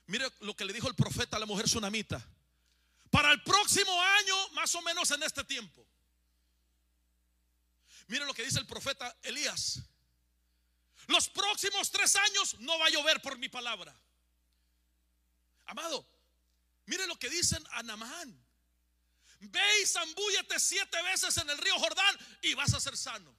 Mire 0.06 0.30
lo 0.38 0.54
que 0.54 0.64
le 0.64 0.72
dijo 0.72 0.86
el 0.86 0.94
profeta 0.94 1.36
a 1.36 1.40
la 1.40 1.46
mujer 1.46 1.64
tsunamita 1.66 2.24
para 3.14 3.30
el 3.30 3.40
próximo 3.44 4.02
año, 4.02 4.48
más 4.54 4.74
o 4.74 4.82
menos 4.82 5.08
en 5.12 5.22
este 5.22 5.44
tiempo. 5.44 5.86
Miren 8.08 8.26
lo 8.26 8.34
que 8.34 8.42
dice 8.42 8.58
el 8.58 8.66
profeta 8.66 9.16
Elías. 9.22 9.80
Los 11.06 11.28
próximos 11.28 11.92
tres 11.92 12.16
años 12.16 12.58
no 12.58 12.76
va 12.76 12.86
a 12.86 12.90
llover 12.90 13.22
por 13.22 13.38
mi 13.38 13.48
palabra. 13.48 13.96
Amado, 15.66 16.04
miren 16.86 17.06
lo 17.06 17.16
que 17.16 17.30
dicen 17.30 17.64
a 17.70 17.84
Namán. 17.84 18.36
Ve 19.42 19.80
y 19.80 19.86
zambúllete 19.86 20.58
siete 20.58 21.00
veces 21.04 21.36
en 21.36 21.48
el 21.50 21.58
río 21.58 21.78
Jordán 21.78 22.18
y 22.42 22.54
vas 22.54 22.74
a 22.74 22.80
ser 22.80 22.96
sano. 22.96 23.32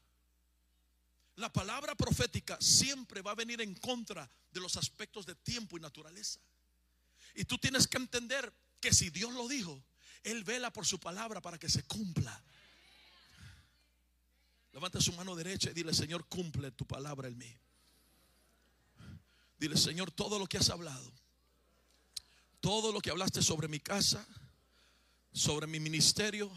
La 1.36 1.52
palabra 1.52 1.96
profética 1.96 2.58
siempre 2.62 3.22
va 3.22 3.32
a 3.32 3.36
venir 3.36 3.60
en 3.60 3.76
contra 3.76 4.32
de 4.52 4.62
los 4.62 4.78
aspectos 4.78 5.26
de 5.26 5.36
tiempo 5.36 5.76
y 5.76 5.82
naturaleza. 5.82 6.40
Y 7.34 7.44
tú 7.44 7.58
tienes 7.58 7.90
que 7.90 7.98
entender 7.98 8.54
que 8.86 8.94
si 8.94 9.10
Dios 9.10 9.34
lo 9.34 9.48
dijo, 9.48 9.84
Él 10.24 10.44
vela 10.44 10.72
por 10.72 10.86
su 10.86 11.00
palabra 11.00 11.42
para 11.42 11.58
que 11.58 11.68
se 11.68 11.82
cumpla. 11.86 12.40
Levanta 14.74 15.02
su 15.02 15.12
mano 15.14 15.36
derecha 15.36 15.72
y 15.72 15.74
dile, 15.74 15.92
Señor, 15.92 16.28
cumple 16.28 16.70
tu 16.70 16.86
palabra 16.86 17.28
en 17.28 17.36
mí. 17.36 17.52
Dile, 19.58 19.76
Señor, 19.76 20.12
todo 20.12 20.38
lo 20.38 20.46
que 20.46 20.60
has 20.60 20.70
hablado, 20.70 21.12
todo 22.60 22.92
lo 22.92 23.02
que 23.02 23.10
hablaste 23.10 23.42
sobre 23.42 23.68
mi 23.68 23.80
casa, 23.80 24.24
sobre 25.34 25.66
mi 25.66 25.80
ministerio, 25.80 26.52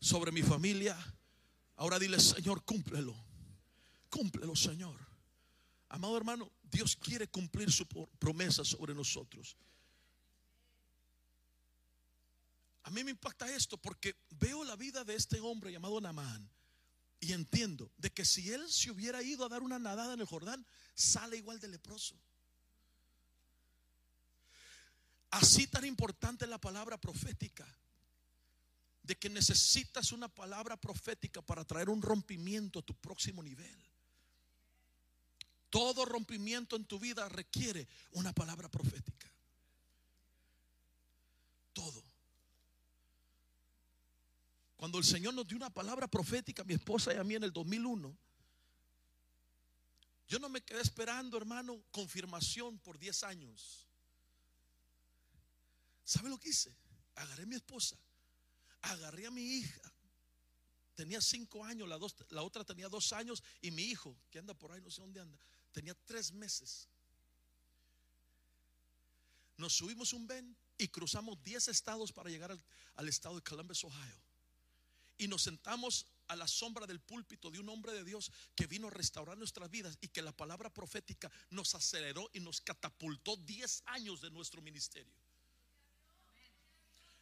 sobre 0.00 0.32
mi 0.32 0.42
familia, 0.42 0.96
ahora 1.76 1.98
dile, 1.98 2.18
Señor, 2.18 2.64
cúmplelo. 2.64 3.14
Cúmplelo, 4.08 4.56
Señor. 4.56 4.98
Amado 5.90 6.16
hermano, 6.16 6.50
Dios 6.62 6.96
quiere 6.96 7.28
cumplir 7.28 7.70
su 7.70 7.86
promesa 8.18 8.64
sobre 8.64 8.94
nosotros. 8.94 9.58
A 12.84 12.90
mí 12.90 13.04
me 13.04 13.10
impacta 13.10 13.50
esto 13.54 13.76
porque 13.76 14.16
veo 14.30 14.64
la 14.64 14.76
vida 14.76 15.04
de 15.04 15.14
este 15.14 15.40
hombre 15.40 15.70
llamado 15.70 16.00
Namán 16.00 16.50
y 17.20 17.32
entiendo 17.32 17.92
de 17.98 18.10
que 18.10 18.24
si 18.24 18.50
él 18.50 18.70
se 18.70 18.90
hubiera 18.90 19.22
ido 19.22 19.44
a 19.44 19.48
dar 19.48 19.62
una 19.62 19.78
nadada 19.78 20.14
en 20.14 20.20
el 20.20 20.26
Jordán, 20.26 20.66
sale 20.94 21.36
igual 21.36 21.60
de 21.60 21.68
leproso. 21.68 22.18
Así 25.30 25.66
tan 25.66 25.84
importante 25.84 26.46
la 26.46 26.58
palabra 26.58 26.98
profética, 26.98 27.66
de 29.02 29.16
que 29.16 29.28
necesitas 29.28 30.12
una 30.12 30.28
palabra 30.28 30.76
profética 30.76 31.42
para 31.42 31.64
traer 31.64 31.88
un 31.88 32.02
rompimiento 32.02 32.80
a 32.80 32.82
tu 32.82 32.94
próximo 32.94 33.42
nivel. 33.42 33.78
Todo 35.68 36.04
rompimiento 36.04 36.74
en 36.74 36.84
tu 36.84 36.98
vida 36.98 37.28
requiere 37.28 37.86
una 38.12 38.32
palabra 38.32 38.68
profética. 38.68 39.28
Todo. 41.72 42.09
Cuando 44.80 44.96
el 44.96 45.04
Señor 45.04 45.34
nos 45.34 45.46
dio 45.46 45.58
una 45.58 45.68
palabra 45.68 46.08
profética 46.08 46.62
a 46.62 46.64
mi 46.64 46.72
esposa 46.72 47.12
y 47.12 47.18
a 47.18 47.22
mí 47.22 47.34
en 47.34 47.44
el 47.44 47.52
2001, 47.52 48.16
yo 50.26 50.38
no 50.38 50.48
me 50.48 50.62
quedé 50.62 50.80
esperando, 50.80 51.36
hermano, 51.36 51.84
confirmación 51.90 52.78
por 52.78 52.98
10 52.98 53.24
años. 53.24 53.86
¿Sabe 56.02 56.30
lo 56.30 56.38
que 56.38 56.48
hice? 56.48 56.74
Agarré 57.16 57.42
a 57.42 57.46
mi 57.46 57.56
esposa, 57.56 57.98
agarré 58.80 59.26
a 59.26 59.30
mi 59.30 59.42
hija. 59.42 59.82
Tenía 60.94 61.20
5 61.20 61.62
años, 61.62 61.86
la, 61.86 61.98
la 62.30 62.42
otra 62.42 62.64
tenía 62.64 62.88
2 62.88 63.12
años 63.12 63.42
y 63.60 63.70
mi 63.72 63.82
hijo, 63.82 64.16
que 64.30 64.38
anda 64.38 64.54
por 64.54 64.72
ahí, 64.72 64.80
no 64.80 64.90
sé 64.90 65.02
dónde 65.02 65.20
anda, 65.20 65.38
tenía 65.72 65.94
3 66.06 66.32
meses. 66.32 66.88
Nos 69.58 69.74
subimos 69.74 70.14
un 70.14 70.26
ven 70.26 70.56
y 70.78 70.88
cruzamos 70.88 71.44
10 71.44 71.68
estados 71.68 72.12
para 72.12 72.30
llegar 72.30 72.58
al 72.94 73.08
estado 73.10 73.36
de 73.36 73.42
Columbus, 73.42 73.84
Ohio 73.84 74.29
y 75.20 75.28
nos 75.28 75.42
sentamos 75.42 76.06
a 76.28 76.36
la 76.36 76.48
sombra 76.48 76.86
del 76.86 76.98
púlpito 76.98 77.50
de 77.50 77.60
un 77.60 77.68
hombre 77.68 77.92
de 77.92 78.04
Dios 78.04 78.32
que 78.56 78.66
vino 78.66 78.88
a 78.88 78.90
restaurar 78.90 79.36
nuestras 79.36 79.70
vidas 79.70 79.98
y 80.00 80.08
que 80.08 80.22
la 80.22 80.32
palabra 80.32 80.72
profética 80.72 81.30
nos 81.50 81.74
aceleró 81.74 82.30
y 82.32 82.40
nos 82.40 82.62
catapultó 82.62 83.36
10 83.36 83.82
años 83.86 84.22
de 84.22 84.30
nuestro 84.30 84.62
ministerio. 84.62 85.12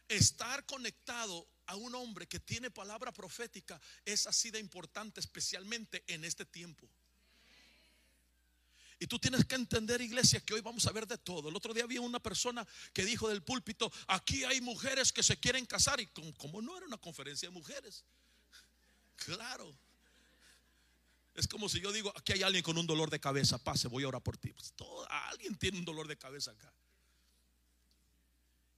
Estar 0.07 0.65
conectado 0.65 1.45
a 1.65 1.75
un 1.75 1.93
hombre 1.93 2.25
que 2.25 2.39
tiene 2.39 2.71
palabra 2.71 3.11
profética 3.11 3.79
es 4.05 4.27
así 4.27 4.49
de 4.49 4.59
importante, 4.59 5.19
especialmente 5.19 6.05
en 6.07 6.23
este 6.23 6.45
tiempo. 6.45 6.89
Y 8.99 9.07
tú 9.07 9.17
tienes 9.17 9.45
que 9.45 9.55
entender, 9.55 10.01
iglesia, 10.01 10.41
que 10.41 10.53
hoy 10.53 10.59
vamos 10.59 10.85
a 10.85 10.91
ver 10.91 11.07
de 11.07 11.17
todo. 11.17 11.47
El 11.47 11.55
otro 11.55 11.73
día 11.73 11.85
había 11.85 12.01
una 12.01 12.19
persona 12.19 12.67
que 12.91 13.05
dijo 13.05 13.29
del 13.29 13.41
púlpito, 13.41 13.89
aquí 14.07 14.43
hay 14.43 14.59
mujeres 14.59 15.13
que 15.13 15.23
se 15.23 15.39
quieren 15.39 15.65
casar. 15.65 16.01
Y 16.01 16.07
como, 16.07 16.61
no 16.61 16.75
era 16.75 16.85
una 16.85 16.97
conferencia 16.97 17.47
de 17.47 17.53
mujeres. 17.53 18.03
Claro. 19.15 19.73
Es 21.33 21.47
como 21.47 21.69
si 21.69 21.79
yo 21.79 21.93
digo, 21.93 22.11
aquí 22.17 22.33
hay 22.33 22.43
alguien 22.43 22.61
con 22.61 22.77
un 22.77 22.85
dolor 22.85 23.09
de 23.09 23.21
cabeza, 23.21 23.57
pase, 23.57 23.87
voy 23.87 24.03
a 24.03 24.09
orar 24.09 24.21
por 24.21 24.35
ti. 24.35 24.51
Pues 24.51 24.73
alguien 25.29 25.55
tiene 25.55 25.79
un 25.79 25.85
dolor 25.85 26.05
de 26.05 26.17
cabeza 26.17 26.51
acá. 26.51 26.73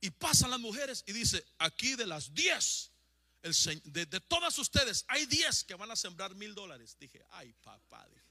Y 0.01 0.11
pasan 0.11 0.51
las 0.51 0.59
mujeres 0.59 1.03
y 1.07 1.13
dice, 1.13 1.43
aquí 1.57 1.95
de 1.95 2.05
las 2.05 2.31
10, 2.35 2.91
de, 3.85 4.05
de, 4.05 4.19
todas 4.19 4.57
ustedes, 4.59 5.03
hay 5.07 5.25
10 5.25 5.63
que 5.63 5.73
van 5.73 5.89
a 5.89 5.95
sembrar 5.95 6.35
mil 6.35 6.53
dólares. 6.53 6.95
Dije, 6.99 7.25
ay 7.31 7.53
papá, 7.63 8.07
dije. 8.09 8.30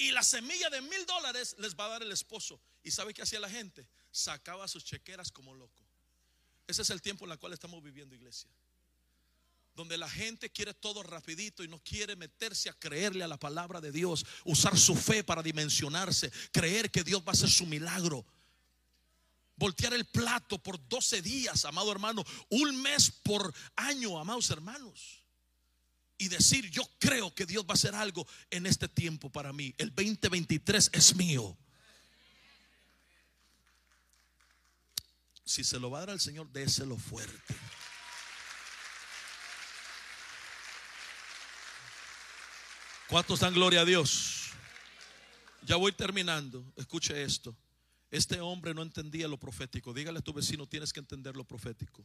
Y 0.00 0.12
la 0.12 0.22
semilla 0.22 0.70
de 0.70 0.80
mil 0.80 1.04
dólares 1.04 1.54
les 1.58 1.76
va 1.76 1.84
a 1.84 1.88
dar 1.88 2.02
el 2.02 2.10
esposo. 2.10 2.58
¿Y 2.82 2.90
sabe 2.90 3.12
qué 3.12 3.20
hacía 3.20 3.38
la 3.38 3.50
gente? 3.50 3.86
Sacaba 4.10 4.66
sus 4.66 4.82
chequeras 4.82 5.30
como 5.30 5.52
loco. 5.52 5.86
Ese 6.66 6.80
es 6.80 6.88
el 6.88 7.02
tiempo 7.02 7.26
en 7.26 7.32
el 7.32 7.38
cual 7.38 7.52
estamos 7.52 7.82
viviendo, 7.82 8.14
iglesia. 8.14 8.48
Donde 9.74 9.98
la 9.98 10.08
gente 10.08 10.48
quiere 10.48 10.72
todo 10.72 11.02
rapidito 11.02 11.62
y 11.62 11.68
no 11.68 11.78
quiere 11.80 12.16
meterse 12.16 12.70
a 12.70 12.72
creerle 12.72 13.24
a 13.24 13.28
la 13.28 13.38
palabra 13.38 13.82
de 13.82 13.92
Dios, 13.92 14.24
usar 14.46 14.78
su 14.78 14.96
fe 14.96 15.22
para 15.22 15.42
dimensionarse, 15.42 16.32
creer 16.50 16.90
que 16.90 17.04
Dios 17.04 17.20
va 17.20 17.28
a 17.28 17.32
hacer 17.32 17.50
su 17.50 17.66
milagro. 17.66 18.24
Voltear 19.56 19.92
el 19.92 20.06
plato 20.06 20.56
por 20.56 20.88
12 20.88 21.20
días, 21.20 21.66
amado 21.66 21.92
hermano, 21.92 22.24
un 22.48 22.80
mes 22.80 23.10
por 23.10 23.52
año, 23.76 24.18
amados 24.18 24.48
hermanos 24.48 25.19
y 26.20 26.28
decir, 26.28 26.70
yo 26.70 26.82
creo 26.98 27.34
que 27.34 27.46
Dios 27.46 27.64
va 27.64 27.70
a 27.70 27.74
hacer 27.74 27.94
algo 27.94 28.28
en 28.50 28.66
este 28.66 28.88
tiempo 28.88 29.30
para 29.30 29.54
mí. 29.54 29.74
El 29.78 29.88
2023 29.88 30.90
es 30.92 31.16
mío. 31.16 31.56
Si 35.46 35.64
se 35.64 35.80
lo 35.80 35.90
va 35.90 35.96
a 35.96 36.00
dar 36.00 36.10
al 36.10 36.20
Señor, 36.20 36.52
déselo 36.52 36.98
fuerte. 36.98 37.54
¿Cuántos 43.08 43.40
dan 43.40 43.54
gloria 43.54 43.80
a 43.80 43.84
Dios? 43.86 44.50
Ya 45.62 45.76
voy 45.76 45.92
terminando. 45.92 46.70
Escuche 46.76 47.22
esto. 47.22 47.56
Este 48.10 48.42
hombre 48.42 48.74
no 48.74 48.82
entendía 48.82 49.26
lo 49.26 49.38
profético. 49.38 49.94
Dígale 49.94 50.18
a 50.18 50.22
tu 50.22 50.34
vecino, 50.34 50.68
tienes 50.68 50.92
que 50.92 51.00
entender 51.00 51.34
lo 51.34 51.44
profético. 51.44 52.04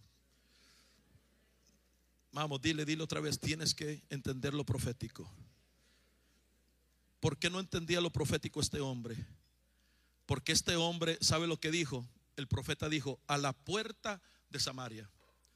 Vamos, 2.35 2.61
dile, 2.61 2.83
dile 2.83 3.01
otra 3.01 3.21
vez, 3.21 3.39
tienes 3.39 3.73
que 3.73 4.03
entender 4.09 4.53
lo 4.53 4.65
profético. 4.65 5.25
¿Por 7.21 7.39
qué 7.39 7.49
no 7.49 7.61
entendía 7.61 8.01
lo 8.01 8.11
profético 8.11 8.59
este 8.59 8.81
hombre? 8.81 9.15
Porque 10.25 10.51
este 10.51 10.75
hombre, 10.75 11.17
¿sabe 11.21 11.47
lo 11.47 11.61
que 11.61 11.71
dijo? 11.71 12.05
El 12.35 12.49
profeta 12.49 12.89
dijo, 12.89 13.21
a 13.27 13.37
la 13.37 13.53
puerta 13.53 14.21
de 14.49 14.59
Samaria. 14.59 15.09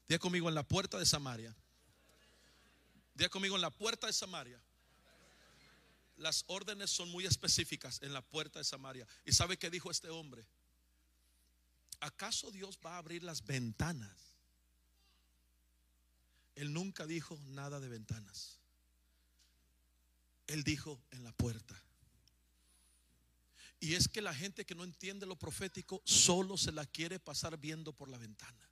Diga 0.08 0.20
conmigo, 0.20 0.48
en 0.48 0.56
la 0.56 0.64
puerta 0.64 0.98
de 0.98 1.06
Samaria. 1.06 1.54
Diga 3.14 3.28
conmigo, 3.28 3.58
en 3.58 3.62
la 3.62 3.72
puerta 3.72 4.08
de 4.08 4.14
Samaria. 4.14 4.62
Las 6.16 6.46
órdenes 6.48 6.90
son 6.90 7.10
muy 7.10 7.26
específicas 7.26 8.02
en 8.04 8.14
la 8.14 8.22
puerta 8.22 8.58
de 8.58 8.64
Samaria. 8.64 9.06
¿Y 9.26 9.34
sabe 9.34 9.58
qué 9.58 9.70
dijo 9.70 9.92
este 9.92 10.10
hombre? 10.10 10.48
¿Acaso 12.00 12.52
Dios 12.52 12.80
va 12.86 12.96
a 12.96 13.00
abrir 13.00 13.22
las 13.22 13.44
ventanas 13.44 14.29
él 16.56 16.74
nunca 16.74 17.06
dijo 17.06 17.38
nada 17.48 17.80
de 17.80 17.90
ventanas. 17.90 18.60
Él 20.48 20.64
dijo 20.64 21.02
en 21.12 21.24
la 21.24 21.32
puerta. 21.32 21.82
Y 23.80 23.94
es 23.94 24.08
que 24.08 24.22
la 24.22 24.34
gente 24.34 24.66
que 24.66 24.76
no 24.76 24.84
entiende 24.84 25.26
lo 25.26 25.38
profético 25.38 26.02
solo 26.06 26.58
se 26.58 26.72
la 26.72 26.86
quiere 26.86 27.20
pasar 27.20 27.58
viendo 27.58 27.94
por 27.94 28.10
la 28.10 28.18
ventana. 28.18 28.70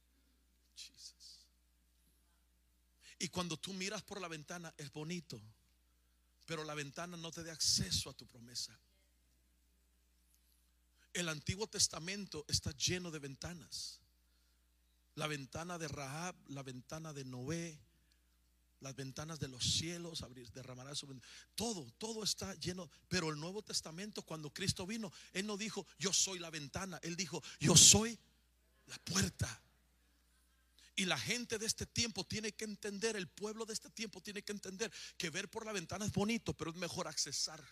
Y 3.19 3.30
cuando 3.30 3.57
tú 3.57 3.73
miras 3.73 4.03
por 4.03 4.21
la 4.21 4.28
ventana 4.28 4.73
es 4.78 4.91
bonito, 4.91 5.41
pero 6.45 6.63
la 6.63 6.75
ventana 6.75 7.17
no 7.17 7.32
te 7.32 7.43
da 7.43 7.53
acceso 7.53 8.09
a 8.09 8.13
tu 8.13 8.28
promesa. 8.28 8.78
El 11.13 11.30
Antiguo 11.30 11.67
Testamento 11.67 12.45
está 12.47 12.71
lleno 12.71 13.09
de 13.09 13.19
ventanas 13.19 13.99
la 15.18 15.26
ventana 15.26 15.80
de 15.80 15.88
Rahab, 15.88 16.36
la 16.47 16.61
ventana 16.61 17.11
de 17.11 17.26
Noé, 17.26 17.76
las 18.82 18.95
ventanas 18.95 19.39
de 19.39 19.47
los 19.47 19.63
cielos, 19.63 20.24
derramará 20.53 20.93
su 20.93 21.07
todo, 21.55 21.91
todo 21.97 22.24
está 22.24 22.53
lleno. 22.55 22.88
Pero 23.09 23.32
el 23.32 23.39
Nuevo 23.39 23.63
Testamento, 23.63 24.22
cuando 24.22 24.53
Cristo 24.53 24.86
vino, 24.86 25.11
Él 25.34 25.47
no 25.47 25.57
dijo, 25.57 25.88
yo 25.97 26.13
soy 26.13 26.38
la 26.38 26.51
ventana, 26.51 26.99
Él 27.01 27.15
dijo, 27.15 27.41
yo 27.59 27.76
soy 27.76 28.18
la 28.86 28.95
puerta. 28.99 29.59
Y 30.95 31.05
la 31.05 31.18
gente 31.18 31.57
de 31.57 31.65
este 31.65 31.88
tiempo 31.88 32.24
tiene 32.24 32.51
que 32.51 32.65
entender, 32.65 33.15
el 33.15 33.28
pueblo 33.28 33.65
de 33.65 33.74
este 33.74 33.89
tiempo 33.89 34.22
tiene 34.22 34.43
que 34.43 34.51
entender 34.51 34.91
que 35.18 35.32
ver 35.32 35.49
por 35.49 35.65
la 35.65 35.72
ventana 35.72 36.05
es 36.05 36.13
bonito, 36.13 36.53
pero 36.53 36.70
es 36.70 36.78
mejor 36.78 37.07
accesar 37.07 37.63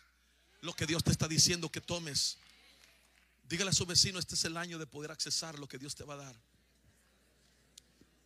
lo 0.61 0.73
que 0.73 0.87
Dios 0.87 1.03
te 1.03 1.11
está 1.11 1.27
diciendo 1.27 1.71
que 1.71 1.81
tomes. 1.81 2.39
Dígale 3.47 3.69
a 3.69 3.73
su 3.73 3.85
vecino, 3.85 4.17
este 4.17 4.33
es 4.33 4.45
el 4.45 4.57
año 4.57 4.79
de 4.79 4.87
poder 4.87 5.11
accesar 5.11 5.59
lo 5.59 5.67
que 5.67 5.77
Dios 5.77 5.93
te 5.93 6.03
va 6.03 6.15
a 6.15 6.17
dar. 6.17 6.54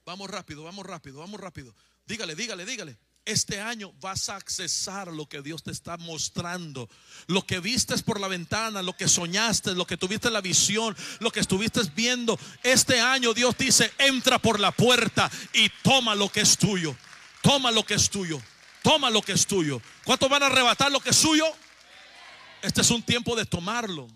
Vamos 0.09 0.27
rápido, 0.27 0.63
vamos 0.63 0.87
rápido, 0.87 1.19
vamos 1.19 1.39
rápido. 1.39 1.75
Dígale, 2.07 2.33
dígale, 2.33 2.65
dígale. 2.65 2.97
Este 3.25 3.61
año 3.61 3.93
vas 3.99 4.29
a 4.29 4.37
accesar 4.37 5.09
lo 5.09 5.29
que 5.29 5.43
Dios 5.43 5.61
te 5.61 5.69
está 5.69 5.97
mostrando. 5.97 6.89
Lo 7.27 7.45
que 7.45 7.59
vistes 7.59 8.01
por 8.01 8.19
la 8.19 8.27
ventana, 8.27 8.81
lo 8.81 8.97
que 8.97 9.07
soñaste, 9.07 9.75
lo 9.75 9.85
que 9.85 9.97
tuviste 9.97 10.31
la 10.31 10.41
visión, 10.41 10.97
lo 11.19 11.29
que 11.29 11.41
estuviste 11.41 11.81
viendo. 11.95 12.39
Este 12.63 12.99
año 12.99 13.35
Dios 13.35 13.55
dice, 13.55 13.93
entra 13.99 14.39
por 14.39 14.59
la 14.59 14.71
puerta 14.71 15.29
y 15.53 15.69
toma 15.83 16.15
lo 16.15 16.29
que 16.29 16.41
es 16.41 16.57
tuyo. 16.57 16.95
Toma 17.43 17.69
lo 17.69 17.85
que 17.85 17.93
es 17.93 18.09
tuyo. 18.09 18.41
Toma 18.81 19.11
lo 19.11 19.21
que 19.21 19.33
es 19.33 19.45
tuyo. 19.45 19.79
¿Cuántos 20.05 20.27
van 20.27 20.41
a 20.41 20.47
arrebatar 20.47 20.91
lo 20.91 21.01
que 21.01 21.11
es 21.11 21.17
suyo? 21.17 21.45
Este 22.63 22.81
es 22.81 22.89
un 22.89 23.03
tiempo 23.03 23.35
de 23.35 23.45
tomarlo. 23.45 24.07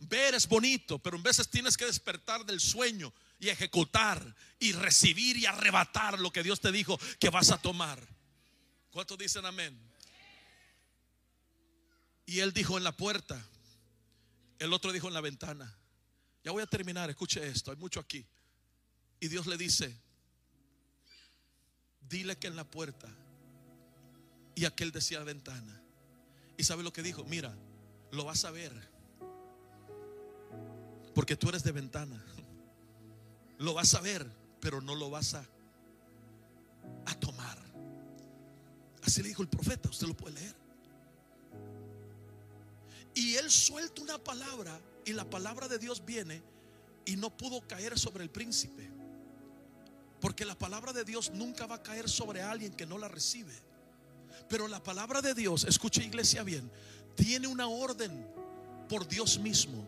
Ver 0.00 0.34
es 0.34 0.48
bonito, 0.48 0.98
pero 0.98 1.18
en 1.18 1.22
veces 1.22 1.50
tienes 1.50 1.76
que 1.76 1.84
despertar 1.84 2.46
del 2.46 2.58
sueño 2.58 3.12
y 3.42 3.48
ejecutar 3.48 4.36
y 4.60 4.70
recibir 4.70 5.36
y 5.36 5.46
arrebatar 5.46 6.16
lo 6.20 6.30
que 6.30 6.44
Dios 6.44 6.60
te 6.60 6.70
dijo 6.70 6.96
que 7.18 7.28
vas 7.28 7.50
a 7.50 7.60
tomar. 7.60 8.00
¿Cuántos 8.92 9.18
dicen 9.18 9.44
amén? 9.44 9.76
Y 12.24 12.38
él 12.38 12.52
dijo 12.52 12.78
en 12.78 12.84
la 12.84 12.96
puerta, 12.96 13.44
el 14.60 14.72
otro 14.72 14.92
dijo 14.92 15.08
en 15.08 15.14
la 15.14 15.20
ventana. 15.20 15.76
Ya 16.44 16.52
voy 16.52 16.62
a 16.62 16.66
terminar, 16.66 17.10
escuche 17.10 17.44
esto, 17.44 17.72
hay 17.72 17.76
mucho 17.78 17.98
aquí. 17.98 18.24
Y 19.18 19.26
Dios 19.26 19.48
le 19.48 19.56
dice, 19.56 19.92
dile 22.08 22.38
que 22.38 22.46
en 22.46 22.54
la 22.54 22.70
puerta. 22.70 23.08
Y 24.54 24.66
aquel 24.66 24.92
decía 24.92 25.18
ventana. 25.24 25.82
¿Y 26.56 26.62
sabe 26.62 26.84
lo 26.84 26.92
que 26.92 27.02
dijo? 27.02 27.24
Mira, 27.24 27.52
lo 28.12 28.24
vas 28.24 28.44
a 28.44 28.52
ver. 28.52 28.72
Porque 31.12 31.34
tú 31.34 31.48
eres 31.48 31.64
de 31.64 31.72
ventana. 31.72 32.24
Lo 33.62 33.74
vas 33.74 33.94
a 33.94 34.00
ver, 34.00 34.26
pero 34.60 34.80
no 34.80 34.96
lo 34.96 35.08
vas 35.08 35.34
a, 35.34 35.46
a 37.06 37.14
tomar. 37.20 37.56
Así 39.04 39.22
le 39.22 39.28
dijo 39.28 39.40
el 39.40 39.48
profeta, 39.48 39.88
usted 39.88 40.08
lo 40.08 40.16
puede 40.16 40.40
leer. 40.40 40.54
Y 43.14 43.36
él 43.36 43.48
suelta 43.52 44.02
una 44.02 44.18
palabra 44.18 44.76
y 45.04 45.12
la 45.12 45.30
palabra 45.30 45.68
de 45.68 45.78
Dios 45.78 46.04
viene 46.04 46.42
y 47.04 47.14
no 47.14 47.30
pudo 47.30 47.60
caer 47.68 47.96
sobre 47.96 48.24
el 48.24 48.30
príncipe. 48.30 48.90
Porque 50.20 50.44
la 50.44 50.58
palabra 50.58 50.92
de 50.92 51.04
Dios 51.04 51.30
nunca 51.30 51.66
va 51.66 51.76
a 51.76 51.82
caer 51.84 52.08
sobre 52.08 52.42
alguien 52.42 52.74
que 52.74 52.84
no 52.86 52.98
la 52.98 53.06
recibe. 53.06 53.54
Pero 54.48 54.66
la 54.66 54.82
palabra 54.82 55.22
de 55.22 55.34
Dios, 55.34 55.62
escuche 55.62 56.02
iglesia 56.02 56.42
bien, 56.42 56.68
tiene 57.14 57.46
una 57.46 57.68
orden 57.68 58.26
por 58.88 59.06
Dios 59.06 59.38
mismo. 59.38 59.86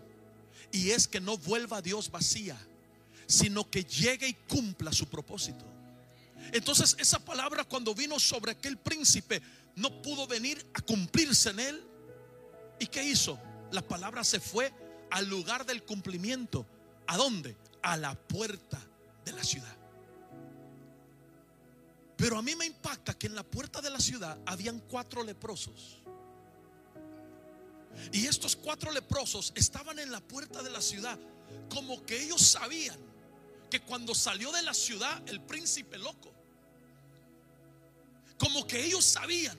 Y 0.70 0.90
es 0.90 1.08
que 1.08 1.20
no 1.20 1.36
vuelva 1.38 1.78
a 1.78 1.82
Dios 1.82 2.08
vacía 2.08 2.56
sino 3.26 3.68
que 3.70 3.84
llegue 3.84 4.28
y 4.28 4.34
cumpla 4.34 4.92
su 4.92 5.06
propósito. 5.06 5.64
Entonces 6.52 6.96
esa 6.98 7.18
palabra 7.18 7.64
cuando 7.64 7.94
vino 7.94 8.18
sobre 8.18 8.52
aquel 8.52 8.76
príncipe 8.76 9.42
no 9.76 10.02
pudo 10.02 10.26
venir 10.26 10.64
a 10.74 10.80
cumplirse 10.80 11.50
en 11.50 11.60
él. 11.60 11.84
¿Y 12.78 12.86
qué 12.86 13.02
hizo? 13.02 13.38
La 13.72 13.82
palabra 13.82 14.24
se 14.24 14.40
fue 14.40 14.72
al 15.10 15.28
lugar 15.28 15.64
del 15.66 15.82
cumplimiento. 15.84 16.66
¿A 17.06 17.16
dónde? 17.16 17.56
A 17.82 17.96
la 17.96 18.14
puerta 18.14 18.80
de 19.24 19.32
la 19.32 19.42
ciudad. 19.42 19.76
Pero 22.16 22.38
a 22.38 22.42
mí 22.42 22.54
me 22.54 22.66
impacta 22.66 23.14
que 23.14 23.26
en 23.26 23.34
la 23.34 23.42
puerta 23.42 23.80
de 23.80 23.90
la 23.90 23.98
ciudad 23.98 24.38
habían 24.46 24.80
cuatro 24.80 25.24
leprosos. 25.24 25.98
Y 28.12 28.26
estos 28.26 28.56
cuatro 28.56 28.90
leprosos 28.92 29.52
estaban 29.54 29.98
en 29.98 30.10
la 30.10 30.20
puerta 30.20 30.62
de 30.62 30.70
la 30.70 30.80
ciudad 30.80 31.18
como 31.68 32.04
que 32.04 32.22
ellos 32.22 32.40
sabían 32.42 32.98
que 33.74 33.80
cuando 33.80 34.14
salió 34.14 34.52
de 34.52 34.62
la 34.62 34.72
ciudad 34.72 35.20
el 35.28 35.40
príncipe 35.40 35.98
loco, 35.98 36.32
como 38.38 38.64
que 38.68 38.84
ellos 38.84 39.04
sabían 39.04 39.58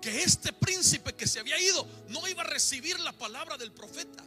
que 0.00 0.22
este 0.22 0.52
príncipe 0.52 1.16
que 1.16 1.26
se 1.26 1.40
había 1.40 1.60
ido 1.60 1.84
no 2.10 2.28
iba 2.28 2.42
a 2.42 2.46
recibir 2.46 3.00
la 3.00 3.10
palabra 3.10 3.56
del 3.58 3.72
profeta. 3.72 4.22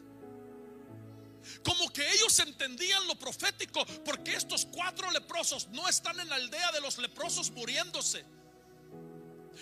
Como 1.64 1.88
que 1.93 2.05
ellos 2.16 2.38
entendían 2.39 3.08
lo 3.08 3.18
profético, 3.18 3.86
porque 4.03 4.34
estos 4.34 4.66
cuatro 4.66 5.10
leprosos 5.12 5.70
no 5.70 5.88
están 5.88 6.20
en 6.20 6.28
la 6.28 6.36
aldea 6.36 6.74
de 6.74 6.82
los 6.82 6.97
leprosos 6.97 7.49
muriéndose. 7.51 8.26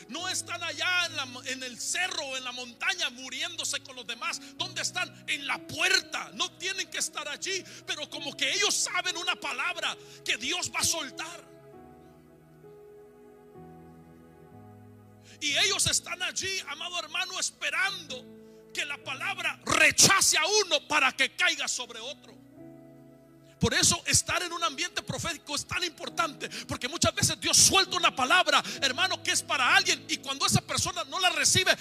No 0.09 0.27
están 0.29 0.61
allá 0.63 1.09
en, 1.45 1.63
el 1.63 1.79
cerro 1.79 2.37
en 2.37 2.43
la 2.43 2.51
montaña 2.51 3.09
muriéndose 3.11 3.81
con 3.83 3.95
los 3.95 4.05
demás. 4.05 4.39
¿Dónde 4.55 4.81
están? 4.81 5.25
En 5.27 5.45
la 5.47 5.57
puerta. 5.67 6.31
No 6.33 6.51
tienen 6.57 6.89
que 6.89 6.99
estar 6.99 7.27
allí. 7.27 7.63
Pero 7.85 8.09
como 8.09 8.35
que 8.35 8.53
ellos 8.53 8.73
saben 8.73 9.17
una 9.17 9.35
palabra 9.35 9.95
que 10.23 10.37
Dios 10.37 10.71
va 10.73 10.79
a 10.79 10.85
soltar. 10.85 11.55
Y 15.41 15.57
ellos 15.57 15.85
están 15.87 16.21
allí, 16.23 16.59
amado 16.67 16.97
hermano, 16.99 17.39
esperando 17.39 18.25
que 18.73 18.85
la 18.85 18.97
palabra 19.03 19.59
rechace 19.65 20.37
a 20.37 20.45
uno 20.65 20.87
para 20.87 21.11
que 21.11 21.35
caiga 21.35 21.67
sobre 21.67 21.99
otro. 21.99 22.44
Por 23.65 23.73
eso 23.73 23.99
estar 24.05 24.43
en 24.43 24.53
un 24.53 24.63
ambiente 24.63 25.01
profético 25.01 25.55
es 25.55 25.65
tan 25.65 25.83
importante, 25.83 26.47
porque 26.67 26.87
muchas 26.87 27.15
veces 27.15 27.41
Dios 27.41 27.57
suelta 27.57 27.97
una 27.97 28.15
palabra, 28.15 28.63
hermano, 28.79 29.23
que 29.23 29.31
es 29.31 29.41
para 29.41 29.75
alguien, 29.75 30.05
y 30.07 30.17
cuando 30.17 30.45
esa 30.45 30.61
persona 30.61 31.03
no 31.05 31.19
la 31.19 31.31
recibe, 31.31 31.75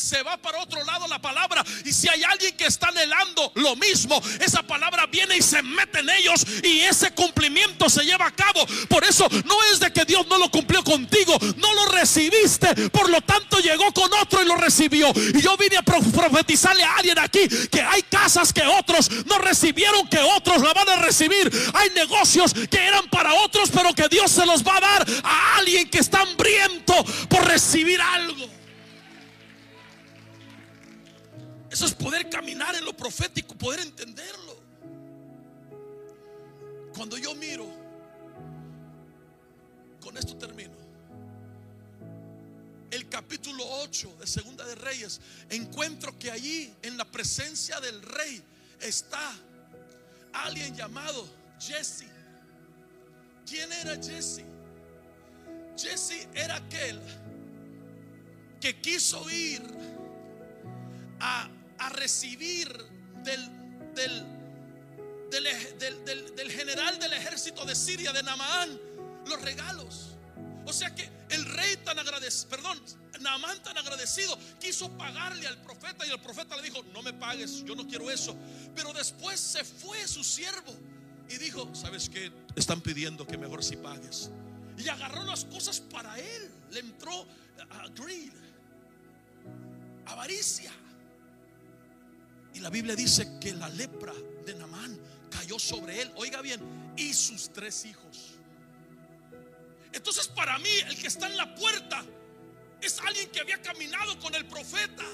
se 0.00 0.22
va 0.22 0.36
para 0.36 0.58
otro 0.58 0.82
lado 0.84 1.06
la 1.06 1.20
palabra. 1.20 1.64
Y 1.84 1.92
si 1.92 2.08
hay 2.08 2.22
alguien 2.24 2.56
que 2.56 2.66
está 2.66 2.88
anhelando 2.88 3.52
lo 3.56 3.76
mismo, 3.76 4.20
esa 4.40 4.62
palabra 4.62 5.06
viene 5.06 5.36
y 5.36 5.42
se 5.42 5.62
mete 5.62 6.00
en 6.00 6.10
ellos, 6.10 6.46
y 6.62 6.80
ese 6.80 7.12
cumplimiento 7.12 7.88
se 7.88 8.04
lleva 8.04 8.26
a 8.26 8.30
cabo. 8.30 8.66
Por 8.88 9.04
eso 9.04 9.28
no 9.44 9.54
es 9.72 9.80
de 9.80 9.92
que 9.92 10.04
Dios 10.04 10.26
no 10.26 10.38
lo 10.38 10.50
cumplió 10.50 10.82
contigo, 10.82 11.36
no 11.56 11.74
lo 11.74 11.86
recibiste, 11.86 12.88
por 12.90 13.08
lo 13.08 13.20
tanto 13.20 13.58
llegó 13.60 13.92
con 13.92 14.12
otro 14.14 14.42
y 14.42 14.46
lo 14.46 14.56
recibió. 14.56 15.12
Y 15.34 15.40
yo 15.40 15.56
vine 15.56 15.76
a 15.76 15.82
profetizarle 15.82 16.82
a 16.82 16.96
alguien 16.96 17.18
aquí 17.18 17.46
que 17.70 17.82
hay 17.82 18.02
casas 18.02 18.52
que 18.52 18.62
otros 18.62 19.10
no 19.26 19.38
recibieron, 19.38 20.08
que 20.08 20.18
otros 20.18 20.62
la 20.62 20.72
van 20.72 20.88
a 20.88 20.96
recibir. 20.96 21.50
Hay 21.74 21.90
negocios 21.90 22.54
que 22.54 22.78
eran 22.78 23.08
para 23.08 23.34
otros, 23.34 23.70
pero 23.72 23.94
que 23.94 24.08
Dios 24.08 24.30
se 24.30 24.46
los 24.46 24.66
va 24.66 24.76
a 24.76 24.80
dar 24.80 25.06
a 25.22 25.56
alguien 25.56 25.88
que 25.88 25.98
está 25.98 26.20
hambriento 26.20 26.94
por 27.28 27.46
recibir 27.46 28.00
algo. 28.00 28.59
Eso 31.70 31.86
es 31.86 31.94
poder 31.94 32.28
caminar 32.28 32.74
en 32.74 32.84
lo 32.84 32.96
profético, 32.96 33.54
poder 33.54 33.80
entenderlo. 33.80 34.60
Cuando 36.94 37.16
yo 37.16 37.34
miro, 37.34 37.66
con 40.00 40.16
esto 40.16 40.36
termino, 40.36 40.74
el 42.90 43.08
capítulo 43.08 43.64
8 43.82 44.16
de 44.18 44.26
Segunda 44.26 44.64
de 44.66 44.74
Reyes, 44.74 45.20
encuentro 45.48 46.18
que 46.18 46.30
allí 46.30 46.74
en 46.82 46.96
la 46.96 47.04
presencia 47.04 47.78
del 47.80 48.02
rey 48.02 48.42
está 48.80 49.32
alguien 50.32 50.74
llamado 50.74 51.28
Jesse. 51.60 52.06
¿Quién 53.46 53.70
era 53.72 53.94
Jesse? 53.94 54.44
Jesse 55.76 56.28
era 56.34 56.56
aquel 56.56 57.00
que 58.60 58.80
quiso 58.80 59.30
ir 59.30 59.62
a, 61.20 61.48
recibir 61.88 62.68
del, 63.24 63.48
del, 63.94 64.26
del, 66.36 66.50
general 66.50 66.98
del 66.98 67.12
ejército 67.12 67.64
de 67.64 67.74
Siria, 67.74 68.12
de 68.12 68.22
Namaán, 68.22 68.78
los 69.26 69.40
regalos. 69.42 70.16
O 70.66 70.72
sea 70.72 70.94
que 70.94 71.08
el 71.30 71.44
rey 71.44 71.76
tan 71.78 71.98
agradecido, 71.98 72.48
perdón, 72.50 72.80
Naamán 73.20 73.62
tan 73.62 73.76
agradecido, 73.76 74.38
quiso 74.58 74.90
pagarle 74.96 75.46
al 75.46 75.60
profeta 75.62 76.06
y 76.06 76.10
el 76.10 76.20
profeta 76.20 76.56
le 76.56 76.62
dijo, 76.62 76.82
no 76.94 77.02
me 77.02 77.12
pagues, 77.12 77.64
yo 77.64 77.74
no 77.74 77.86
quiero 77.86 78.10
eso. 78.10 78.34
Pero 78.74 78.92
después 78.92 79.38
se 79.38 79.64
fue 79.64 80.06
su 80.08 80.24
siervo 80.24 80.74
y 81.28 81.36
dijo, 81.38 81.72
¿sabes 81.74 82.08
qué? 82.08 82.32
Están 82.56 82.80
pidiendo 82.80 83.26
que 83.26 83.36
mejor 83.36 83.62
si 83.62 83.76
pagues. 83.76 84.30
Y 84.78 84.88
agarró 84.88 85.24
las 85.24 85.44
cosas 85.44 85.80
para 85.80 86.18
él. 86.18 86.50
Le 86.70 86.80
entró 86.80 87.26
a 87.70 87.88
greed, 87.88 88.32
avaricia. 90.06 90.72
Y 92.54 92.60
la 92.60 92.70
Biblia 92.70 92.96
dice 92.96 93.38
que 93.40 93.52
la 93.52 93.68
lepra 93.68 94.12
de 94.44 94.54
Naamán 94.54 94.98
cayó 95.30 95.58
sobre 95.58 96.02
él. 96.02 96.12
Oiga 96.16 96.42
bien, 96.42 96.60
y 96.96 97.14
sus 97.14 97.52
tres 97.52 97.84
hijos. 97.84 98.40
Entonces 99.92 100.28
para 100.28 100.58
mí 100.58 100.70
el 100.86 100.98
que 100.98 101.08
está 101.08 101.26
en 101.26 101.36
la 101.36 101.54
puerta 101.54 102.04
es 102.80 102.98
alguien 103.00 103.30
que 103.30 103.40
había 103.40 103.60
caminado 103.60 104.18
con 104.18 104.34
el 104.34 104.46
profeta. 104.46 105.04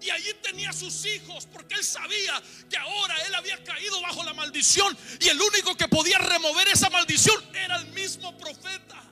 Y 0.00 0.08
allí 0.08 0.32
tenía 0.42 0.72
sus 0.72 1.04
hijos 1.04 1.46
porque 1.52 1.74
él 1.74 1.84
sabía 1.84 2.42
que 2.70 2.76
ahora 2.78 3.14
él 3.26 3.34
había 3.34 3.62
caído 3.62 4.00
bajo 4.00 4.24
la 4.24 4.32
maldición 4.32 4.96
y 5.20 5.28
el 5.28 5.40
único 5.40 5.76
que 5.76 5.88
podía 5.88 6.16
remover 6.18 6.68
esa 6.68 6.88
maldición 6.88 7.36
era 7.54 7.76
el 7.76 7.86
mismo 7.88 8.36
profeta. 8.38 9.02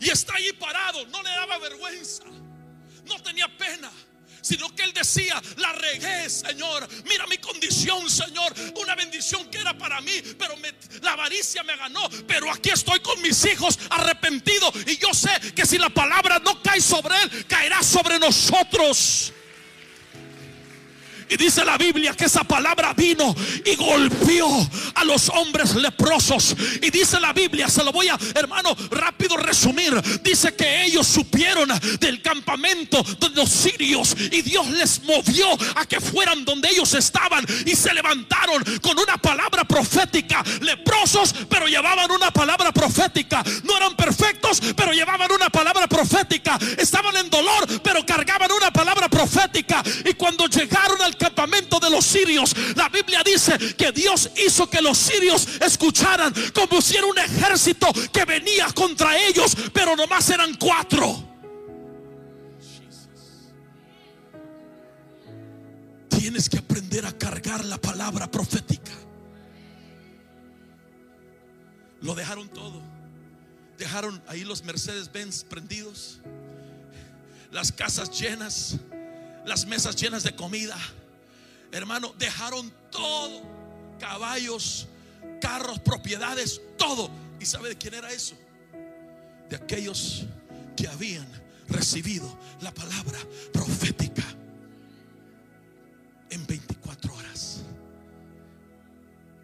Y 0.00 0.10
está 0.10 0.34
allí 0.36 0.52
parado, 0.54 1.06
no 1.06 1.22
le 1.22 1.30
daba 1.30 1.58
vergüenza, 1.58 2.24
no 3.06 3.22
tenía 3.22 3.48
pena 3.56 3.90
sino 4.44 4.74
que 4.74 4.82
él 4.82 4.92
decía, 4.92 5.42
la 5.56 5.72
regué, 5.72 6.28
Señor. 6.28 6.86
Mira 7.08 7.26
mi 7.26 7.38
condición, 7.38 8.10
Señor. 8.10 8.52
Una 8.76 8.94
bendición 8.94 9.48
que 9.50 9.58
era 9.58 9.76
para 9.76 10.02
mí, 10.02 10.12
pero 10.38 10.54
la 11.00 11.12
avaricia 11.12 11.62
me 11.62 11.74
ganó. 11.76 12.08
Pero 12.26 12.52
aquí 12.52 12.68
estoy 12.68 13.00
con 13.00 13.20
mis 13.22 13.42
hijos 13.46 13.78
arrepentido 13.88 14.70
y 14.86 14.98
yo 14.98 15.14
sé 15.14 15.30
que 15.54 15.64
si 15.64 15.78
la 15.78 15.88
palabra 15.88 16.38
no 16.40 16.62
cae 16.62 16.82
sobre 16.82 17.20
él, 17.22 17.46
caerá 17.46 17.82
sobre 17.82 18.18
nosotros. 18.18 19.32
Y 21.28 21.36
dice 21.36 21.64
la 21.64 21.76
Biblia 21.76 22.14
que 22.14 22.26
esa 22.26 22.44
palabra 22.44 22.92
vino 22.94 23.34
y 23.64 23.74
golpeó 23.76 24.48
a 24.94 25.04
los 25.04 25.28
hombres 25.30 25.74
leprosos. 25.74 26.54
Y 26.82 26.90
dice 26.90 27.20
la 27.20 27.32
Biblia, 27.32 27.68
se 27.68 27.82
lo 27.82 27.92
voy 27.92 28.08
a, 28.08 28.18
hermano, 28.34 28.76
rápido 28.90 29.36
resumir. 29.36 30.00
Dice 30.22 30.54
que 30.54 30.84
ellos 30.84 31.06
supieron 31.06 31.68
del 32.00 32.22
campamento 32.22 33.02
de 33.02 33.30
los 33.30 33.50
sirios 33.50 34.16
y 34.18 34.42
Dios 34.42 34.68
les 34.70 35.02
movió 35.04 35.46
a 35.76 35.86
que 35.86 36.00
fueran 36.00 36.44
donde 36.44 36.68
ellos 36.68 36.94
estaban 36.94 37.44
y 37.64 37.74
se 37.74 37.92
levantaron 37.94 38.62
con 38.80 38.98
una 38.98 39.18
palabra 39.18 39.64
profética. 39.64 40.42
Leprosos, 40.60 41.34
pero 41.48 41.66
llevaban 41.66 42.10
una 42.10 42.30
palabra 42.30 42.72
profética. 42.72 43.42
No 43.64 43.76
eran 43.76 43.96
perfectos, 43.96 44.60
pero 44.76 44.92
llevaban 44.92 45.30
una 45.32 45.50
palabra 45.50 45.86
profética. 45.86 46.58
Estaban 46.78 47.16
en 47.16 47.30
dolor, 47.30 47.66
pero 47.82 48.04
cargaban 48.04 48.50
una 48.52 48.70
palabra 48.70 49.08
profética. 49.08 49.82
Y 50.04 50.14
cuando 50.14 50.46
llegaron 50.46 51.00
al 51.02 51.13
campamento 51.16 51.78
de 51.80 51.90
los 51.90 52.04
sirios, 52.04 52.54
la 52.76 52.88
Biblia 52.88 53.22
dice 53.24 53.58
que 53.76 53.92
Dios 53.92 54.30
hizo 54.36 54.68
que 54.68 54.80
los 54.80 54.98
sirios 54.98 55.48
escucharan 55.60 56.32
como 56.54 56.80
si 56.80 56.96
era 56.96 57.06
un 57.06 57.18
ejército 57.18 57.88
que 58.12 58.24
venía 58.24 58.66
contra 58.72 59.16
ellos, 59.18 59.56
pero 59.72 59.96
nomás 59.96 60.28
eran 60.30 60.54
cuatro. 60.54 61.32
Tienes 66.08 66.48
que 66.48 66.58
aprender 66.58 67.06
a 67.06 67.12
cargar 67.12 67.64
la 67.64 67.78
palabra 67.78 68.30
profética. 68.30 68.92
Lo 72.00 72.14
dejaron 72.14 72.48
todo. 72.48 72.82
Dejaron 73.78 74.22
ahí 74.28 74.44
los 74.44 74.62
Mercedes 74.62 75.10
Benz 75.10 75.42
prendidos, 75.42 76.20
las 77.50 77.72
casas 77.72 78.10
llenas, 78.10 78.76
las 79.44 79.66
mesas 79.66 79.96
llenas 79.96 80.22
de 80.22 80.34
comida 80.34 80.76
hermano, 81.74 82.14
dejaron 82.18 82.72
todo, 82.90 83.42
caballos, 83.98 84.86
carros, 85.40 85.80
propiedades, 85.80 86.60
todo. 86.78 87.10
¿Y 87.40 87.46
sabe 87.46 87.70
de 87.70 87.76
quién 87.76 87.94
era 87.94 88.12
eso? 88.12 88.36
De 89.50 89.56
aquellos 89.56 90.24
que 90.76 90.86
habían 90.86 91.26
recibido 91.68 92.38
la 92.60 92.72
palabra 92.72 93.18
profética 93.52 94.22
en 96.30 96.46
24 96.46 97.14
horas. 97.14 97.62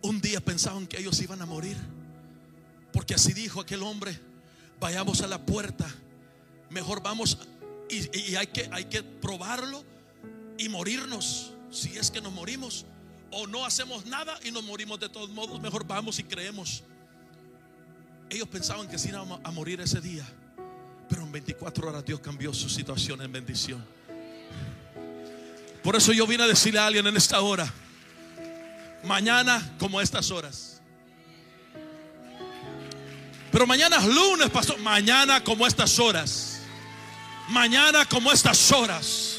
Un 0.02 0.20
día 0.20 0.40
pensaban 0.40 0.86
que 0.86 0.98
ellos 0.98 1.20
iban 1.20 1.42
a 1.42 1.46
morir, 1.46 1.76
porque 2.92 3.14
así 3.14 3.32
dijo 3.32 3.60
aquel 3.60 3.82
hombre, 3.82 4.18
vayamos 4.78 5.20
a 5.22 5.26
la 5.26 5.44
puerta, 5.44 5.92
mejor 6.70 7.02
vamos 7.02 7.38
y, 7.90 8.36
hay, 8.36 8.46
que, 8.46 8.68
hay 8.72 8.84
que 8.84 9.02
probarlo 9.02 9.84
y 10.56 10.68
morirnos 10.68 11.54
si 11.70 11.96
es 11.96 12.10
que 12.10 12.20
nos 12.20 12.32
morimos 12.32 12.84
o 13.30 13.46
no 13.46 13.64
hacemos 13.64 14.06
nada 14.06 14.38
y 14.42 14.50
nos 14.50 14.64
morimos 14.64 14.98
de 14.98 15.08
todos 15.08 15.30
modos, 15.30 15.60
mejor 15.60 15.86
vamos 15.86 16.18
y 16.18 16.24
creemos. 16.24 16.82
Ellos 18.28 18.48
pensaban 18.48 18.88
que 18.88 18.98
si 18.98 19.08
iban 19.08 19.40
a 19.42 19.50
morir 19.50 19.80
ese 19.80 20.00
día, 20.00 20.24
pero 21.08 21.22
en 21.22 21.32
24 21.32 21.88
horas 21.88 22.04
Dios 22.04 22.20
cambió 22.20 22.52
su 22.52 22.68
situación 22.68 23.22
en 23.22 23.32
bendición. 23.32 23.84
Por 25.82 25.96
eso 25.96 26.12
yo 26.12 26.26
vine 26.26 26.44
a 26.44 26.46
decirle 26.46 26.80
a 26.80 26.86
alguien 26.86 27.06
en 27.06 27.16
esta 27.16 27.40
hora, 27.40 27.72
mañana 29.04 29.76
como 29.78 30.00
estas 30.00 30.30
horas. 30.30 30.80
Pero 33.50 33.66
mañana 33.66 33.96
es 33.96 34.06
lunes, 34.06 34.48
pastor. 34.50 34.78
Mañana 34.78 35.42
como 35.42 35.66
estas 35.66 35.98
horas. 35.98 36.60
Mañana 37.48 38.04
como 38.04 38.30
estas 38.30 38.70
horas 38.70 39.29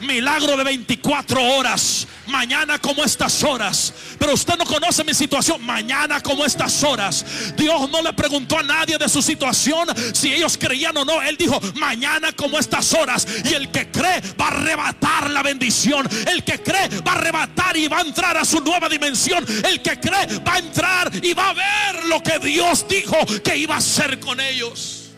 milagro 0.00 0.56
de 0.56 0.64
24 0.64 1.42
horas, 1.42 2.06
mañana 2.26 2.78
como 2.78 3.04
estas 3.04 3.42
horas. 3.42 3.92
Pero 4.18 4.34
usted 4.34 4.56
no 4.56 4.64
conoce 4.64 5.04
mi 5.04 5.14
situación, 5.14 5.64
mañana 5.64 6.20
como 6.20 6.44
estas 6.44 6.82
horas. 6.82 7.24
Dios 7.56 7.90
no 7.90 8.02
le 8.02 8.12
preguntó 8.12 8.58
a 8.58 8.62
nadie 8.62 8.98
de 8.98 9.08
su 9.08 9.22
situación 9.22 9.88
si 10.12 10.32
ellos 10.32 10.56
creían 10.58 10.96
o 10.96 11.04
no. 11.04 11.20
Él 11.22 11.36
dijo, 11.36 11.60
mañana 11.74 12.32
como 12.32 12.58
estas 12.58 12.92
horas. 12.94 13.26
Y 13.44 13.54
el 13.54 13.70
que 13.70 13.90
cree 13.90 14.20
va 14.40 14.46
a 14.46 14.48
arrebatar 14.48 15.30
la 15.30 15.42
bendición. 15.42 16.08
El 16.26 16.44
que 16.44 16.62
cree 16.62 16.88
va 17.00 17.12
a 17.12 17.16
arrebatar 17.16 17.76
y 17.76 17.88
va 17.88 17.98
a 17.98 18.02
entrar 18.02 18.36
a 18.36 18.44
su 18.44 18.60
nueva 18.60 18.88
dimensión. 18.88 19.44
El 19.64 19.82
que 19.82 19.98
cree 19.98 20.38
va 20.40 20.54
a 20.54 20.58
entrar 20.58 21.12
y 21.24 21.32
va 21.34 21.50
a 21.50 21.54
ver 21.54 22.04
lo 22.06 22.22
que 22.22 22.38
Dios 22.38 22.86
dijo 22.88 23.16
que 23.42 23.56
iba 23.56 23.74
a 23.74 23.78
hacer 23.78 24.20
con 24.20 24.40
ellos. 24.40 25.10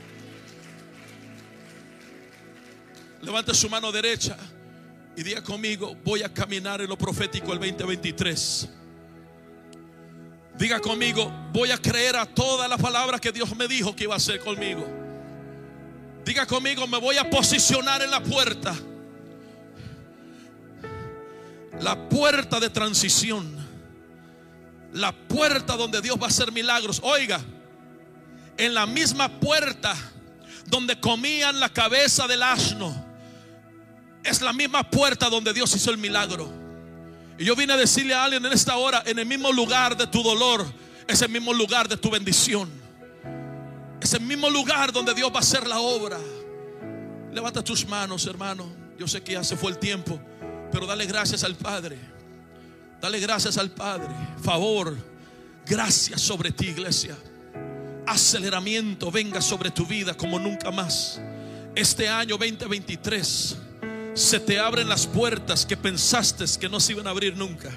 Levante 3.22 3.54
su 3.54 3.70
mano 3.70 3.92
derecha. 3.92 4.36
Y 5.16 5.22
diga 5.22 5.42
conmigo, 5.42 5.94
voy 6.04 6.22
a 6.22 6.32
caminar 6.32 6.80
en 6.80 6.88
lo 6.88 6.96
profético 6.96 7.52
el 7.52 7.58
2023. 7.58 8.68
Diga 10.58 10.80
conmigo, 10.80 11.30
voy 11.52 11.70
a 11.70 11.78
creer 11.78 12.16
a 12.16 12.24
toda 12.24 12.66
la 12.66 12.78
palabra 12.78 13.18
que 13.18 13.30
Dios 13.30 13.54
me 13.56 13.68
dijo 13.68 13.94
que 13.94 14.04
iba 14.04 14.14
a 14.14 14.16
hacer 14.16 14.40
conmigo. 14.40 14.86
Diga 16.24 16.46
conmigo, 16.46 16.86
me 16.86 16.98
voy 16.98 17.18
a 17.18 17.28
posicionar 17.28 18.00
en 18.00 18.10
la 18.10 18.22
puerta. 18.22 18.74
La 21.80 22.08
puerta 22.08 22.58
de 22.58 22.70
transición. 22.70 23.56
La 24.92 25.12
puerta 25.12 25.76
donde 25.76 26.00
Dios 26.00 26.16
va 26.18 26.26
a 26.26 26.28
hacer 26.28 26.52
milagros. 26.52 27.00
Oiga, 27.02 27.40
en 28.56 28.72
la 28.72 28.86
misma 28.86 29.28
puerta 29.40 29.94
donde 30.66 30.98
comían 31.00 31.60
la 31.60 31.68
cabeza 31.68 32.26
del 32.26 32.42
asno 32.42 33.11
es 34.24 34.40
la 34.40 34.52
misma 34.52 34.88
puerta 34.88 35.28
donde 35.28 35.52
Dios 35.52 35.74
hizo 35.74 35.90
el 35.90 35.98
milagro. 35.98 36.50
Y 37.38 37.44
yo 37.44 37.56
vine 37.56 37.72
a 37.72 37.76
decirle 37.76 38.14
a 38.14 38.24
alguien 38.24 38.44
en 38.44 38.52
esta 38.52 38.76
hora, 38.76 39.02
en 39.06 39.18
el 39.18 39.26
mismo 39.26 39.52
lugar 39.52 39.96
de 39.96 40.06
tu 40.06 40.22
dolor, 40.22 40.64
es 41.08 41.22
el 41.22 41.28
mismo 41.28 41.52
lugar 41.52 41.88
de 41.88 41.96
tu 41.96 42.10
bendición. 42.10 42.70
Es 44.00 44.14
el 44.14 44.20
mismo 44.20 44.50
lugar 44.50 44.92
donde 44.92 45.14
Dios 45.14 45.30
va 45.32 45.36
a 45.36 45.40
hacer 45.40 45.66
la 45.66 45.80
obra. 45.80 46.18
Levanta 47.32 47.62
tus 47.62 47.86
manos, 47.86 48.26
hermano. 48.26 48.66
Yo 48.98 49.08
sé 49.08 49.22
que 49.22 49.32
ya 49.32 49.44
se 49.44 49.56
fue 49.56 49.70
el 49.70 49.78
tiempo, 49.78 50.20
pero 50.70 50.86
dale 50.86 51.06
gracias 51.06 51.44
al 51.44 51.56
Padre. 51.56 51.98
Dale 53.00 53.18
gracias 53.20 53.58
al 53.58 53.70
Padre. 53.70 54.08
Favor, 54.42 54.96
gracias 55.66 56.20
sobre 56.20 56.52
ti, 56.52 56.66
iglesia. 56.68 57.16
Aceleramiento 58.06 59.10
venga 59.10 59.40
sobre 59.40 59.70
tu 59.70 59.86
vida 59.86 60.14
como 60.14 60.38
nunca 60.38 60.70
más. 60.70 61.20
Este 61.74 62.08
año 62.08 62.36
2023 62.36 63.56
se 64.14 64.40
te 64.40 64.58
abren 64.58 64.88
las 64.88 65.06
puertas 65.06 65.64
que 65.64 65.76
pensaste 65.76 66.44
que 66.60 66.68
no 66.68 66.80
se 66.80 66.92
iban 66.92 67.06
a 67.06 67.10
abrir 67.10 67.36
nunca. 67.36 67.70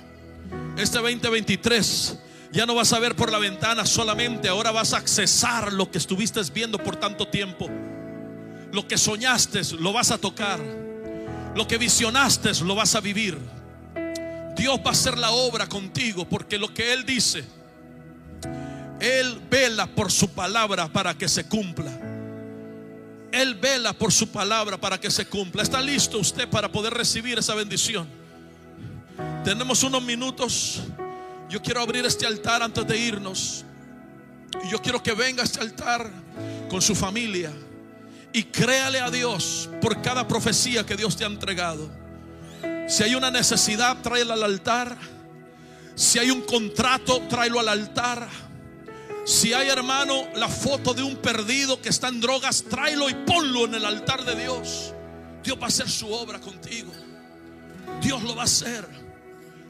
Este 0.77 0.99
2023 0.99 2.17
ya 2.51 2.65
no 2.65 2.75
vas 2.75 2.93
a 2.93 2.99
ver 2.99 3.15
por 3.15 3.31
la 3.31 3.39
ventana 3.39 3.85
solamente, 3.85 4.47
ahora 4.47 4.71
vas 4.71 4.93
a 4.93 4.97
accesar 4.97 5.73
lo 5.73 5.89
que 5.89 5.97
estuviste 5.97 6.41
viendo 6.53 6.77
por 6.77 6.95
tanto 6.95 7.27
tiempo. 7.27 7.69
Lo 8.71 8.87
que 8.87 8.97
soñaste 8.97 9.61
lo 9.79 9.93
vas 9.93 10.11
a 10.11 10.17
tocar. 10.17 10.59
Lo 11.55 11.67
que 11.67 11.77
visionaste 11.77 12.51
lo 12.63 12.75
vas 12.75 12.95
a 12.95 12.99
vivir. 12.99 13.37
Dios 14.57 14.79
va 14.79 14.89
a 14.89 14.91
hacer 14.91 15.17
la 15.17 15.31
obra 15.31 15.67
contigo 15.67 16.27
porque 16.27 16.57
lo 16.57 16.73
que 16.73 16.93
Él 16.93 17.05
dice, 17.05 17.43
Él 18.99 19.41
vela 19.49 19.87
por 19.87 20.11
su 20.11 20.29
palabra 20.29 20.87
para 20.87 21.17
que 21.17 21.27
se 21.27 21.45
cumpla. 21.45 22.14
Él 23.31 23.55
vela 23.55 23.93
por 23.93 24.11
su 24.11 24.29
palabra 24.29 24.79
para 24.79 24.99
que 24.99 25.11
se 25.11 25.25
cumpla. 25.25 25.63
¿Está 25.63 25.81
listo 25.81 26.19
usted 26.19 26.47
para 26.49 26.71
poder 26.71 26.93
recibir 26.93 27.37
esa 27.37 27.55
bendición? 27.55 28.07
Tenemos 29.43 29.83
unos 29.83 30.01
minutos. 30.03 30.81
Yo 31.49 31.61
quiero 31.61 31.81
abrir 31.81 32.05
este 32.05 32.25
altar 32.25 32.63
antes 32.63 32.85
de 32.87 32.97
irnos. 32.97 33.65
Yo 34.69 34.81
quiero 34.81 35.03
que 35.03 35.13
venga 35.13 35.41
a 35.41 35.45
este 35.45 35.59
altar 35.59 36.09
con 36.69 36.81
su 36.81 36.95
familia. 36.95 37.51
Y 38.33 38.43
créale 38.43 38.99
a 38.99 39.09
Dios 39.09 39.69
por 39.81 40.01
cada 40.01 40.27
profecía 40.27 40.85
que 40.85 40.95
Dios 40.95 41.15
te 41.15 41.23
ha 41.23 41.27
entregado. 41.27 41.89
Si 42.87 43.03
hay 43.03 43.15
una 43.15 43.31
necesidad, 43.31 44.01
tráela 44.01 44.33
al 44.33 44.43
altar. 44.43 44.97
Si 45.95 46.19
hay 46.19 46.29
un 46.31 46.41
contrato, 46.41 47.21
tráelo 47.29 47.59
al 47.59 47.69
altar. 47.69 48.27
Si 49.25 49.53
hay, 49.53 49.69
hermano, 49.69 50.27
la 50.35 50.47
foto 50.47 50.93
de 50.93 51.01
un 51.01 51.15
perdido 51.15 51.81
que 51.81 51.89
está 51.89 52.09
en 52.09 52.21
drogas, 52.21 52.63
tráelo 52.69 53.09
y 53.09 53.15
ponlo 53.25 53.65
en 53.65 53.73
el 53.73 53.83
altar 53.83 54.23
de 54.23 54.35
Dios. 54.35 54.93
Dios 55.43 55.57
va 55.59 55.65
a 55.65 55.67
hacer 55.67 55.89
su 55.89 56.11
obra 56.11 56.39
contigo. 56.39 56.91
Dios 58.01 58.21
lo 58.21 58.35
va 58.35 58.43
a 58.43 58.45
hacer. 58.45 58.87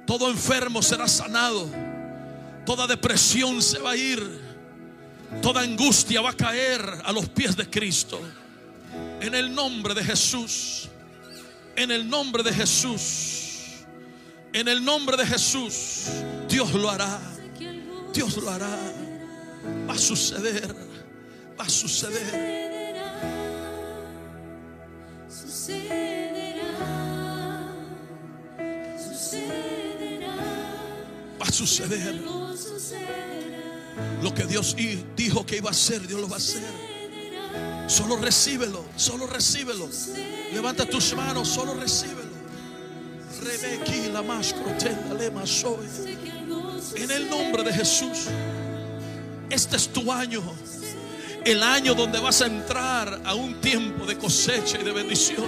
Todo 0.05 0.29
enfermo 0.29 0.81
será 0.81 1.07
sanado. 1.07 1.69
Toda 2.65 2.85
depresión 2.85 3.61
se 3.61 3.79
va 3.79 3.91
a 3.91 3.95
ir. 3.95 4.41
Toda 5.41 5.61
angustia 5.61 6.19
va 6.19 6.31
a 6.31 6.37
caer 6.37 6.81
a 7.05 7.13
los 7.13 7.29
pies 7.29 7.55
de 7.55 7.69
Cristo. 7.69 8.19
En 9.21 9.33
el 9.35 9.55
nombre 9.55 9.93
de 9.93 10.03
Jesús. 10.03 10.89
En 11.77 11.91
el 11.91 12.09
nombre 12.09 12.43
de 12.43 12.51
Jesús. 12.51 13.85
En 14.51 14.67
el 14.67 14.83
nombre 14.83 15.15
de 15.15 15.25
Jesús. 15.25 16.07
Dios 16.49 16.73
lo 16.73 16.89
hará. 16.89 17.21
Dios 18.13 18.35
lo 18.35 18.49
hará. 18.49 18.77
Va 19.87 19.93
a 19.93 19.97
suceder. 19.97 20.75
Va 21.59 21.65
a 21.65 21.69
suceder. 21.69 22.55
Sucederá. 25.29 26.65
Sucederá. 28.97 30.35
Va 31.41 31.45
a 31.45 31.51
suceder. 31.51 32.21
Lo 34.21 34.33
que 34.33 34.45
Dios 34.45 34.75
dijo 35.15 35.45
que 35.45 35.57
iba 35.57 35.69
a 35.69 35.71
hacer, 35.71 36.05
Dios 36.07 36.19
lo 36.19 36.27
va 36.27 36.35
a 36.35 36.39
hacer. 36.39 36.63
Solo 37.87 38.17
recíbelo, 38.17 38.83
solo 38.95 39.27
recíbelo. 39.27 39.87
Levanta 40.51 40.85
tus 40.85 41.13
manos, 41.15 41.47
solo 41.47 41.73
recíbelo. 41.75 42.25
La 44.11 44.21
más 44.21 44.53
crotenda 44.53 45.13
le 45.13 45.29
más 45.29 45.49
soy. 45.49 45.85
En 46.95 47.11
el 47.11 47.29
nombre 47.29 47.63
de 47.63 47.73
Jesús. 47.73 48.27
Este 49.49 49.77
es 49.77 49.89
tu 49.89 50.11
año. 50.11 50.41
El 51.43 51.61
año 51.61 51.93
donde 51.93 52.19
vas 52.19 52.41
a 52.41 52.47
entrar 52.47 53.21
a 53.23 53.35
un 53.35 53.61
tiempo 53.61 54.05
de 54.05 54.17
cosecha 54.17 54.79
y 54.79 54.83
de 54.83 54.91
bendición. 54.91 55.47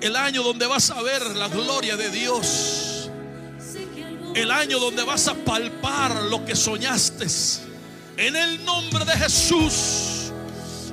El 0.00 0.16
año 0.16 0.42
donde 0.42 0.66
vas 0.66 0.90
a 0.90 1.00
ver 1.02 1.24
la 1.36 1.48
gloria 1.48 1.96
de 1.96 2.10
Dios. 2.10 3.10
El 4.34 4.50
año 4.50 4.78
donde 4.78 5.02
vas 5.04 5.28
a 5.28 5.34
palpar 5.34 6.24
lo 6.24 6.44
que 6.44 6.54
soñaste. 6.54 7.26
En 8.16 8.36
el 8.36 8.64
nombre 8.64 9.04
de 9.04 9.12
Jesús. 9.12 10.13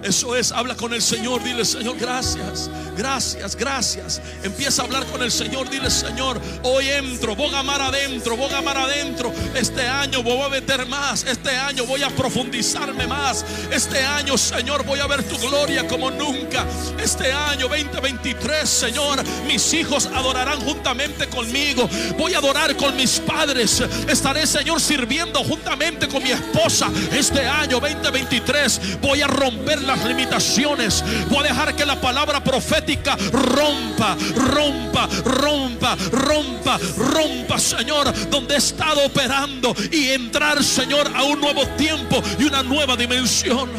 Eso 0.04 0.36
es, 0.36 0.52
habla 0.52 0.76
con 0.76 0.94
el 0.94 1.02
Señor, 1.02 1.44
dile 1.44 1.64
Señor, 1.64 1.96
gracias, 1.98 2.70
gracias, 2.98 3.56
gracias. 3.56 4.22
Empieza 4.44 4.82
a 4.82 4.86
hablar 4.86 5.06
con 5.06 5.22
el 5.22 5.32
Señor, 5.32 5.70
dile 5.70 5.92
Señor, 5.92 6.42
hoy 6.64 6.90
entro, 6.90 7.36
voy 7.36 7.54
a 7.54 7.62
mar 7.62 7.82
adentro, 7.82 8.36
voy 8.36 8.52
a 8.52 8.62
mar 8.62 8.78
adentro. 8.78 9.32
Este 9.54 9.88
año 9.88 10.24
voy 10.24 10.42
a 10.42 10.50
meter 10.50 10.88
más, 10.88 11.24
este 11.24 11.52
año 11.52 11.86
voy 11.86 12.02
a 12.02 12.10
profundizarme 12.10 13.06
más. 13.06 13.46
Este 13.72 14.04
año, 14.04 14.38
Señor, 14.38 14.84
voy 14.86 15.00
a 15.00 15.08
ver 15.08 15.24
tu 15.24 15.38
gloria 15.38 15.88
como 15.88 16.10
nunca. 16.10 16.66
Este 17.02 17.32
año 17.32 17.68
2023, 17.68 18.68
Señor, 18.68 19.24
mis 19.46 19.74
hijos 19.74 20.08
adorarán 20.08 20.60
juntamente 20.62 21.28
conmigo. 21.28 21.88
Voy 22.18 22.34
a 22.34 22.40
adorar 22.40 22.76
con 22.76 22.96
mis 22.96 23.20
padres. 23.20 23.84
Estaré, 24.08 24.48
Señor, 24.48 24.82
sirviendo 24.82 25.44
juntamente 25.44 26.08
con 26.08 26.24
mi 26.24 26.32
esposa. 26.32 26.90
Este 27.12 27.46
año 27.46 27.80
2023 27.80 29.00
voy 29.02 29.22
a 29.22 29.28
romper 29.28 29.82
las 29.96 30.06
limitaciones. 30.06 31.04
Voy 31.30 31.40
a 31.40 31.50
dejar 31.50 31.76
que 31.76 31.86
la 31.86 32.00
palabra 32.00 32.42
profética 32.44 33.18
rompa, 33.32 34.16
rompa, 34.36 35.08
rompa, 35.26 35.98
rompa, 36.12 36.80
rompa, 36.98 37.60
Señor, 37.60 38.14
donde 38.30 38.56
he 38.56 38.58
estado 38.58 39.06
operando 39.06 39.76
y 39.92 40.10
entrar, 40.10 40.64
Señor, 40.64 41.12
a 41.14 41.24
un 41.24 41.42
nuevo 41.42 41.66
tiempo 41.78 42.22
y 42.40 42.46
una 42.46 42.64
nueva 42.64 42.96
dimensión. 42.96 43.70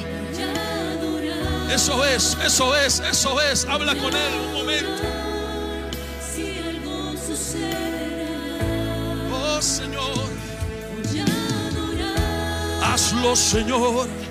Eso 1.71 2.05
es, 2.05 2.37
eso 2.45 2.77
es, 2.77 3.01
eso 3.01 3.41
es. 3.41 3.65
Habla 3.65 3.95
con 3.95 4.15
él 4.15 4.33
un 4.47 4.53
momento. 4.53 5.03
Si 6.35 6.59
algo 6.59 7.15
sucederá, 7.17 8.29
Oh, 9.33 9.63
Señor, 9.63 10.29
hazlo, 12.83 13.35
Señor. 13.35 14.22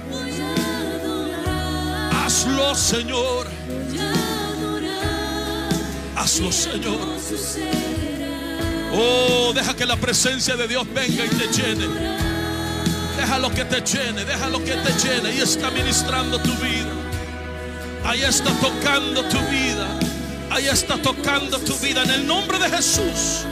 Hazlo, 2.31 2.73
Señor. 2.75 3.45
Hazlo, 6.15 6.49
Señor. 6.49 6.97
Oh, 8.93 9.51
deja 9.53 9.75
que 9.75 9.85
la 9.85 9.97
presencia 9.97 10.55
de 10.55 10.65
Dios 10.65 10.87
venga 10.93 11.25
y 11.25 11.27
te 11.27 11.47
llene. 11.49 11.87
Déjalo 13.17 13.53
que 13.53 13.65
te 13.65 13.81
llene, 13.81 14.23
déjalo 14.23 14.63
que 14.63 14.75
te 14.75 14.93
llene 14.93 15.35
y 15.35 15.41
está 15.41 15.71
ministrando 15.71 16.39
tu 16.39 16.53
vida. 16.53 16.93
Ahí 18.05 18.21
está 18.21 18.51
tocando 18.61 19.23
tu 19.23 19.39
vida. 19.49 19.87
Ahí 20.51 20.67
está 20.67 21.01
tocando 21.01 21.59
tu 21.59 21.75
vida 21.79 22.01
en 22.03 22.11
el 22.11 22.25
nombre 22.25 22.57
de 22.59 22.69
Jesús. 22.69 23.45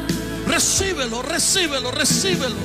Recíbelo, 0.47 1.21
recíbelo, 1.21 1.91
recíbelo. 1.91 2.55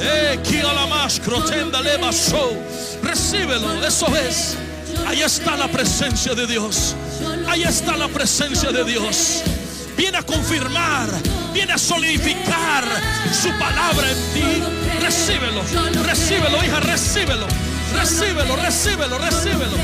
Eh, 0.00 0.40
kialamas, 0.42 1.20
crotenda, 1.20 1.80
leva, 1.80 2.10
show. 2.10 2.60
Recíbelo, 3.04 3.84
eso 3.84 4.08
es. 4.16 4.56
Ahí 5.06 5.22
está 5.22 5.56
la 5.56 5.68
presencia 5.68 6.34
de 6.34 6.46
Dios. 6.46 6.94
Ahí 7.48 7.62
está 7.62 7.96
la 7.96 8.08
presencia 8.08 8.70
de 8.70 8.84
Dios. 8.84 9.42
Viene 9.96 10.18
a 10.18 10.22
confirmar, 10.22 11.08
viene 11.52 11.72
a 11.72 11.78
solidificar 11.78 12.84
su 13.32 13.50
palabra 13.58 14.10
en 14.10 14.34
ti. 14.34 14.62
Recíbelo, 15.00 15.62
recíbelo, 16.04 16.64
hija, 16.64 16.80
recíbelo. 16.80 17.46
Recíbelo, 17.94 18.56
recíbelo, 18.56 19.18
recíbelo. 19.18 19.76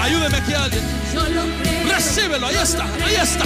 Ayúdeme 0.00 0.36
aquí 0.36 0.52
alguien. 0.54 0.82
Lo 1.14 1.22
creo. 1.24 1.88
Recíbelo, 1.88 2.46
ahí 2.46 2.56
está, 2.56 2.84
ahí 3.04 3.14
está. 3.14 3.44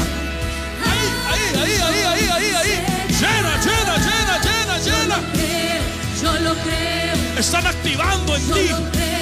Ahí, 0.89 1.05
ahí, 1.31 1.63
ahí, 1.63 1.81
ahí, 1.83 2.03
ahí, 2.05 2.29
ahí, 2.33 2.55
ahí. 2.55 2.85
Llena, 3.21 3.61
llena, 3.63 3.97
llena, 3.99 4.39
llena, 4.39 4.79
llena. 4.79 5.17
Yo 6.23 6.33
lo 6.41 6.55
creo. 6.55 7.39
Están 7.39 7.67
activando 7.67 8.35
en 8.35 8.43
ti. 8.43 8.71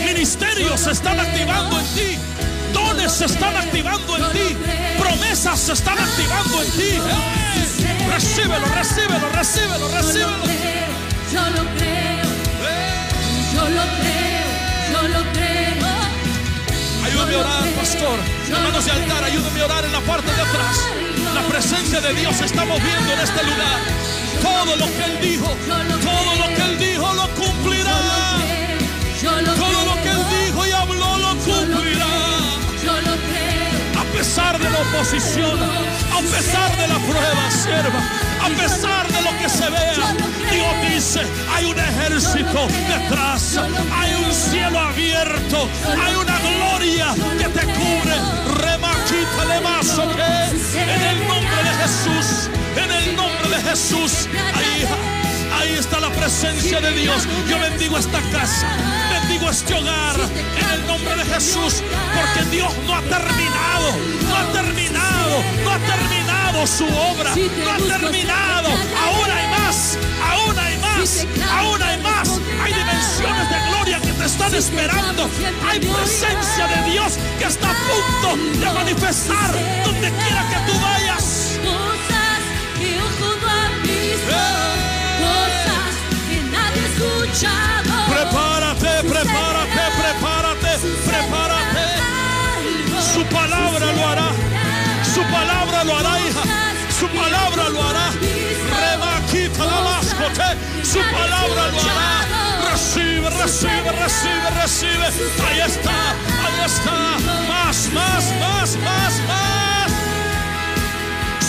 Ministerios 0.07 0.81
se 0.81 0.93
están 0.93 1.21
activando 1.21 1.79
en 1.79 1.87
ti. 1.87 2.19
Dones 2.73 3.13
se 3.13 3.27
están 3.27 3.55
activando 3.57 4.17
en 4.17 4.33
ti. 4.33 4.57
Promesas 4.99 5.61
se 5.61 5.73
están 5.75 5.99
activando 5.99 6.63
en 6.63 6.71
ti. 6.73 6.91
¡Eh! 6.97 8.09
Recíbelo, 8.11 8.67
recíbelo, 8.75 9.29
recíbelo, 9.35 9.89
recíbelo. 9.89 10.45
Yo 11.33 11.51
lo 11.51 11.65
creo. 11.77 12.27
¡Eh! 12.65 13.09
Yo 13.55 13.69
lo 13.69 13.83
creo. 13.99 14.47
Yo 14.93 15.09
lo 15.09 15.33
creo. 15.33 15.47
Ayúdame 17.05 17.35
a 17.35 17.39
orar, 17.39 17.69
pastor. 17.73 18.19
Hermanos 18.49 18.85
de 18.85 18.91
altar, 18.91 19.25
ayúdame 19.25 19.61
a 19.61 19.65
orar 19.67 19.85
en 19.85 19.93
la 19.93 20.01
parte 20.01 20.33
de 20.33 20.41
atrás. 20.41 20.81
La 21.35 21.43
presencia 21.43 22.01
de 22.01 22.15
Dios 22.15 22.37
se 22.37 22.47
está 22.47 22.65
moviendo 22.65 23.13
en 23.13 23.21
este 23.21 23.43
lugar. 23.43 24.06
Todo 24.43 24.77
lo 24.77 24.87
que 24.87 25.05
Él 25.05 25.19
dijo, 25.21 25.49
todo 25.67 26.35
lo 26.37 26.47
que 26.55 26.63
Él 26.63 26.79
dijo 26.79 27.15
lo 27.15 27.29
cumplirá. 27.35 27.99
Todo 29.23 29.85
lo 29.85 29.95
que 30.03 30.11
Él 30.11 30.23
dijo 30.45 30.67
y 30.67 30.73
habló 30.73 31.19
lo 31.19 31.37
cumplirá. 31.37 32.07
A 33.99 34.05
pesar 34.19 34.59
de 34.59 34.71
la 34.71 34.79
oposición, 34.79 35.59
a 36.13 36.21
pesar 36.21 36.77
de 36.77 36.89
la 36.89 36.99
prueba, 36.99 37.51
sierva, 37.51 38.01
a 38.43 38.49
pesar 38.49 39.07
de 39.09 39.23
lo 39.23 39.31
que 39.39 39.49
se 39.49 39.69
vea, 39.69 40.15
Dios 40.51 40.95
dice, 40.95 41.23
hay 41.55 41.65
un 41.67 41.79
ejército 41.79 42.67
detrás, 42.89 43.59
hay 43.93 44.15
un 44.25 44.33
cielo 44.33 44.79
abierto, 44.81 45.69
hay 46.03 46.15
una 46.15 46.39
gloria 46.41 47.15
que 47.39 47.49
te 47.49 47.67
cubre. 47.67 48.15
Remaquita 48.63 49.45
le 49.49 49.61
mazo 49.61 50.03
que 50.17 50.81
en 50.81 51.03
el 51.03 51.19
nombre 51.29 51.46
Jesús, 51.87 52.51
en 52.75 52.91
el 52.91 53.15
nombre 53.15 53.49
de 53.49 53.63
Jesús, 53.63 54.29
ahí, 54.55 54.85
ahí 55.57 55.75
está 55.79 56.01
la 56.01 56.11
presencia 56.11 56.81
de 56.81 56.91
Dios. 56.91 57.29
Yo 57.49 57.61
bendigo 57.61 57.97
esta 57.97 58.21
casa, 58.33 58.67
bendigo 59.09 59.49
este 59.49 59.73
hogar 59.73 60.17
en 60.19 60.81
el 60.81 60.87
nombre 60.89 61.15
de 61.15 61.25
Jesús, 61.27 61.85
porque 62.13 62.51
Dios 62.51 62.73
no 62.89 62.97
ha 62.97 63.03
terminado, 63.03 63.89
no 64.29 64.37
ha 64.37 64.53
terminado, 64.53 65.45
no 65.63 65.71
ha 65.71 65.79
terminado 65.79 66.67
su 66.67 66.87
obra, 66.87 67.31
no 67.37 67.71
ha 67.71 67.99
terminado. 67.99 68.69
Aún 69.07 69.31
hay 69.31 69.49
más, 69.51 69.97
aún 70.29 70.59
hay 70.59 70.77
más, 70.79 71.27
aún 71.53 71.83
hay 71.83 72.03
más. 72.03 72.41
Hay 72.65 72.73
dimensiones 72.73 73.49
de 73.49 73.69
gloria 73.71 74.01
que 74.01 74.13
te 74.13 74.25
están 74.25 74.53
esperando. 74.57 75.31
Hay 75.69 75.79
presencia 75.79 76.67
de 76.67 76.91
Dios 76.91 77.13
que 77.39 77.45
está 77.45 77.71
a 77.71 77.75
punto 77.75 78.59
de 78.59 78.73
manifestar 78.73 79.53
donde 79.85 80.11
quiera 80.11 80.49
que 80.49 80.73
tú 80.73 80.81
vayas. 80.81 81.06
Cosas 81.67 82.41
que 82.79 82.89
ojo 83.07 83.29
no 83.43 83.47
ha 83.51 83.69
visto. 83.83 84.41
Cosas 85.23 85.93
que 86.29 86.39
nadie 86.55 86.83
ha 86.83 86.89
escuchado. 86.93 87.93
Prepárate, 88.15 88.93
prepárate, 89.13 89.83
prepárate, 90.01 90.73
prepárate. 91.09 91.85
Su 93.13 93.23
palabra 93.35 93.87
lo 93.93 94.03
hará. 94.09 94.29
Su 95.15 95.23
palabra 95.23 95.85
lo 95.85 95.97
hará, 95.97 96.21
hija. 96.21 96.43
Su 96.99 97.07
palabra 97.09 97.69
lo 97.69 97.83
hará. 97.83 98.07
Remaquita 98.81 99.65
la 99.65 99.81
mascote. 99.89 100.49
Su 100.85 100.99
palabra 100.99 101.63
lo 101.73 101.81
hará. 101.81 102.71
Recibe, 102.71 103.31
recibe, 103.31 103.91
recibe, 104.05 104.51
recibe. 104.63 105.07
Ahí 105.49 105.61
está, 105.61 105.97
ahí 106.45 106.61
está. 106.65 106.97
Más, 107.49 107.89
más, 107.93 108.25
más, 108.41 108.77
más, 108.77 109.19
más. 109.29 109.76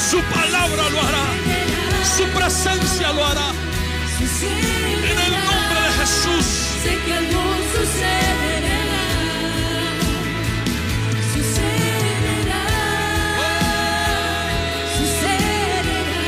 Su 0.10 0.22
palabra 0.22 0.90
lo 0.90 1.02
hará. 1.02 1.26
Su 2.16 2.24
presencia 2.30 3.12
lo 3.12 3.26
hará. 3.26 3.52
En 4.42 5.18
el 5.20 5.32
nombre 5.32 5.82
de 5.82 5.92
Jesús. 6.00 6.46
Sé 6.82 6.98
que 7.06 7.14
algo 7.14 7.44
sucederá. 7.74 8.80
Sucederá. 11.34 12.64
Sucederá. 14.98 16.24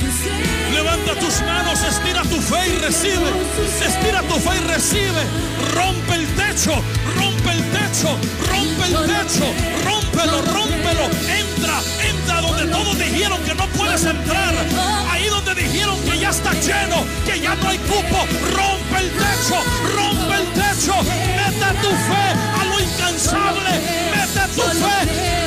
Sucederá. 0.00 0.70
Levanta 0.72 1.12
tus 1.20 1.40
manos, 1.42 1.78
estira 1.84 2.22
tu 2.22 2.40
fe 2.40 2.68
y 2.68 2.78
recibe. 2.78 3.30
Estira 3.86 4.22
tu 4.22 4.34
fe 4.40 4.56
y 4.56 4.60
recibe. 4.66 5.22
Rompe 5.72 6.14
el 6.16 6.26
techo, 6.34 6.74
rompe 7.16 7.33
rompe 8.02 8.86
el 8.86 9.06
techo, 9.06 9.46
rómpelo, 9.84 10.42
rómpelo. 10.42 11.04
Entra, 11.28 11.80
entra 12.02 12.40
donde 12.40 12.66
todos 12.66 12.98
dijeron 12.98 13.40
que 13.44 13.54
no 13.54 13.66
puedes 13.68 14.04
entrar. 14.04 14.54
Ahí 15.10 15.26
donde 15.28 15.54
dijeron 15.54 15.96
que 16.00 16.18
ya 16.18 16.30
está 16.30 16.52
lleno, 16.54 17.04
que 17.24 17.38
ya 17.38 17.54
no 17.54 17.68
hay 17.68 17.78
cupo. 17.78 18.26
Rompe 18.56 18.98
el 18.98 19.10
techo, 19.10 19.56
rompe 19.94 20.34
el 20.34 20.46
techo. 20.54 20.94
Mete 21.36 21.68
tu 21.82 21.90
fe 21.90 22.26
a 22.60 22.64
lo 22.64 22.80
incansable. 22.80 23.70
Mete 24.10 24.54
tu 24.56 24.62
fe, 24.62 25.43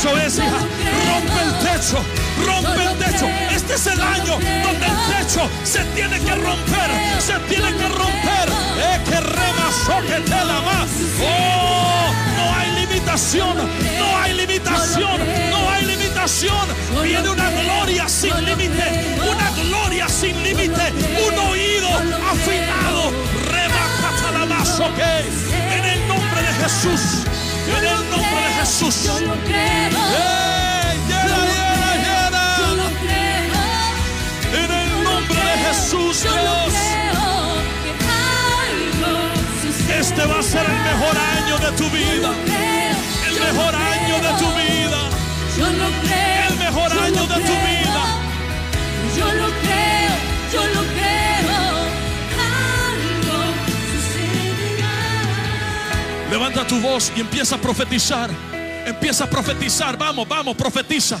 Eso 0.00 0.16
hija. 0.16 0.58
Rompe 1.08 1.42
el 1.42 1.52
techo, 1.58 1.98
rompe 2.46 2.82
el 2.84 2.96
techo. 2.96 3.26
Este 3.54 3.74
es 3.74 3.86
el 3.86 4.00
año 4.00 4.32
donde 4.64 4.86
el 4.86 5.26
techo 5.26 5.46
se 5.62 5.84
tiene 5.94 6.18
que 6.20 6.34
romper, 6.36 6.90
se 7.18 7.38
tiene 7.40 7.70
que 7.76 7.88
romper. 7.88 8.48
Eh, 8.80 9.00
que 9.04 9.20
remasó 9.20 10.00
que 10.08 10.20
te 10.24 10.30
la 10.30 10.60
va. 10.60 10.86
Oh, 11.22 12.12
no 12.34 12.56
hay 12.56 12.70
limitación, 12.80 13.58
no 13.58 14.18
hay 14.22 14.32
limitación, 14.32 15.20
no 15.50 15.70
hay 15.70 15.84
limitación. 15.84 16.66
Viene 17.02 17.28
una 17.28 17.50
gloria 17.50 18.08
sin 18.08 18.42
límite, 18.42 19.18
una 19.20 19.50
gloria 19.68 20.08
sin 20.08 20.42
límite, 20.42 20.94
un 21.28 21.38
oído 21.50 21.88
afinado. 22.30 23.12
Remacata 23.52 24.46
la 24.46 24.64
que 24.96 25.76
en 25.76 25.84
el 25.84 26.08
nombre 26.08 26.40
de 26.40 26.52
Jesús, 26.62 27.26
en 27.68 27.84
el 27.84 28.10
nombre 28.10 28.40
de 28.48 28.54
Jesús. 28.60 29.10
Yo 32.58 32.68
lo 32.76 32.88
creo. 33.02 33.58
En 34.62 34.70
el 34.70 34.90
nombre 35.04 35.40
de 35.40 35.56
Jesús, 35.64 36.22
Dios. 36.22 36.74
Este 39.98 40.24
va 40.26 40.38
a 40.38 40.42
ser 40.42 40.64
el 40.66 40.80
mejor 40.90 41.16
año 41.36 41.58
de 41.58 41.70
tu 41.76 41.88
vida. 41.90 42.30
El 43.28 43.34
mejor 43.40 43.74
año 43.74 44.16
de 44.16 44.32
tu 44.38 44.48
vida. 44.54 45.00
Yo 45.58 45.66
lo 45.66 45.88
creo. 46.02 46.48
El 46.48 46.56
mejor 46.58 46.90
año 46.92 47.22
de 47.26 47.34
tu 47.34 47.54
vida. 47.68 48.02
Yo 49.16 49.26
lo 49.26 49.48
creo, 49.64 50.14
yo 50.52 50.62
lo 50.74 50.82
creo. 50.96 51.72
Algo 52.40 53.38
sucederá. 53.90 54.96
Levanta 56.30 56.66
tu 56.66 56.80
voz 56.80 57.12
y 57.16 57.20
empieza 57.20 57.56
a 57.56 57.58
profetizar. 57.58 58.30
Empieza 58.90 59.24
a 59.24 59.30
profetizar. 59.30 59.96
Vamos, 59.96 60.26
vamos, 60.28 60.56
profetiza. 60.56 61.18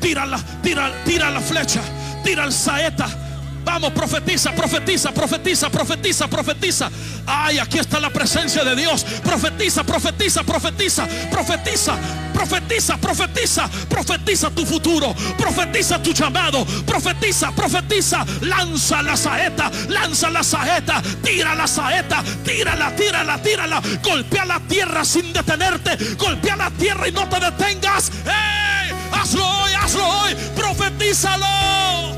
Tira 0.00 0.26
la, 0.26 0.38
tira, 0.62 0.90
tira 1.04 1.30
la 1.30 1.40
flecha. 1.40 1.82
Tira 2.24 2.44
el 2.44 2.52
saeta. 2.52 3.23
Vamos, 3.64 3.92
profetiza, 3.92 4.52
profetiza, 4.52 5.12
profetiza, 5.12 5.70
profetiza, 5.70 6.28
profetiza. 6.28 6.90
Ay, 7.26 7.58
aquí 7.58 7.78
está 7.78 7.98
la 7.98 8.10
presencia 8.10 8.62
de 8.62 8.76
Dios. 8.76 9.04
Profetiza, 9.22 9.82
profetiza, 9.84 10.42
profetiza, 10.42 11.06
profetiza. 11.30 11.96
Profetiza, 12.34 12.96
profetiza, 12.98 13.70
profetiza 13.88 14.50
tu 14.50 14.66
futuro. 14.66 15.14
Profetiza 15.38 15.98
tu 16.02 16.12
llamado. 16.12 16.66
Profetiza, 16.84 17.52
profetiza. 17.52 18.24
Lanza 18.42 19.02
la 19.02 19.16
saeta, 19.16 19.70
lanza 19.88 20.28
la 20.30 20.42
saeta. 20.42 21.02
Tira 21.22 21.54
la 21.54 21.66
saeta, 21.66 22.22
tírala, 22.44 22.90
tírala, 22.94 23.38
tírala. 23.38 23.82
Golpea 24.02 24.44
la 24.44 24.60
tierra 24.60 25.04
sin 25.04 25.32
detenerte. 25.32 25.96
Golpea 26.16 26.56
la 26.56 26.70
tierra 26.70 27.08
y 27.08 27.12
no 27.12 27.26
te 27.28 27.40
detengas. 27.40 28.10
¡Ey! 28.26 28.92
Hazlo 29.12 29.46
hoy, 29.46 29.72
hazlo 29.72 30.06
hoy. 30.06 30.34
Profetízalo 30.54 32.13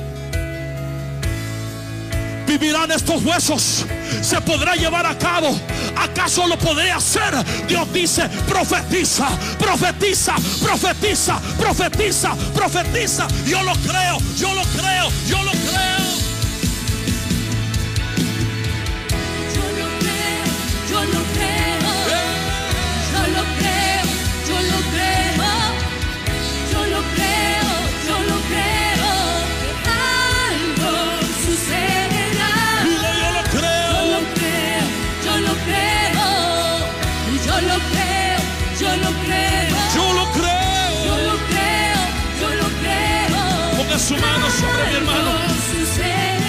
vivirán 2.46 2.90
estos 2.90 3.22
huesos? 3.24 3.84
¿Se 4.22 4.40
podrá 4.40 4.74
llevar 4.74 5.06
a 5.06 5.16
cabo? 5.18 5.58
¿Acaso 5.96 6.46
lo 6.46 6.58
podré 6.58 6.90
hacer? 6.90 7.34
Dios 7.66 7.92
dice, 7.92 8.28
profetiza, 8.48 9.28
profetiza, 9.58 10.34
profetiza, 10.62 11.40
profetiza, 11.58 12.34
profetiza. 12.54 13.26
Yo 13.46 13.62
lo 13.62 13.72
creo, 13.74 14.18
yo 14.36 14.54
lo 14.54 14.62
creo, 14.62 15.10
yo 15.28 15.42
lo 15.42 15.50
creo. 15.50 16.05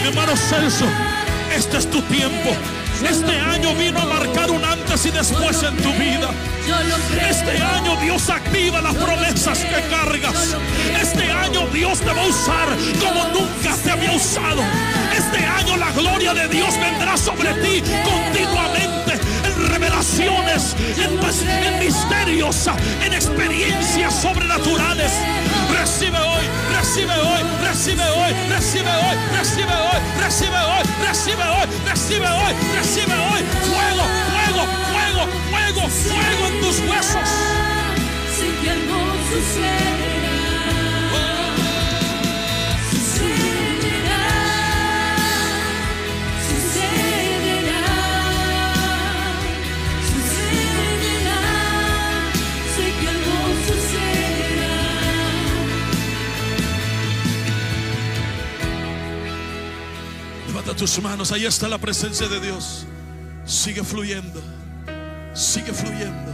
Hermano 0.08 0.36
Celso, 0.38 0.86
este 1.53 1.78
es 1.78 1.89
tu 1.89 2.01
tiempo. 2.03 2.55
Este 3.08 3.39
año 3.39 3.76
vino 3.76 3.99
a 3.99 4.05
marcar 4.05 4.49
un 4.49 4.64
antes 4.64 5.05
y 5.05 5.12
después 5.12 5.62
en 5.64 5.76
tu 5.78 5.91
vida. 5.93 6.30
Este 7.30 7.62
año 7.62 7.95
Dios 7.97 8.30
activa 8.30 8.82
las 8.82 8.95
promesas 8.95 9.60
que 9.60 9.82
cargas. 9.89 10.55
Este 10.99 11.32
año 11.32 11.68
Dios 11.68 11.99
te 11.99 12.12
va 12.12 12.22
a 12.22 12.28
usar 12.28 12.70
como 12.99 13.28
nunca 13.28 13.76
te 13.84 13.91
había 13.91 14.12
usado. 14.14 14.64
Este 15.16 15.45
año 15.45 15.78
la 15.78 15.91
gloria 15.91 16.34
de 16.34 16.47
Dios 16.47 16.74
vendrá 16.80 17.18
sobre 17.18 17.53
ti 17.55 17.84
continuamente 18.03 19.14
en 19.45 19.70
revelaciones, 19.70 20.76
en, 20.97 21.20
en 21.49 21.80
misterios, 21.80 22.68
en 23.05 23.14
experiencias 23.14 24.22
sobrenaturales. 24.22 25.12
Recibe 25.88 26.20
hoy, 26.20 26.46
recibe 26.76 27.14
hoy, 27.14 27.44
recibe 27.64 28.04
hoy, 28.04 28.34
recibe 28.50 28.92
hoy, 28.92 29.16
recibe 29.32 29.72
hoy, 29.72 30.00
recibe 30.20 30.58
hoy, 30.58 30.84
recibe 31.08 31.44
hoy, 31.44 31.68
recibe 31.86 32.28
hoy, 32.28 32.54
recibe 32.76 33.14
hoy. 33.16 33.42
Fuego, 33.72 34.04
fuego, 34.28 34.64
fuego, 34.92 35.24
fuego, 35.50 35.88
fuego 35.88 36.48
en 36.48 36.60
tus 36.60 36.80
huesos. 36.82 37.30
Tus 60.78 61.01
manos, 61.01 61.32
ahí 61.32 61.45
está 61.45 61.67
la 61.67 61.80
presencia 61.80 62.28
de 62.28 62.39
Dios. 62.39 62.86
Sigue 63.45 63.84
fluyendo, 63.84 64.41
sigue 65.34 65.73
fluyendo, 65.73 66.32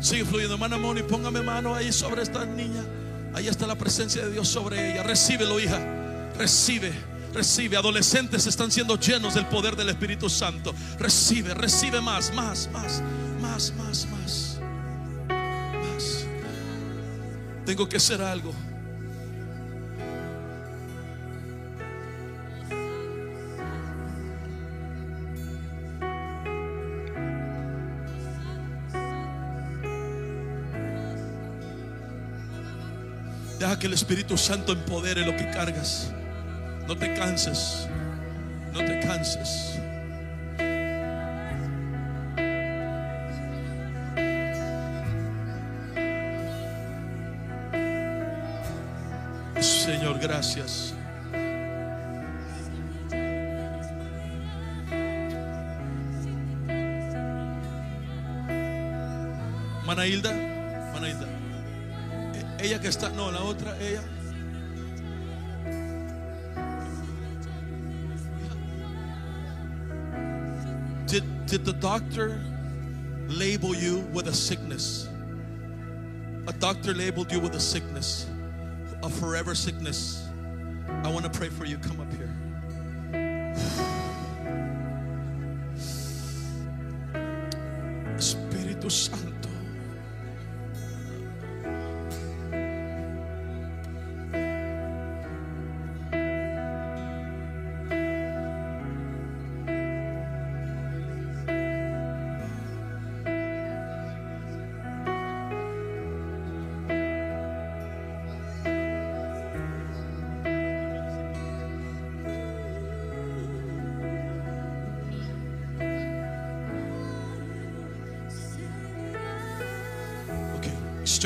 sigue 0.00 0.24
fluyendo. 0.24 0.54
Hermana 0.54 0.78
Moni, 0.78 1.02
póngame 1.02 1.42
mano 1.42 1.74
ahí 1.74 1.92
sobre 1.92 2.22
esta 2.22 2.46
niña. 2.46 2.84
Ahí 3.34 3.48
está 3.48 3.66
la 3.66 3.74
presencia 3.74 4.24
de 4.24 4.30
Dios 4.30 4.48
sobre 4.48 4.92
ella. 4.92 5.02
Recíbelo, 5.02 5.58
hija. 5.58 5.78
Recibe, 6.38 6.92
recibe. 7.34 7.76
Adolescentes 7.76 8.46
están 8.46 8.70
siendo 8.70 8.96
llenos 8.98 9.34
del 9.34 9.46
poder 9.46 9.74
del 9.74 9.88
Espíritu 9.88 10.30
Santo. 10.30 10.72
Recibe, 10.98 11.52
recibe 11.54 12.00
más, 12.00 12.32
más, 12.32 12.68
más, 12.72 13.02
más, 13.40 13.72
más, 13.76 14.06
más. 14.06 14.58
Más. 15.28 16.26
Tengo 17.66 17.88
que 17.88 17.96
hacer 17.96 18.22
algo. 18.22 18.52
Que 33.80 33.86
el 33.86 33.94
Espíritu 33.94 34.36
Santo 34.36 34.72
empodere 34.72 35.24
lo 35.24 35.34
que 35.34 35.50
cargas. 35.50 36.12
No 36.86 36.96
te 36.96 37.14
canses. 37.14 37.88
No 38.74 38.84
te 38.84 39.00
canses. 39.00 39.80
Señor, 49.60 50.18
gracias. 50.20 50.94
Mana 59.86 60.06
Hilda, 60.06 60.39
Ella 62.62 62.78
que 62.78 62.88
está, 62.88 63.10
no, 63.14 63.30
la 63.30 63.40
otra, 63.40 63.74
ella. 63.80 64.02
Did, 71.06 71.24
did 71.46 71.64
the 71.64 71.72
doctor 71.72 72.40
label 73.28 73.74
you 73.74 74.00
with 74.12 74.28
a 74.28 74.32
sickness? 74.34 75.08
A 76.46 76.52
doctor 76.52 76.92
labeled 76.92 77.32
you 77.32 77.40
with 77.40 77.54
a 77.54 77.60
sickness, 77.60 78.26
a 79.02 79.08
forever 79.08 79.54
sickness. 79.54 80.28
I 81.02 81.10
want 81.10 81.24
to 81.24 81.30
pray 81.30 81.48
for 81.48 81.64
you. 81.64 81.78
Come 81.78 82.00
up 82.00 82.12
here. 82.12 82.49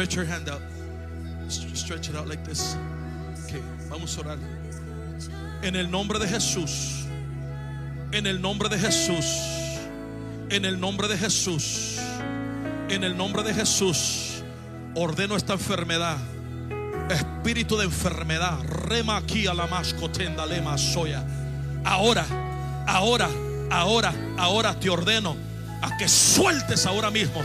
Stretch 0.05 0.17
your 0.17 0.25
hand 0.27 0.51
out. 0.51 0.61
Stretch 1.49 2.11
it 2.11 2.17
out 2.17 2.29
like 2.29 2.45
this. 2.45 2.77
Okay, 3.45 3.63
vamos 3.89 4.17
a 4.19 4.21
orar. 4.21 4.39
En 5.63 5.77
el 5.77 5.91
nombre 5.91 6.19
de 6.19 6.27
Jesús. 6.27 7.07
En 8.13 8.27
el 8.27 8.39
nombre 8.39 8.69
de 8.69 8.77
Jesús. 8.77 9.25
En 10.51 10.67
el 10.67 10.79
nombre 10.79 11.09
de 11.09 11.17
Jesús. 11.17 11.99
En 12.91 13.03
el 13.03 13.17
nombre 13.17 13.43
de 13.43 13.55
Jesús. 13.55 14.43
Ordeno 14.95 15.37
esta 15.37 15.55
enfermedad. 15.55 16.19
Espíritu 17.09 17.79
de 17.79 17.85
enfermedad. 17.85 18.59
Rema 18.63 19.17
aquí 19.17 19.47
a 19.47 19.55
la 19.55 19.67
mascotenda 19.67 20.45
lema 20.45 20.77
soya. 20.77 21.25
Ahora, 21.83 22.27
ahora, 22.87 23.31
ahora, 23.71 24.13
ahora 24.37 24.79
te 24.79 24.91
ordeno 24.91 25.35
a 25.81 25.97
que 25.97 26.09
sueltes 26.09 26.85
ahora 26.85 27.11
mismo. 27.11 27.43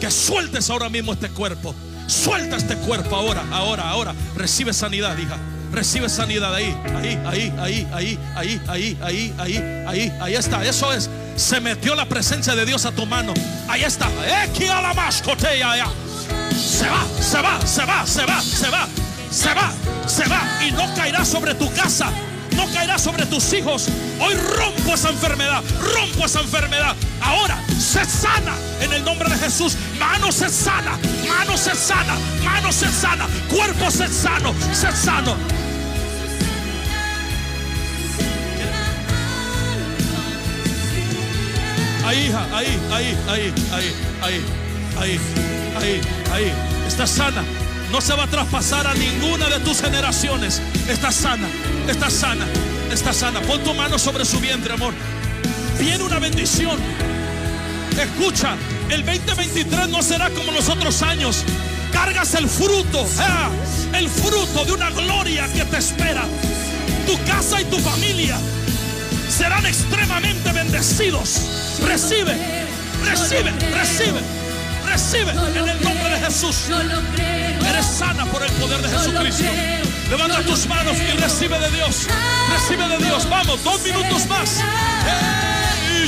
Que 0.00 0.10
sueltes 0.10 0.70
ahora 0.70 0.88
mismo 0.88 1.12
este 1.12 1.30
cuerpo. 1.30 1.74
Suelta 2.06 2.56
este 2.56 2.76
cuerpo 2.76 3.16
ahora, 3.16 3.44
ahora, 3.50 3.88
ahora. 3.88 4.14
Recibe 4.34 4.72
sanidad, 4.72 5.16
hija. 5.18 5.36
Recibe 5.72 6.08
sanidad 6.08 6.54
ahí, 6.54 6.76
ahí, 6.96 7.20
ahí, 7.26 7.52
ahí, 7.60 7.88
ahí, 7.92 8.18
ahí, 8.36 8.60
ahí, 8.68 8.98
ahí, 9.02 9.34
ahí, 9.38 9.84
ahí, 9.86 10.12
ahí 10.20 10.34
está. 10.34 10.64
Eso 10.64 10.92
es. 10.92 11.10
Se 11.36 11.60
metió 11.60 11.94
la 11.94 12.06
presencia 12.06 12.54
de 12.54 12.64
Dios 12.64 12.86
a 12.86 12.92
tu 12.92 13.04
mano. 13.04 13.34
Ahí 13.68 13.82
está. 13.82 14.08
Se 16.56 16.88
va, 16.88 17.04
se 17.20 17.42
va, 17.42 17.66
se 17.66 17.84
va, 17.84 18.06
se 18.06 18.24
va, 18.24 18.40
se 18.40 18.70
va, 18.70 18.88
se 19.30 19.54
va, 19.54 19.72
se 20.06 20.24
va. 20.28 20.64
Y 20.66 20.72
no 20.72 20.94
caerá 20.94 21.24
sobre 21.24 21.54
tu 21.54 21.70
casa, 21.74 22.10
no 22.56 22.66
caerá 22.72 22.98
sobre 22.98 23.26
tus 23.26 23.52
hijos. 23.52 23.88
Hoy 24.20 24.34
rompo 24.34 24.94
esa 24.94 25.10
enfermedad, 25.10 25.62
rompo 25.94 26.24
esa 26.24 26.40
enfermedad. 26.40 26.94
Ahora 27.20 27.62
se 27.78 28.04
sana 28.04 28.54
en 28.80 28.92
el 28.92 29.04
nombre 29.04 29.28
de 29.28 29.36
Jesús. 29.36 29.76
Mano 29.98 30.32
se 30.32 30.48
sana, 30.48 30.98
mano 31.28 31.56
se 31.56 31.74
sana, 31.74 32.16
mano 32.44 32.72
se 32.72 32.86
cuerpo 33.48 33.90
se 33.90 34.08
sano, 34.08 34.54
se 34.72 34.92
sano. 34.92 35.36
Ahí, 42.06 42.26
hija, 42.26 42.46
ahí, 42.56 42.78
ahí, 42.92 43.18
ahí, 43.28 43.54
ahí, 43.72 43.94
ahí, 44.22 44.40
ahí, 45.00 45.20
ahí, 45.76 46.00
ahí. 46.32 46.52
Está 46.86 47.06
sana. 47.06 47.42
No 47.90 48.00
se 48.00 48.14
va 48.14 48.24
a 48.24 48.26
traspasar 48.26 48.86
a 48.86 48.94
ninguna 48.94 49.48
de 49.48 49.60
tus 49.60 49.80
generaciones. 49.80 50.62
Está 50.88 51.10
sana, 51.10 51.48
está 51.88 52.10
sana, 52.10 52.46
está 52.92 53.12
sana. 53.12 53.40
Pon 53.40 53.62
tu 53.64 53.74
mano 53.74 53.98
sobre 53.98 54.24
su 54.24 54.38
vientre, 54.38 54.74
amor. 54.74 54.94
Viene 55.78 56.04
una 56.04 56.18
bendición. 56.18 56.78
Escucha, 57.98 58.56
el 58.90 59.04
2023 59.04 59.88
no 59.88 60.02
será 60.02 60.28
como 60.30 60.52
los 60.52 60.68
otros 60.68 61.00
años. 61.02 61.44
Cargas 61.92 62.34
el 62.34 62.48
fruto, 62.48 63.06
ah, 63.18 63.48
el 63.94 64.08
fruto 64.08 64.64
de 64.66 64.72
una 64.72 64.90
gloria 64.90 65.48
que 65.52 65.64
te 65.64 65.78
espera. 65.78 66.24
Tu 67.06 67.18
casa 67.24 67.60
y 67.60 67.64
tu 67.64 67.78
familia 67.78 68.38
serán 69.30 69.64
extremadamente 69.64 70.52
bendecidos. 70.52 71.40
Recibe, 71.86 72.36
recibe, 73.04 73.50
recibe, 73.72 74.20
recibe 74.84 75.30
en 75.30 75.68
el 75.68 75.82
nombre 75.82 76.10
de 76.10 76.20
Jesús. 76.20 76.68
Eres 77.66 77.86
sana 77.86 78.26
por 78.26 78.42
el 78.42 78.52
poder 78.52 78.82
de 78.82 78.90
Jesucristo. 78.90 79.44
Levanta 80.10 80.42
tus 80.42 80.66
manos 80.66 80.96
y 80.98 81.16
recibe 81.16 81.58
de 81.58 81.70
Dios. 81.70 82.06
Recibe 82.52 82.88
de 82.88 82.98
Dios. 82.98 83.28
Vamos, 83.28 83.64
dos 83.64 83.82
minutos 83.82 84.26
más. 84.26 84.60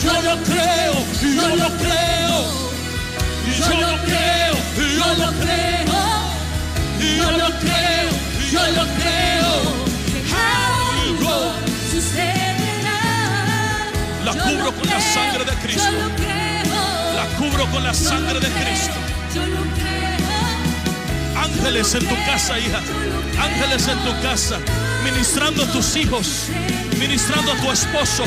Yo 0.02 0.12
lo 0.22 0.36
creo, 0.44 0.94
yo 1.20 1.56
lo 1.56 1.68
creo. 1.76 2.68
Yo 3.58 3.68
lo 3.80 3.98
creo, 4.04 4.54
yo 4.96 5.14
lo 5.14 5.32
creo. 5.40 5.78
Yo 7.16 7.30
lo 7.32 7.48
creo, 7.58 8.10
yo 8.52 8.62
lo 8.76 8.84
creo. 8.94 9.52
Algo 10.38 11.52
sucederá. 11.90 13.00
La 14.24 14.32
cubro 14.32 14.72
con 14.72 14.86
la 14.86 15.00
sangre 15.00 15.44
de 15.44 15.56
Cristo. 15.62 15.90
La 17.14 17.26
cubro 17.36 17.66
con 17.70 17.82
la 17.82 17.94
sangre 17.94 18.38
de 18.38 18.48
Cristo. 18.48 18.94
Yo 19.34 19.46
lo 19.46 19.62
creo. 19.74 21.42
Ángeles 21.42 21.94
en 21.94 22.06
tu 22.06 22.14
casa, 22.24 22.58
hija. 22.58 22.80
Ángeles 23.42 23.88
en 23.88 23.98
tu 24.04 24.22
casa. 24.22 24.58
Ministrando 25.02 25.64
a 25.64 25.66
tus 25.66 25.96
hijos. 25.96 26.46
Ministrando 26.98 27.52
a 27.52 27.56
tu 27.56 27.72
esposo. 27.72 28.24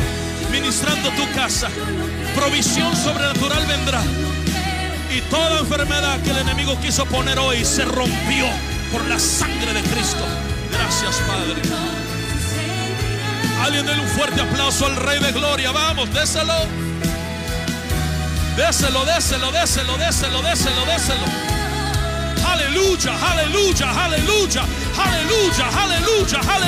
Ministrando 0.51 1.09
tu 1.11 1.31
casa. 1.33 1.69
Provisión 2.35 2.95
sobrenatural 2.95 3.65
vendrá. 3.65 4.01
Y 5.15 5.21
toda 5.29 5.59
enfermedad 5.59 6.19
que 6.21 6.31
el 6.31 6.37
enemigo 6.37 6.79
quiso 6.81 7.05
poner 7.05 7.39
hoy 7.39 7.63
se 7.65 7.85
rompió 7.85 8.45
por 8.91 9.05
la 9.07 9.19
sangre 9.19 9.73
de 9.73 9.81
Cristo. 9.81 10.25
Gracias, 10.71 11.15
Padre. 11.27 11.61
Alguien 13.63 13.85
denle 13.85 14.03
un 14.03 14.09
fuerte 14.09 14.41
aplauso 14.41 14.85
al 14.85 14.95
Rey 14.95 15.19
de 15.19 15.31
Gloria. 15.31 15.71
Vamos, 15.71 16.13
déselo. 16.13 16.53
Déselo, 18.57 19.05
déselo, 19.05 19.51
déselo, 19.51 19.97
déselo, 19.97 20.41
déselo, 20.41 20.85
déselo. 20.85 21.25
Aleluya, 22.45 23.13
aleluya, 23.31 23.89
aleluya, 24.03 24.63
aleluya, 24.97 25.67
aleluya, 25.83 26.39
aleluya. 26.39 26.61